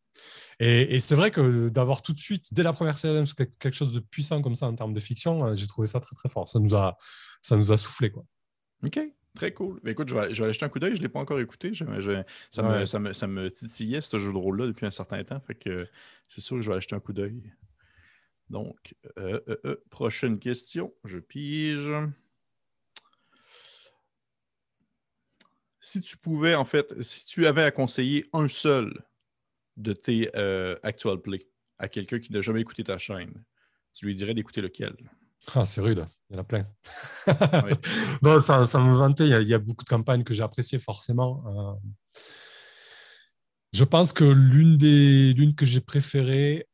Et, 0.59 0.95
et 0.95 0.99
c'est 0.99 1.15
vrai 1.15 1.31
que 1.31 1.69
d'avoir 1.69 2.01
tout 2.01 2.13
de 2.13 2.19
suite, 2.19 2.53
dès 2.53 2.63
la 2.63 2.73
première 2.73 2.97
série, 2.97 3.23
quelque 3.59 3.73
chose 3.73 3.93
de 3.93 3.99
puissant 3.99 4.41
comme 4.41 4.55
ça 4.55 4.67
en 4.67 4.75
termes 4.75 4.93
de 4.93 4.99
fiction, 4.99 5.45
euh, 5.45 5.55
j'ai 5.55 5.67
trouvé 5.67 5.87
ça 5.87 5.99
très, 5.99 6.15
très 6.15 6.29
fort. 6.29 6.47
Ça 6.47 6.59
nous 6.59 6.75
a, 6.75 6.97
ça 7.41 7.57
nous 7.57 7.71
a 7.71 7.77
soufflé, 7.77 8.09
quoi. 8.09 8.23
OK. 8.85 8.99
Très 9.35 9.53
cool. 9.53 9.79
Mais 9.83 9.91
écoute, 9.91 10.09
je 10.09 10.15
vais, 10.15 10.33
je 10.33 10.39
vais 10.39 10.45
aller 10.45 10.53
jeter 10.53 10.65
un 10.65 10.69
coup 10.69 10.79
d'œil. 10.79 10.95
Je 10.95 10.99
ne 10.99 11.03
l'ai 11.03 11.09
pas 11.09 11.19
encore 11.19 11.39
écouté. 11.39 11.71
ça, 11.73 11.85
me, 11.85 12.85
ça, 12.85 12.99
me, 12.99 13.13
ça, 13.13 13.27
me, 13.27 13.51
titillait, 13.51 14.01
ce 14.01 14.17
jeu 14.17 14.31
de 14.31 14.37
rôle-là, 14.37 14.65
depuis 14.65 14.87
un 14.87 14.91
certain 14.91 15.23
temps. 15.23 15.39
Fait 15.41 15.53
que 15.53 15.87
c'est 16.27 16.41
sûr 16.41 16.55
que 16.55 16.63
je 16.63 16.67
vais 16.67 16.73
aller 16.73 16.81
jeter 16.81 16.95
un 16.95 16.99
coup 16.99 17.13
d'œil. 17.13 17.53
Donc, 18.49 18.95
euh, 19.17 19.41
euh, 19.49 19.57
euh, 19.65 19.83
prochaine 19.89 20.39
question. 20.39 20.93
Je 21.03 21.19
pige. 21.19 21.91
Si 25.81 26.01
tu 26.01 26.17
pouvais, 26.17 26.55
en 26.55 26.65
fait, 26.65 27.01
si 27.01 27.25
tu 27.25 27.45
avais 27.45 27.63
à 27.63 27.71
conseiller 27.71 28.29
un 28.33 28.47
seul 28.47 29.05
de 29.77 29.93
tes 29.93 30.33
actual 30.83 31.21
plays 31.21 31.47
à 31.77 31.87
quelqu'un 31.87 32.19
qui 32.19 32.33
n'a 32.33 32.41
jamais 32.41 32.61
écouté 32.61 32.83
ta 32.83 32.97
chaîne, 32.97 33.43
tu 33.93 34.05
lui 34.05 34.15
dirais 34.15 34.33
d'écouter 34.33 34.61
lequel? 34.61 34.95
Ah, 35.53 35.63
c'est 35.63 35.81
rude, 35.81 36.05
il 36.29 36.33
y 36.33 36.35
en 36.37 36.41
a 36.41 36.43
plein. 36.43 36.67
non, 38.21 38.41
ça, 38.41 38.65
ça, 38.65 38.79
me 38.79 38.95
vantait, 38.95 39.27
il 39.27 39.47
y, 39.47 39.53
a, 39.53 39.59
beaucoup 39.59 39.85
de 39.85 39.89
campagnes 39.89 40.23
que 40.23 40.33
j'ai 40.33 40.43
appréciées 40.43 40.79
forcément. 40.79 41.43
Euh. 41.47 42.21
je 43.71 43.83
pense 43.83 44.13
que 44.13 44.23
l'une 44.23 44.77
des 44.77 45.33
l'une 45.33 45.55
que 45.55 45.65
j'ai 45.65 45.79
préférées, 45.79 46.67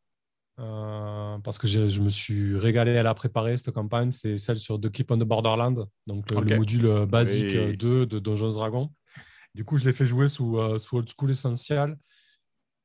euh, 0.59 1.37
parce 1.39 1.57
que 1.57 1.67
je 1.67 1.99
me 2.01 2.09
suis 2.09 2.57
régalé 2.57 2.97
à 2.97 3.03
la 3.03 3.13
préparer, 3.13 3.57
cette 3.57 3.71
campagne, 3.71 4.11
c'est 4.11 4.37
celle 4.37 4.59
sur 4.59 4.79
The 4.79 4.89
Keep 4.89 5.11
on 5.11 5.17
the 5.17 5.23
Borderland, 5.23 5.87
donc 6.07 6.31
le, 6.31 6.57
module 6.57 7.05
basique 7.05 7.55
2 7.55 8.05
de 8.05 8.19
Dungeons 8.19 8.53
Dragons. 8.53 8.91
Du 9.55 9.63
coup, 9.63 9.77
je 9.77 9.85
l'ai 9.85 9.91
fait 9.91 10.05
jouer 10.05 10.27
sous, 10.27 10.57
euh, 10.57 10.79
sous 10.79 10.97
Old 10.97 11.09
School 11.15 11.31
Essential 11.31 11.97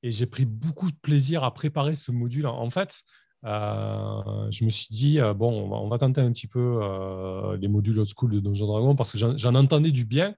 et 0.02 0.12
j'ai 0.12 0.26
pris 0.26 0.44
beaucoup 0.44 0.90
de 0.90 0.96
plaisir 0.96 1.44
à 1.44 1.52
préparer 1.52 1.94
ce 1.94 2.12
module. 2.12 2.46
En 2.46 2.70
fait, 2.70 3.02
euh, 3.44 4.50
je 4.50 4.64
me 4.64 4.70
suis 4.70 4.88
dit, 4.90 5.20
euh, 5.20 5.34
bon, 5.34 5.70
on 5.72 5.88
va, 5.88 5.98
tenter 5.98 6.20
un 6.20 6.32
petit 6.32 6.46
peu 6.46 6.80
euh, 6.82 7.56
les 7.56 7.68
modules 7.68 7.98
old 7.98 8.08
school 8.08 8.32
de 8.32 8.40
Donjon 8.40 8.66
Dragon 8.66 8.96
parce 8.96 9.12
que 9.12 9.18
j'en 9.18 9.54
entendais 9.54 9.92
du 9.92 10.04
bien. 10.04 10.34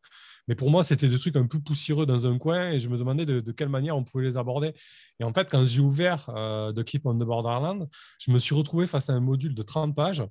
Mais 0.51 0.57
pour 0.57 0.69
moi, 0.69 0.83
c'était 0.83 1.07
des 1.07 1.17
trucs 1.17 1.37
un 1.37 1.47
peu 1.47 1.61
poussiéreux 1.61 2.07
dans 2.07 2.27
un 2.27 2.37
coin 2.37 2.73
et 2.73 2.81
je 2.81 2.89
me 2.89 2.99
demandais 2.99 3.25
de, 3.25 3.53
quelle 3.53 3.69
manière 3.69 3.97
on 3.97 4.03
pouvait 4.03 4.25
les 4.25 4.37
aborder. 4.37 4.73
Et 5.21 5.25
en 5.25 5.33
fait, 5.33 5.49
quand 5.49 5.65
j'ai 5.65 5.81
ouvert 5.81 6.27
The 6.27 6.83
Keep 6.83 7.07
on 7.07 7.15
the 7.15 7.25
Borderland, 7.25 7.89
je 8.19 8.33
me 8.33 8.39
suis 8.41 8.57
retrouvé 8.57 8.89
face 8.89 9.09
à 9.11 9.13
un 9.13 9.21
module 9.21 9.55
de 9.55 9.63
30 9.63 9.95
pages 9.95 10.25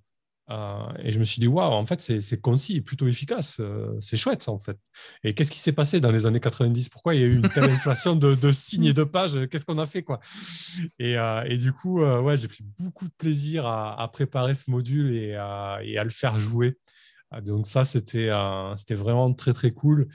euh, 0.51 0.87
et 1.03 1.11
je 1.11 1.19
me 1.19 1.23
suis 1.23 1.39
dit, 1.39 1.47
waouh, 1.47 1.71
en 1.71 1.85
fait, 1.85 2.01
c'est 2.01 2.41
concis 2.41 2.77
et 2.77 2.81
plutôt 2.81 3.07
efficace. 3.07 3.57
Euh, 3.59 3.95
c'est 3.99 4.17
chouette, 4.17 4.49
en 4.49 4.57
fait. 4.57 4.77
Et 5.23 5.33
qu'est-ce 5.33 5.51
qui 5.51 5.59
s'est 5.59 5.73
passé 5.73 5.99
dans 5.99 6.11
les 6.11 6.25
années 6.25 6.39
90 6.39 6.89
Pourquoi 6.89 7.15
il 7.15 7.21
y 7.21 7.23
a 7.23 7.27
eu 7.27 7.35
une 7.35 7.49
telle 7.49 7.63
inflation 7.69 8.15
de, 8.15 8.51
signes 8.51 8.85
et 8.85 8.93
de 8.93 9.03
pages? 9.03 9.37
Qu'est-ce 9.49 9.65
qu'on 9.65 9.77
a 9.77 9.85
fait, 9.85 10.03
quoi? 10.03 10.19
Et, 10.97 11.17
euh, 11.17 11.43
et, 11.45 11.57
du 11.57 11.71
coup, 11.71 12.01
ouais, 12.01 12.37
j'ai 12.37 12.47
pris 12.47 12.63
beaucoup 12.79 13.07
de 13.07 13.13
plaisir 13.17 13.67
à, 13.67 14.09
préparer 14.11 14.55
ce 14.55 14.71
module 14.71 15.15
et, 15.15 15.29
et, 15.29 15.97
à 15.97 16.03
le 16.03 16.09
faire 16.09 16.39
jouer. 16.39 16.77
Donc, 17.41 17.67
ça, 17.67 17.85
c'était 17.85 18.29
vraiment 18.91 19.33
très, 19.33 19.53
très 19.53 19.71
cool. 19.71 20.07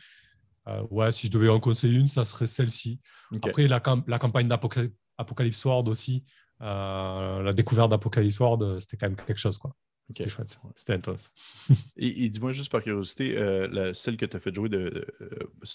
ouais, 0.91 1.13
si 1.13 1.27
je 1.29 1.33
devais 1.33 1.49
en 1.49 1.61
conseiller 1.61 1.99
une, 1.99 2.09
ça 2.09 2.25
serait 2.25 2.47
celle-ci. 2.47 3.01
Après, 3.43 3.69
la, 3.69 3.83
la 4.07 4.19
campagne 4.19 4.49
d'Apocalypse 4.49 5.65
World 5.65 5.89
aussi, 5.89 6.25
la 6.61 7.53
découverte 7.55 7.91
d'Apocalypse 7.91 8.39
World, 8.39 8.81
c'était 8.81 8.97
quand 8.97 9.09
même 9.09 9.17
quelque 9.17 9.39
chose, 9.39 9.59
quoi. 9.59 9.75
C'était 10.11 10.29
chouette, 10.29 10.59
c'était 10.75 10.93
intense. 10.93 11.31
et, 11.97 12.29
dis-moi 12.29 12.51
juste 12.51 12.71
par 12.71 12.83
curiosité, 12.83 13.39
euh, 13.39 13.67
la, 13.69 13.95
celle 13.95 14.17
que 14.17 14.27
tu 14.27 14.37
as 14.37 14.41
fait 14.41 14.55
jouer 14.55 14.69
de, 14.69 15.07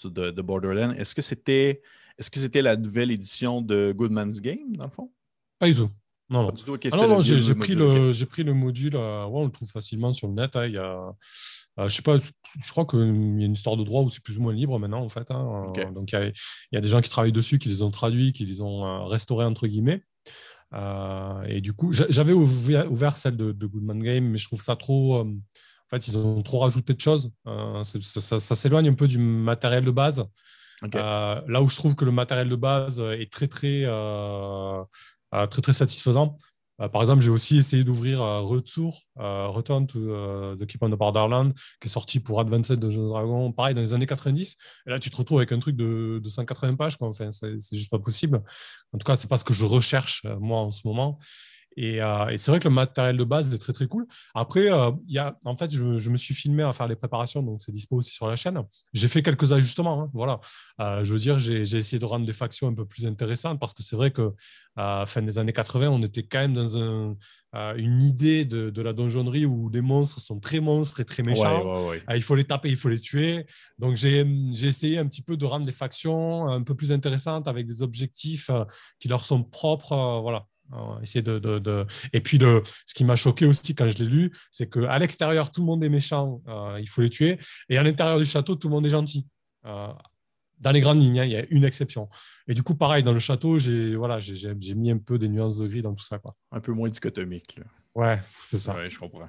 de, 0.04 0.30
de 0.30 0.42
Borderlands, 0.42 0.92
est-ce 0.92 1.14
que 1.14 1.22
c'était 1.22 1.82
est-ce 2.16 2.30
que 2.30 2.38
c'était 2.38 2.62
la 2.62 2.76
nouvelle 2.76 3.10
édition 3.10 3.62
de 3.62 3.92
Goodman's 3.96 4.40
Game, 4.40 4.76
dans 4.76 4.84
le 4.84 4.90
fond? 4.90 5.10
Pas 5.58 5.66
du 5.66 5.74
tout. 5.74 5.90
Non, 6.30 6.44
non. 6.44 6.54
Ah 6.92 6.96
non, 6.96 7.08
non 7.08 7.20
j'ai 7.20 7.54
pris, 7.54 7.74
le, 7.74 8.12
j'ai 8.12 8.26
pris 8.26 8.44
le 8.44 8.54
module, 8.54 8.94
euh, 8.94 9.26
ouais, 9.26 9.40
on 9.40 9.44
le 9.44 9.50
trouve 9.50 9.68
facilement 9.68 10.12
sur 10.12 10.28
le 10.28 10.34
net. 10.34 10.54
Hein, 10.56 10.66
il 10.66 10.74
y 10.74 10.78
a, 10.78 11.12
euh, 11.78 11.88
je 11.88 11.94
sais 11.94 12.02
pas, 12.02 12.18
je 12.18 12.70
crois 12.70 12.86
qu'il 12.86 13.00
y 13.00 13.02
a 13.02 13.06
une 13.06 13.52
histoire 13.52 13.76
de 13.76 13.84
droit 13.84 14.02
où 14.02 14.10
c'est 14.10 14.22
plus 14.22 14.38
ou 14.38 14.42
moins 14.42 14.52
libre 14.52 14.78
maintenant, 14.78 15.02
en 15.02 15.08
fait. 15.08 15.30
Hein, 15.30 15.72
donc, 15.92 16.12
il 16.12 16.14
y, 16.14 16.18
a, 16.18 16.26
il 16.26 16.32
y, 16.72 16.76
a, 16.76 16.80
des 16.80 16.88
gens 16.88 17.00
qui 17.00 17.10
travaillent 17.10 17.32
dessus, 17.32 17.58
qui 17.58 17.68
les 17.68 17.82
ont 17.82 17.90
traduits, 17.90 18.32
qui 18.32 18.46
les 18.46 18.60
ont 18.60 19.06
restaurés, 19.06 19.44
entre 19.44 19.66
guillemets. 19.66 20.02
Euh, 20.72 21.42
et 21.48 21.60
du 21.60 21.72
coup, 21.72 21.92
j'avais 21.92 22.32
ouvert, 22.32 23.16
celle 23.16 23.36
de, 23.36 23.66
Goodman 23.66 24.00
Game, 24.02 24.24
mais 24.24 24.38
je 24.38 24.46
trouve 24.46 24.62
ça 24.62 24.76
trop. 24.76 25.16
Euh, 25.16 25.24
en 25.24 25.96
fait, 25.96 26.06
ils 26.06 26.16
ont 26.16 26.42
trop 26.42 26.60
rajouté 26.60 26.94
de 26.94 27.00
choses. 27.00 27.32
Euh, 27.46 27.82
ça, 27.82 28.40
s'éloigne 28.40 28.88
un 28.88 28.94
peu 28.94 29.08
du 29.08 29.18
matériel 29.18 29.84
de 29.84 29.90
base. 29.90 30.24
là 30.92 31.62
où 31.62 31.68
je 31.68 31.76
trouve 31.76 31.96
que 31.96 32.04
le 32.04 32.12
matériel 32.12 32.48
de 32.48 32.56
base 32.56 33.00
est 33.00 33.30
très, 33.30 33.48
très, 33.48 33.84
très, 35.30 35.62
très 35.62 35.72
satisfaisant, 35.72 36.36
euh, 36.80 36.88
par 36.88 37.02
exemple, 37.02 37.22
j'ai 37.22 37.30
aussi 37.30 37.58
essayé 37.58 37.84
d'ouvrir 37.84 38.22
euh, 38.22 38.40
Retour, 38.40 39.02
euh, 39.18 39.48
Return 39.48 39.86
to 39.86 40.56
the 40.56 40.66
Keep 40.66 40.82
on 40.82 40.90
the 40.90 40.98
Borderland, 40.98 41.52
qui 41.80 41.88
est 41.88 41.90
sorti 41.90 42.20
pour 42.20 42.40
Advanced 42.40 42.78
Dungeons 42.78 43.08
Dragon, 43.08 43.52
pareil, 43.52 43.74
dans 43.74 43.82
les 43.82 43.92
années 43.92 44.06
90. 44.06 44.56
Et 44.86 44.90
là, 44.90 44.98
tu 44.98 45.10
te 45.10 45.16
retrouves 45.16 45.38
avec 45.38 45.52
un 45.52 45.58
truc 45.58 45.76
de, 45.76 46.20
180 46.24 46.76
pages. 46.76 46.96
Quoi. 46.96 47.08
Enfin, 47.08 47.30
c'est 47.30 47.76
juste 47.76 47.90
pas 47.90 47.98
possible. 47.98 48.42
En 48.92 48.98
tout 48.98 49.04
cas, 49.04 49.16
c'est 49.16 49.28
pas 49.28 49.38
ce 49.38 49.44
que 49.44 49.54
je 49.54 49.64
recherche, 49.64 50.26
moi, 50.40 50.58
en 50.58 50.70
ce 50.70 50.82
moment. 50.84 51.18
Euh, 51.78 52.28
et, 52.28 52.38
c'est 52.38 52.50
vrai 52.50 52.60
que 52.60 52.68
le 52.68 52.74
matériel 52.74 53.16
de 53.16 53.24
base 53.24 53.52
est 53.54 53.58
très 53.58 53.72
très 53.72 53.86
cool. 53.86 54.06
Après, 54.34 54.70
euh, 54.70 54.90
y 55.06 55.18
a, 55.18 55.38
en 55.44 55.56
fait, 55.56 55.70
je, 55.70 56.10
me 56.10 56.16
suis 56.16 56.34
filmé 56.34 56.62
à 56.62 56.72
faire 56.72 56.88
les 56.88 56.96
préparations, 56.96 57.42
donc 57.42 57.60
c'est 57.60 57.72
dispo 57.72 57.96
aussi 57.96 58.12
sur 58.12 58.26
la 58.26 58.36
chaîne. 58.36 58.60
J'ai 58.92 59.08
fait 59.08 59.22
quelques 59.22 59.52
ajustements. 59.52 60.02
Hein, 60.02 60.10
voilà. 60.12 60.40
Euh, 60.80 61.04
je 61.04 61.12
veux 61.12 61.18
dire, 61.18 61.38
j'ai 61.38 61.62
essayé 61.62 61.98
de 61.98 62.04
rendre 62.04 62.26
les 62.26 62.32
factions 62.32 62.68
un 62.68 62.74
peu 62.74 62.84
plus 62.84 63.06
intéressantes 63.06 63.60
parce 63.60 63.72
que 63.72 63.82
c'est 63.82 63.96
vrai 63.96 64.10
que 64.10 64.32
fin 65.06 65.22
des 65.22 65.38
années 65.38 65.52
80, 65.52 65.88
on 65.88 66.02
était 66.02 66.22
quand 66.22 66.38
même 66.38 66.54
dans 66.54 66.78
un, 66.78 67.16
une 67.76 68.02
idée 68.02 68.44
de, 68.44 68.82
la 68.82 68.92
donjonnerie 68.92 69.44
où 69.44 69.68
les 69.68 69.82
monstres 69.82 70.20
sont 70.20 70.40
très 70.40 70.60
monstres 70.60 71.00
et 71.00 71.04
très 71.04 71.22
méchants. 71.22 71.92
il 72.14 72.22
faut 72.22 72.34
les 72.34 72.44
taper, 72.44 72.70
il 72.70 72.76
faut 72.76 72.88
les 72.88 73.00
tuer. 73.00 73.46
Donc 73.78 73.96
j'ai 73.96 74.26
essayé 74.62 74.98
un 74.98 75.06
petit 75.06 75.22
peu 75.22 75.36
de 75.36 75.44
rendre 75.44 75.66
les 75.66 75.72
factions 75.72 76.48
un 76.48 76.62
peu 76.62 76.74
plus 76.74 76.92
intéressantes 76.92 77.46
avec 77.46 77.66
des 77.66 77.82
objectifs 77.82 78.50
qui 78.98 79.08
leur 79.08 79.24
sont 79.24 79.42
propres. 79.42 80.20
voilà. 80.22 80.46
Essayer 81.02 81.22
de, 81.22 81.38
de, 81.38 81.86
Et 82.12 82.20
puis, 82.20 82.38
ce 82.38 82.94
qui 82.94 83.04
m'a 83.04 83.16
choqué 83.16 83.46
aussi 83.46 83.74
quand 83.74 83.88
je 83.90 83.98
l'ai 83.98 84.08
lu, 84.08 84.32
c'est 84.50 84.70
qu'à 84.70 84.98
l'extérieur, 84.98 85.50
tout 85.50 85.60
le 85.62 85.66
monde 85.66 85.82
est 85.84 85.88
méchant, 85.88 86.42
euh, 86.48 86.78
il 86.80 86.88
faut 86.88 87.02
les 87.02 87.10
tuer. 87.10 87.38
Et 87.68 87.78
à 87.78 87.82
l'intérieur 87.82 88.18
du 88.18 88.26
château, 88.26 88.54
tout 88.54 88.68
le 88.68 88.74
monde 88.74 88.86
est 88.86 88.90
gentil. 88.90 89.26
Euh, 89.66 89.88
dans 90.58 90.72
les 90.72 90.80
grandes 90.80 91.00
lignes, 91.00 91.20
hein, 91.20 91.24
il 91.24 91.32
y 91.32 91.36
a 91.36 91.44
une 91.50 91.64
exception. 91.64 92.08
Et 92.46 92.54
du 92.54 92.62
coup, 92.62 92.74
pareil, 92.74 93.02
dans 93.02 93.12
le 93.12 93.18
château, 93.18 93.58
j'ai 93.58 93.96
voilà, 93.96 94.20
j'ai 94.20 94.74
mis 94.74 94.90
un 94.90 94.98
peu 94.98 95.18
des 95.18 95.28
nuances 95.28 95.56
de 95.58 95.66
gris 95.66 95.82
dans 95.82 95.94
tout 95.94 96.04
ça. 96.04 96.18
Quoi. 96.18 96.36
Un 96.52 96.60
peu 96.60 96.72
moins 96.72 96.88
dichotomique. 96.88 97.58
Ouais, 97.94 98.20
c'est 98.44 98.58
ça. 98.58 98.74
Ouais, 98.74 98.90
je 98.90 98.98
comprends. 98.98 99.28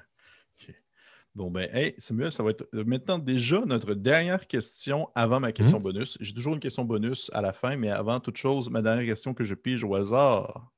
Bon, 1.33 1.49
ben, 1.49 1.69
hey, 1.73 1.95
Samuel, 1.97 2.29
ça 2.33 2.43
va 2.43 2.49
être 2.49 2.67
maintenant 2.73 3.17
déjà 3.17 3.61
notre 3.65 3.93
dernière 3.93 4.47
question 4.47 5.07
avant 5.15 5.39
ma 5.39 5.53
question 5.53 5.79
mmh. 5.79 5.83
bonus. 5.83 6.17
J'ai 6.19 6.33
toujours 6.33 6.55
une 6.55 6.59
question 6.59 6.83
bonus 6.83 7.31
à 7.33 7.39
la 7.39 7.53
fin, 7.53 7.77
mais 7.77 7.89
avant 7.89 8.19
toute 8.19 8.35
chose, 8.35 8.69
ma 8.69 8.81
dernière 8.81 9.05
question 9.05 9.33
que 9.33 9.45
je 9.45 9.55
pige 9.55 9.85
au 9.85 9.95
hasard 9.95 10.69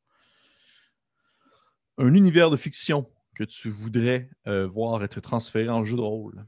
un 1.97 2.13
univers 2.13 2.49
de 2.49 2.57
fiction 2.57 3.09
que 3.35 3.43
tu 3.43 3.69
voudrais 3.69 4.29
euh, 4.47 4.67
voir 4.67 5.03
être 5.03 5.19
transféré 5.19 5.69
en 5.69 5.83
jeu 5.83 5.95
de 5.95 6.01
rôle? 6.01 6.45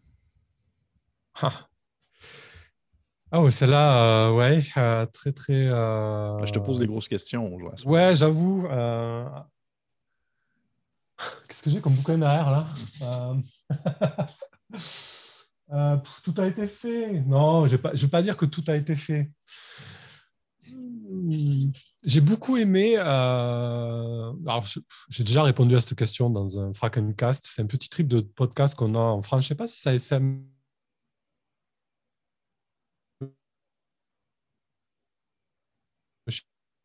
Ah, 3.31 3.41
ouais, 3.41 3.51
celle-là, 3.51 4.31
ouais, 4.33 4.61
très, 5.11 5.31
très. 5.33 5.65
Je 5.65 6.51
te 6.51 6.59
pose 6.59 6.79
des 6.79 6.87
grosses 6.87 7.07
questions. 7.07 7.57
Ouais, 7.85 8.15
j'avoue. 8.15 8.67
Qu'est-ce 11.47 11.63
que 11.63 11.69
j'ai 11.69 11.81
comme 11.81 11.93
bouquin 11.93 12.17
derrière 12.17 12.51
là? 12.51 12.67
Euh, 15.71 15.97
Tout 16.23 16.33
a 16.37 16.47
été 16.47 16.67
fait. 16.67 17.21
Non, 17.21 17.65
je 17.67 17.75
ne 17.75 17.81
vais 17.81 18.07
pas 18.07 18.21
dire 18.21 18.37
que 18.37 18.45
tout 18.45 18.63
a 18.67 18.75
été 18.75 18.95
fait. 18.95 19.31
Hmm, 20.71 21.71
j'ai 22.03 22.21
beaucoup 22.21 22.57
aimé. 22.57 22.95
Euh... 22.97 24.31
j'ai 25.09 25.23
déjà 25.23 25.43
répondu 25.43 25.75
à 25.75 25.81
cette 25.81 25.97
question 25.97 26.29
dans 26.29 26.59
un 26.59 26.73
Frakencast. 26.73 27.45
C'est 27.47 27.61
un 27.61 27.67
petit 27.67 27.89
trip 27.89 28.07
de 28.07 28.21
podcast 28.21 28.75
qu'on 28.75 28.95
a 28.95 28.99
en 28.99 29.21
France. 29.21 29.43
Je 29.43 29.45
ne 29.45 29.49
sais 29.49 29.55
pas 29.55 29.67
si 29.67 29.79
ça 29.79 29.93
SM 29.93 30.43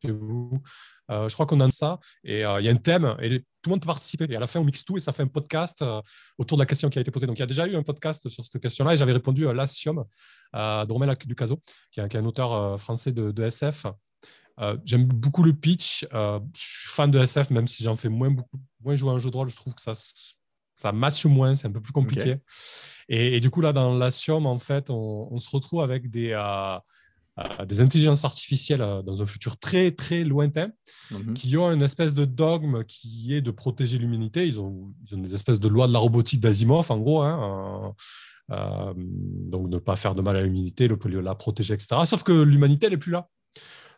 chez 0.01 0.11
vous. 0.11 0.61
Euh, 1.09 1.27
je 1.27 1.33
crois 1.33 1.45
qu'on 1.45 1.59
a 1.59 1.69
ça. 1.71 1.99
Et 2.23 2.45
euh, 2.45 2.59
il 2.61 2.65
y 2.65 2.69
a 2.69 2.71
un 2.71 2.75
thème 2.75 3.15
et 3.21 3.39
tout 3.39 3.69
le 3.69 3.71
monde 3.71 3.81
peut 3.81 3.87
participer. 3.87 4.25
Et 4.29 4.35
à 4.35 4.39
la 4.39 4.47
fin, 4.47 4.59
on 4.59 4.63
mixe 4.63 4.83
tout 4.83 4.97
et 4.97 4.99
ça 4.99 5.11
fait 5.11 5.23
un 5.23 5.27
podcast 5.27 5.81
euh, 5.81 6.01
autour 6.37 6.57
de 6.57 6.61
la 6.61 6.65
question 6.65 6.89
qui 6.89 6.97
a 6.97 7.01
été 7.01 7.11
posée. 7.11 7.27
Donc, 7.27 7.37
il 7.37 7.41
y 7.41 7.43
a 7.43 7.47
déjà 7.47 7.67
eu 7.67 7.75
un 7.75 7.83
podcast 7.83 8.27
sur 8.29 8.45
cette 8.45 8.61
question-là 8.61 8.93
et 8.93 8.97
j'avais 8.97 9.13
répondu 9.13 9.47
à 9.47 9.53
Lassium 9.53 10.03
de 10.53 10.91
Romain 10.91 11.13
Ducaso, 11.25 11.61
qui 11.91 11.99
est, 11.99 12.15
un 12.15 12.25
auteur 12.25 12.79
français 12.79 13.11
de, 13.11 13.43
SF. 13.43 13.85
J'aime 14.85 15.05
beaucoup 15.05 15.43
le 15.43 15.53
pitch. 15.53 16.05
je 16.11 16.39
suis 16.53 16.89
fan 16.89 17.09
de 17.11 17.19
SF, 17.19 17.49
même 17.51 17.67
si 17.67 17.83
j'en 17.83 17.95
fais 17.95 18.09
moins, 18.09 18.31
beaucoup, 18.31 18.59
moins 18.81 18.95
jouer 18.95 19.11
à 19.11 19.13
un 19.13 19.17
jeu 19.17 19.31
de 19.31 19.37
rôle. 19.37 19.49
Je 19.49 19.55
trouve 19.55 19.73
que 19.73 19.81
ça, 19.81 19.93
ça 20.75 20.91
match 20.91 21.25
moins, 21.25 21.55
c'est 21.55 21.67
un 21.67 21.71
peu 21.71 21.81
plus 21.81 21.93
compliqué. 21.93 22.35
Et, 23.07 23.39
du 23.39 23.49
coup, 23.49 23.61
là, 23.61 23.73
dans 23.73 23.93
Lassium, 23.93 24.45
en 24.45 24.57
fait, 24.57 24.89
on, 24.89 25.27
on 25.31 25.39
se 25.39 25.49
retrouve 25.49 25.81
avec 25.81 26.09
des 26.09 26.33
des 27.67 27.81
intelligences 27.81 28.25
artificielles 28.25 28.81
euh, 28.81 29.01
dans 29.01 29.21
un 29.21 29.25
futur 29.25 29.57
très 29.57 29.91
très 29.91 30.23
lointain, 30.23 30.71
mhm. 31.11 31.33
qui 31.33 31.55
ont 31.57 31.71
une 31.71 31.81
espèce 31.81 32.13
de 32.13 32.25
dogme 32.25 32.83
qui 32.85 33.33
est 33.33 33.41
de 33.41 33.51
protéger 33.51 33.97
l'humanité. 33.97 34.47
Ils 34.47 34.59
ont, 34.59 34.93
ils 35.05 35.15
ont, 35.15 35.19
des 35.19 35.35
espèces 35.35 35.59
de 35.59 35.67
lois 35.67 35.87
de 35.87 35.93
la 35.93 35.99
robotique 35.99 36.39
d'Asimov, 36.39 36.91
en 36.91 36.97
gros. 36.99 37.21
Hein, 37.21 37.93
euh, 38.49 38.55
euh, 38.55 38.93
donc 38.95 39.69
ne 39.69 39.77
pas 39.77 39.95
faire 39.95 40.15
de 40.15 40.21
mal 40.21 40.35
à 40.35 40.41
l'humanité, 40.41 40.89
la 40.89 41.35
protéger, 41.35 41.73
etc. 41.73 42.01
Sauf 42.05 42.23
que 42.23 42.31
l'humanité, 42.31 42.87
elle 42.87 42.93
n'est 42.93 42.97
plus 42.97 43.11
là. 43.11 43.29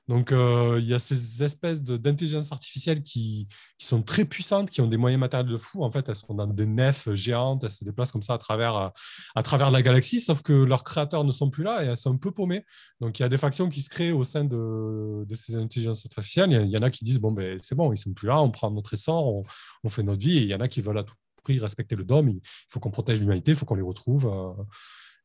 Donc, 0.10 0.34
euh, 0.34 0.80
il 0.82 0.86
y 0.86 0.94
a 0.94 1.00
ces 1.00 1.44
espèces 1.44 1.82
d'intelligence 1.82 2.52
artificielle 2.52 3.04
qui, 3.04 3.48
sont 3.80 4.02
très 4.02 4.24
puissantes, 4.24 4.70
qui 4.70 4.80
ont 4.80 4.88
des 4.88 4.98
moyens 4.98 5.20
matériels 5.20 5.50
de 5.50 5.58
fou. 5.58 5.84
En 5.84 5.92
fait, 5.92 6.08
elles 6.08 6.16
sont 6.16 6.34
dans 6.34 6.48
des 6.48 6.66
nefs 6.66 7.12
géantes, 7.14 7.64
elles 7.64 7.72
se 7.72 7.84
déplacent 7.84 8.14
comme 8.14 8.22
ça 8.22 8.34
à 8.34 8.38
travers, 8.38 8.76
euh, 8.76 8.90
à 9.36 9.44
travers 9.44 9.72
la 9.72 9.82
galaxie, 9.82 10.22
sauf 10.22 10.42
que 10.42 10.54
leurs 10.54 10.84
créateurs 10.84 11.24
ne 11.26 11.32
sont 11.32 11.50
plus 11.50 11.64
là 11.64 11.84
et 11.84 11.88
elles 11.88 11.98
sont 11.98 12.14
un 12.14 12.18
peu 12.18 12.32
paumées. 12.32 12.64
Donc, 13.02 13.20
il 13.20 13.24
y 13.24 13.26
a 13.26 13.30
des 13.30 13.38
factions 13.38 13.70
qui 13.70 13.82
se 13.82 13.90
créent 13.90 14.12
au 14.12 14.24
sein 14.24 14.46
de, 14.46 15.26
ces 15.36 15.56
intelligences 15.56 16.06
artificielles. 16.06 16.52
Il 16.52 16.70
y, 16.70 16.78
en 16.78 16.82
a 16.82 16.90
qui 16.90 17.04
disent, 17.04 17.20
bon, 17.20 17.32
ben, 17.32 17.58
c'est 17.62 17.76
bon, 17.76 17.92
ils 17.92 17.98
sont 17.98 18.14
plus 18.14 18.28
là, 18.28 18.42
on 18.42 18.52
prend 18.52 18.72
notre 18.72 18.94
essor, 18.94 19.28
on, 19.28 19.44
on, 19.84 19.90
fait 19.90 20.04
notre 20.04 20.22
vie. 20.22 20.38
Et 20.38 20.42
il 20.44 20.48
y 20.48 20.56
en 20.56 20.62
a 20.62 20.68
qui 20.68 20.82
veulent 20.82 21.00
à 21.00 21.04
tout 21.04 21.16
prix 21.44 21.60
respecter 21.60 21.96
le 21.96 22.04
dôme. 22.04 22.30
Il 22.30 22.42
faut 22.70 22.80
qu'on 22.80 22.92
protège 22.92 23.20
l'humanité, 23.20 23.52
il 23.52 23.58
faut 23.58 23.66
qu'on 23.66 23.76
les 23.76 23.82
retrouve. 23.82 24.26
Euh, 24.28 24.64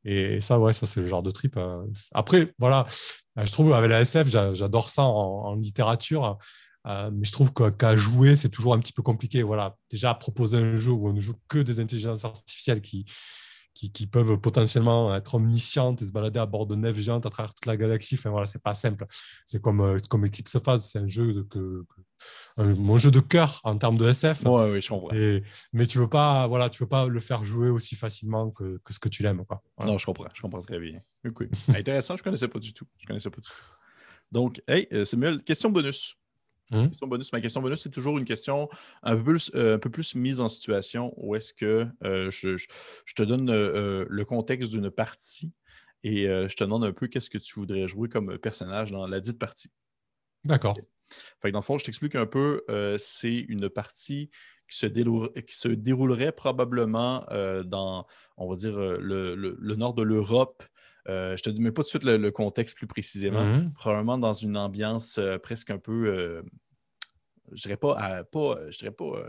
et 0.04 0.40
ça, 0.40 0.58
ouais, 0.58 0.72
ça, 0.72 0.86
c'est 0.86 1.00
le 1.00 1.06
genre 1.06 1.22
de 1.22 1.30
trip. 1.30 1.56
Euh. 1.56 1.84
Après, 2.14 2.52
voilà, 2.58 2.84
euh, 3.38 3.44
je 3.44 3.52
trouve 3.52 3.72
avec 3.72 3.90
la 3.90 4.00
SF, 4.00 4.28
j'adore 4.28 4.90
ça 4.90 5.02
en, 5.02 5.54
littérature. 5.54 6.38
Euh, 6.86 7.10
mais 7.12 7.24
je 7.24 7.32
trouve 7.32 7.52
qu'à 7.52 7.96
jouer, 7.96 8.36
c'est 8.36 8.48
toujours 8.48 8.74
un 8.74 8.78
petit 8.78 8.92
peu 8.92 9.02
compliqué. 9.02 9.42
Voilà, 9.42 9.76
déjà 9.90 10.14
proposer 10.14 10.58
un 10.58 10.76
jeu 10.76 10.92
où 10.92 11.08
on 11.08 11.12
ne 11.12 11.20
joue 11.20 11.34
que 11.48 11.58
des 11.58 11.80
intelligences 11.80 12.24
artificielles 12.24 12.80
qui, 12.80 13.04
qui, 13.86 14.06
peuvent 14.06 14.36
potentiellement 14.38 15.14
être 15.14 15.36
omniscientes 15.36 16.02
et 16.02 16.06
se 16.06 16.12
balader 16.12 16.40
à 16.40 16.46
bord 16.46 16.66
de 16.66 16.74
nefs 16.74 16.98
géantes 16.98 17.26
à 17.26 17.30
travers 17.30 17.54
toute 17.54 17.66
la 17.66 17.76
galaxie. 17.76 18.16
Enfin 18.16 18.30
voilà, 18.30 18.46
c'est 18.46 18.62
pas 18.62 18.74
simple. 18.74 19.06
C'est 19.46 19.62
comme, 19.62 19.80
euh, 19.80 19.98
comme 20.10 20.26
Eclipse 20.26 20.58
Phase, 20.58 20.86
c'est 20.90 20.98
un 20.98 21.06
jeu 21.06 21.32
de, 21.32 21.42
que, 21.42 21.84
mon 22.56 22.98
jeu 22.98 23.12
de 23.12 23.20
cœur 23.20 23.60
en 23.62 23.78
termes 23.78 23.96
de 23.96 24.08
SF. 24.08 24.44
Ouais, 24.46 24.72
oui, 24.72 24.80
je 24.80 24.88
comprends. 24.88 25.14
mais 25.72 25.86
tu 25.86 25.98
veux 25.98 26.08
pas, 26.08 26.46
voilà, 26.48 26.68
tu 26.70 26.82
veux 26.82 26.88
pas 26.88 27.06
le 27.06 27.20
faire 27.20 27.44
jouer 27.44 27.68
aussi 27.68 27.94
facilement 27.94 28.50
que, 28.50 28.80
que 28.82 28.92
ce 28.92 28.98
que 28.98 29.08
tu 29.08 29.22
l'aimes. 29.22 29.44
Quoi. 29.44 29.62
Non, 29.84 29.96
je 29.96 30.06
comprends, 30.06 30.26
je 30.34 30.42
comprends 30.42 30.62
très 30.62 30.80
bien. 30.80 31.00
Intéressant, 31.68 32.16
je 32.16 32.22
connaissais 32.22 32.48
pas 32.48 32.58
du 32.58 32.72
tout. 32.72 32.86
Je 32.98 33.06
connaissais 33.06 33.30
pas 33.30 33.40
du 33.40 33.48
tout. 33.48 33.54
Donc, 34.32 34.60
hey, 34.66 34.88
euh, 34.92 35.04
Samuel, 35.04 35.42
question 35.42 35.70
bonus. 35.70 36.16
Mmh. 36.70 36.88
bonus. 37.06 37.32
Ma 37.32 37.40
question 37.40 37.62
bonus, 37.62 37.80
c'est 37.80 37.90
toujours 37.90 38.18
une 38.18 38.24
question 38.24 38.68
un 39.02 39.16
peu 39.16 39.22
plus, 39.22 39.50
euh, 39.54 39.76
un 39.76 39.78
peu 39.78 39.90
plus 39.90 40.14
mise 40.14 40.40
en 40.40 40.48
situation 40.48 41.14
où 41.16 41.34
est-ce 41.34 41.54
que 41.54 41.86
euh, 42.04 42.30
je, 42.30 42.66
te 43.14 43.22
donne 43.22 43.50
euh, 43.50 44.04
le 44.08 44.24
contexte 44.24 44.70
d'une 44.70 44.90
partie 44.90 45.52
et 46.04 46.26
je 46.26 46.54
te 46.54 46.62
demande 46.62 46.84
un 46.84 46.92
peu 46.92 47.08
qu'est-ce 47.08 47.28
que 47.28 47.38
tu 47.38 47.58
voudrais 47.58 47.88
jouer 47.88 48.08
comme 48.08 48.38
personnage 48.38 48.92
dans 48.92 49.08
la 49.08 49.18
dite 49.18 49.38
partie. 49.38 49.70
D'accord. 50.44 50.78
Fait 51.42 51.50
dans 51.50 51.58
le 51.58 51.64
fond, 51.64 51.76
je 51.76 51.84
t'explique 51.84 52.14
un 52.14 52.26
peu. 52.26 52.62
c'est 52.98 53.34
une 53.34 53.68
partie 53.68 54.30
qui 54.70 54.78
se, 54.78 54.86
qui 55.40 55.56
se 55.56 55.68
déroulerait 55.68 56.30
probablement 56.30 57.26
dans, 57.64 58.06
on 58.36 58.48
va 58.48 58.54
dire, 58.54 58.78
le 58.78 59.74
nord 59.74 59.94
de 59.94 60.02
l'Europe 60.02 60.62
euh, 61.08 61.36
je 61.36 61.42
te 61.42 61.50
dis 61.50 61.60
mais 61.60 61.70
pas 61.70 61.82
tout 61.82 61.98
de 61.98 62.02
suite 62.02 62.04
le, 62.04 62.30
contexte 62.30 62.76
plus 62.76 62.86
précisément. 62.86 63.44
Mhm. 63.44 63.72
Probablement 63.72 64.18
dans 64.18 64.32
une 64.32 64.56
ambiance 64.56 65.18
euh, 65.18 65.38
presque 65.38 65.70
un 65.70 65.78
peu, 65.78 66.06
euh, 66.06 66.42
je 67.52 67.62
dirais 67.62 67.76
pas, 67.76 68.24
pas 68.24 68.70
je 68.70 68.78
dirais 68.78 68.92
pas 68.92 69.28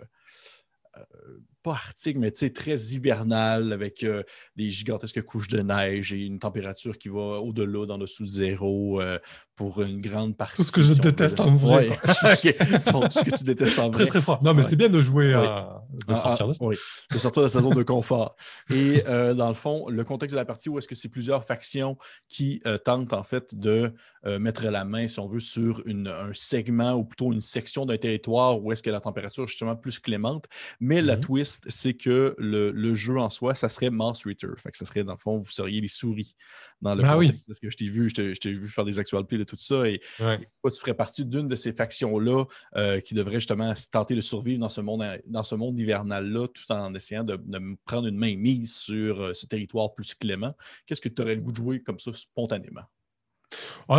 pas 1.61 1.71
arctique, 1.71 2.17
mais 2.17 2.31
très 2.31 2.77
hivernal, 2.93 3.73
avec 3.73 4.03
euh, 4.03 4.23
des 4.55 4.69
gigantesques 4.71 5.21
couches 5.23 5.49
de 5.49 5.61
neige 5.61 6.13
et 6.13 6.25
une 6.25 6.39
température 6.39 6.97
qui 6.97 7.09
va 7.09 7.41
au-delà, 7.41 7.85
dans 7.85 7.97
le 7.97 8.07
sous-zéro, 8.07 9.01
euh, 9.01 9.19
pour 9.55 9.81
une 9.81 9.99
grande 9.99 10.37
partie. 10.37 10.55
Tout 10.55 10.63
ce 10.63 10.71
que 10.71 10.81
je 10.81 10.93
déteste 10.93 11.41
en 11.41 11.53
vrai. 11.53 11.89
tout 12.05 12.13
ce 12.13 13.23
que 13.25 13.37
tu 13.37 13.43
détestes 13.43 13.77
en 13.77 13.89
vrai. 13.89 13.91
Très, 13.91 14.05
très 14.05 14.21
fort. 14.21 14.41
Non, 14.41 14.53
mais 14.53 14.63
c'est 14.63 14.77
bien 14.77 14.87
de 14.87 15.01
jouer, 15.01 15.33
de, 15.33 16.13
sortir 16.13 16.47
de... 16.47 16.53
oui. 16.61 16.77
de 17.11 17.17
sortir 17.17 17.43
de 17.43 17.47
sa 17.49 17.59
zone 17.59 17.75
de 17.75 17.83
confort. 17.83 18.37
Et 18.69 19.03
euh, 19.07 19.33
dans 19.33 19.49
le 19.49 19.53
fond, 19.53 19.89
le 19.89 20.05
contexte 20.05 20.33
de 20.33 20.39
la 20.39 20.45
partie, 20.45 20.69
où 20.69 20.77
est-ce 20.79 20.87
que 20.87 20.95
c'est 20.95 21.09
plusieurs 21.09 21.43
factions 21.43 21.97
qui 22.29 22.61
tentent, 22.85 23.11
en 23.11 23.23
fait, 23.23 23.53
de 23.53 23.93
mettre 24.25 24.65
la 24.65 24.85
main, 24.85 25.09
si 25.09 25.19
on 25.19 25.27
veut, 25.27 25.41
sur 25.41 25.81
une, 25.85 26.07
un 26.07 26.31
segment 26.31 26.93
ou 26.93 27.03
plutôt 27.03 27.33
une 27.33 27.41
section 27.41 27.85
d'un 27.85 27.97
territoire 27.97 28.63
où 28.63 28.71
est-ce 28.71 28.81
que 28.81 28.89
la 28.89 29.01
température 29.01 29.43
est 29.43 29.47
justement 29.47 29.75
plus 29.75 29.99
clémente. 29.99 30.45
Mais 30.79 30.88
la 31.01 31.15
mhm. 31.15 31.21
twist, 31.21 31.65
c'est 31.69 31.93
que 31.93 32.35
le, 32.37 32.95
jeu 32.95 33.17
en 33.17 33.29
soi, 33.29 33.55
ça 33.55 33.69
serait 33.69 33.89
Mouse 33.89 34.23
Reader. 34.25 34.49
Fait 34.57 34.71
que 34.71 34.77
ça 34.77 34.85
serait, 34.85 35.03
dans 35.03 35.13
le 35.13 35.19
fond, 35.19 35.39
vous 35.39 35.49
seriez 35.49 35.81
les 35.81 35.87
souris 35.87 36.35
dans 36.81 36.95
le 36.95 37.03
ah 37.05 37.15
contexte. 37.15 37.43
Parce 37.45 37.59
que 37.59 37.69
je 37.69 37.77
t'ai 37.77 37.89
vu, 37.89 38.09
je 38.09 38.39
t'ai 38.39 38.53
vu 38.53 38.67
faire 38.67 38.85
des 38.85 38.99
actualités 38.99 39.37
de 39.37 39.43
tout 39.43 39.57
ça. 39.57 39.87
Et, 39.87 39.99
tu 39.99 40.79
ferais 40.79 40.93
partie 40.93 41.25
d'une 41.25 41.47
de 41.47 41.55
ces 41.55 41.73
factions-là 41.73 42.45
euh, 42.75 42.99
qui 42.99 43.13
devrait 43.13 43.39
justement 43.39 43.73
tenter 43.91 44.15
de 44.15 44.21
survivre 44.21 44.59
dans 44.59 44.69
ce 44.69 44.81
monde, 44.81 45.03
dans 45.25 45.43
ce 45.43 45.55
monde 45.55 45.79
hivernal-là, 45.79 46.47
tout 46.47 46.71
en 46.71 46.93
essayant 46.93 47.23
de, 47.23 47.39
prendre 47.85 48.07
une 48.07 48.17
main 48.17 48.35
mise 48.35 48.75
sur 48.75 49.21
euh, 49.21 49.33
ce 49.33 49.45
territoire 49.45 49.93
plus 49.93 50.13
clément. 50.13 50.55
Qu'est-ce 50.85 51.01
que 51.01 51.09
tu 51.09 51.21
aurais 51.21 51.35
le 51.35 51.41
goût 51.41 51.51
de 51.51 51.57
jouer 51.57 51.81
comme 51.81 51.99
ça 51.99 52.11
spontanément? 52.13 52.83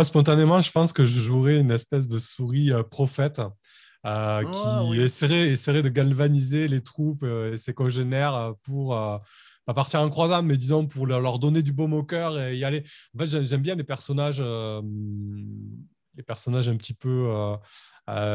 spontanément, 0.03 0.61
je 0.61 0.71
pense 0.71 0.93
que 0.93 1.05
je 1.05 1.19
jouerais 1.19 1.57
une 1.57 1.71
espèce 1.71 2.07
de 2.07 2.19
souris 2.19 2.71
euh, 2.71 2.83
prophète. 2.83 3.41
Euh, 4.05 4.43
ah, 4.47 4.83
qui 4.91 4.99
essaierait, 4.99 5.83
de 5.83 5.89
galvaniser 5.89 6.67
les 6.67 6.81
troupes 6.81 7.21
euh, 7.21 7.53
et 7.53 7.57
ses 7.57 7.75
congénères 7.75 8.33
euh, 8.33 8.51
pour 8.63 8.95
pas 9.65 9.73
partir 9.75 10.01
en 10.01 10.09
croisade, 10.09 10.43
mais 10.43 10.57
disons 10.57 10.87
pour 10.87 11.05
leur, 11.05 11.37
donner 11.37 11.61
du 11.61 11.71
baume 11.71 11.93
au 11.93 12.03
cœur 12.03 12.39
et 12.39 12.57
y 12.57 12.63
aller. 12.63 12.83
En 13.15 13.19
fait, 13.19 13.43
j'aime 13.43 13.61
bien 13.61 13.75
les 13.75 13.83
personnages, 13.83 14.41
les 14.41 16.23
personnages 16.23 16.67
un 16.67 16.77
petit 16.77 16.95
peu 16.95 17.31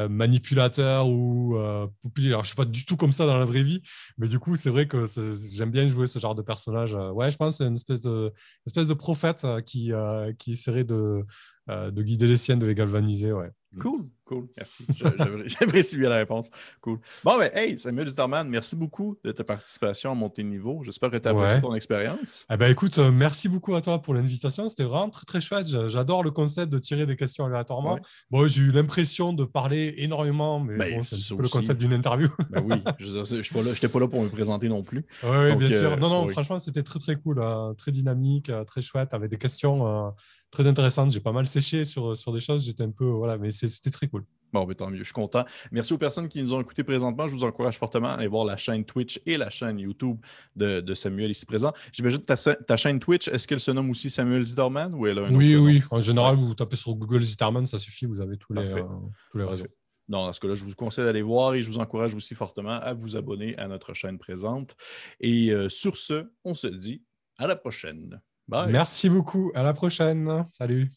manipulateurs 0.09 1.09
ou 1.09 1.59
poupilles. 2.01 2.29
Alors, 2.29 2.45
je 2.45 2.49
suis 2.49 2.57
pas 2.57 2.65
du 2.65 2.85
tout 2.85 2.97
comme 2.97 3.11
ça 3.11 3.27
dans 3.27 3.37
la 3.37 3.45
vraie 3.45 3.65
vie, 3.65 3.83
mais 4.19 4.29
du 4.29 4.39
coup, 4.39 4.55
c'est 4.55 4.71
vrai 4.71 4.87
que 4.87 5.05
j'aime 5.53 5.73
bien 5.73 5.89
jouer 5.89 6.07
ce 6.07 6.21
genre 6.21 6.37
de 6.37 6.43
personnage. 6.43 6.95
Ouais, 6.95 7.29
je 7.29 7.37
pense 7.37 7.55
que 7.55 7.65
c'est 7.65 7.69
une 7.69 7.75
espèce 7.75 8.03
de, 8.03 8.33
espèce 8.65 8.87
de 8.87 8.95
prophète 8.95 9.45
qui, 9.67 9.91
qui 10.39 10.53
essaierait 10.53 10.85
de, 10.85 11.25
de 11.69 12.03
guider 12.03 12.27
les 12.27 12.37
siennes, 12.37 12.59
de 12.59 12.67
les 12.67 12.75
galvaniser. 12.75 13.33
Ouais. 13.33 13.51
Cool. 13.81 14.09
Cool, 14.27 14.49
merci. 14.57 14.85
J'apprécie 15.47 15.97
bien 15.97 16.09
la 16.09 16.17
réponse. 16.17 16.51
Cool. 16.81 16.99
Bon, 17.23 17.39
ben, 17.39 17.49
hey, 17.55 17.79
Samuel 17.79 18.09
Zitterman, 18.09 18.49
merci 18.49 18.75
beaucoup 18.75 19.17
de 19.23 19.31
ta 19.31 19.45
participation 19.45 20.11
à 20.11 20.15
Monter 20.17 20.43
Niveau. 20.43 20.83
J'espère 20.85 21.13
que 21.13 21.17
tu 21.17 21.29
as 21.29 21.31
apprécié 21.31 21.61
ton 21.61 21.75
expérience. 21.77 22.45
Eh 22.53 22.57
ben, 22.57 22.69
écoute, 22.69 22.99
euh, 22.99 23.13
merci 23.13 23.49
beaucoup 23.49 23.77
à 23.77 23.81
toi 23.81 24.03
pour 24.03 24.15
l'invitation. 24.15 24.69
C'était 24.69 24.83
vraiment 24.83 25.11
très, 25.11 25.25
très 25.27 25.41
chouette. 25.41 25.69
J'adore 25.89 26.25
le 26.25 26.33
concept 26.33 26.73
de 26.73 26.79
tirer 26.81 27.07
des 27.07 27.15
questions 27.15 27.45
aléatoirement. 27.45 28.01
Bon, 28.33 28.49
j'ai 28.49 28.63
eu 28.63 28.73
l'impression 28.73 29.33
de 29.33 29.45
parler 29.45 29.95
énormément, 29.99 30.59
mais 30.59 30.77
ben, 30.77 31.05
c'est 31.05 31.17
le 31.37 31.49
concept 31.49 31.79
d'une 31.79 31.93
interview. 31.93 32.29
ben 32.51 32.65
oui, 32.65 32.83
je 32.99 33.71
n'étais 33.71 33.89
pas, 33.89 34.01
là 34.01 34.09
pour 34.09 34.23
me 34.23 34.29
présenter 34.29 34.69
non 34.69 34.83
plus. 34.83 35.07
Oui, 35.23 35.55
bien 35.55 35.69
sûr. 35.69 35.93
Euh, 35.93 35.97
non, 35.97 36.09
non, 36.09 36.27
franchement, 36.27 36.59
c'était 36.59 36.83
très, 36.83 36.99
très 36.99 37.15
cool, 37.15 37.41
hein. 37.41 37.75
très 37.79 37.93
dynamique, 37.93 38.51
euh, 38.51 38.65
très 38.65 38.81
chouette, 38.81 39.15
avec 39.15 39.31
des 39.31 39.39
questions 39.39 40.13
très 40.57 40.67
intéressantes. 40.67 41.13
J'ai 41.13 41.21
pas 41.21 41.33
mal 41.33 41.47
séché 41.47 41.85
sur, 41.85 42.17
sur 42.17 42.33
des 42.33 42.41
choses. 42.41 42.65
J'étais 42.65 42.83
un 42.83 42.91
peu, 42.91 43.05
voilà, 43.05 43.37
mais 43.37 43.51
c'était 43.51 43.91
très 43.91 44.09
cool. 44.09 44.25
Bon, 44.53 44.65
ben, 44.65 44.75
tant 44.75 44.91
mieux, 44.91 44.99
je 44.99 45.05
suis 45.05 45.13
content. 45.13 45.45
Merci 45.71 45.93
aux 45.93 45.99
personnes 45.99 46.29
qui 46.29 46.41
nous 46.41 46.55
ont 46.55 46.61
écoutés 46.61 46.83
présentement. 46.83 47.27
Je 47.27 47.33
vous 47.35 47.45
encourage 47.45 47.77
fortement 47.77 48.09
à 48.09 48.13
aller 48.13 48.27
voir 48.27 48.45
la 48.47 48.57
chaîne 48.57 48.85
Twitch 48.85 49.21
et 49.27 49.37
la 49.37 49.51
chaîne 49.51 49.79
YouTube 49.79 50.19
de, 50.55 50.95
Samuel 50.95 51.31
ici 51.31 51.45
présent. 51.45 51.73
J'imagine 51.93 52.21
que 52.21 52.25
ta, 52.25 52.37
ta, 52.37 52.77
chaîne 52.77 52.99
Twitch, 52.99 53.29
est-ce 53.29 53.47
qu'elle 53.47 53.61
se 53.61 53.71
nomme 53.71 53.91
aussi 53.91 54.09
Samuel 54.09 54.43
Zitterman 54.43 54.95
ou 54.95 55.07
elle 55.07 55.19
a 55.19 55.27
un 55.27 55.35
Oui, 55.35 55.57
oui. 55.57 55.83
En 55.91 56.01
général, 56.01 56.37
vous 56.37 56.55
tapez 56.55 56.77
sur 56.77 56.95
Google 56.95 57.21
Zitterman, 57.21 57.67
ça 57.67 57.79
suffit, 57.79 58.07
vous 58.07 58.21
avez 58.21 58.39
tous 58.39 58.55
les, 58.55 58.73
euh, 58.73 58.83
tous 59.31 59.39
les 59.39 59.45
réseaux. 59.45 59.67
Non, 60.09 60.25
dans 60.25 60.33
ce 60.33 60.41
cas-là, 60.41 60.55
je 60.55 60.65
vous 60.65 60.75
conseille 60.75 61.05
d'aller 61.05 61.23
voir 61.23 61.55
et 61.55 61.63
je 61.63 61.69
vous 61.69 61.79
encourage 61.79 62.15
aussi 62.15 62.35
fortement 62.35 62.79
à 62.81 62.95
vous 62.95 63.17
abonner 63.17 63.59
à 63.59 63.67
notre 63.67 63.93
chaîne 63.93 64.19
présente. 64.19 64.77
Et 65.21 65.51
euh, 65.51 65.69
sur 65.69 65.97
ce, 65.97 66.31
on 66.45 66.55
se 66.55 66.69
dit 66.69 67.03
à 67.39 67.47
la 67.47 67.57
prochaine. 67.57 68.23
Merci 68.49 69.09
beaucoup. 69.09 69.51
À 69.55 69.63
la 69.63 69.73
prochaine. 69.73 70.45
Salut. 70.53 70.91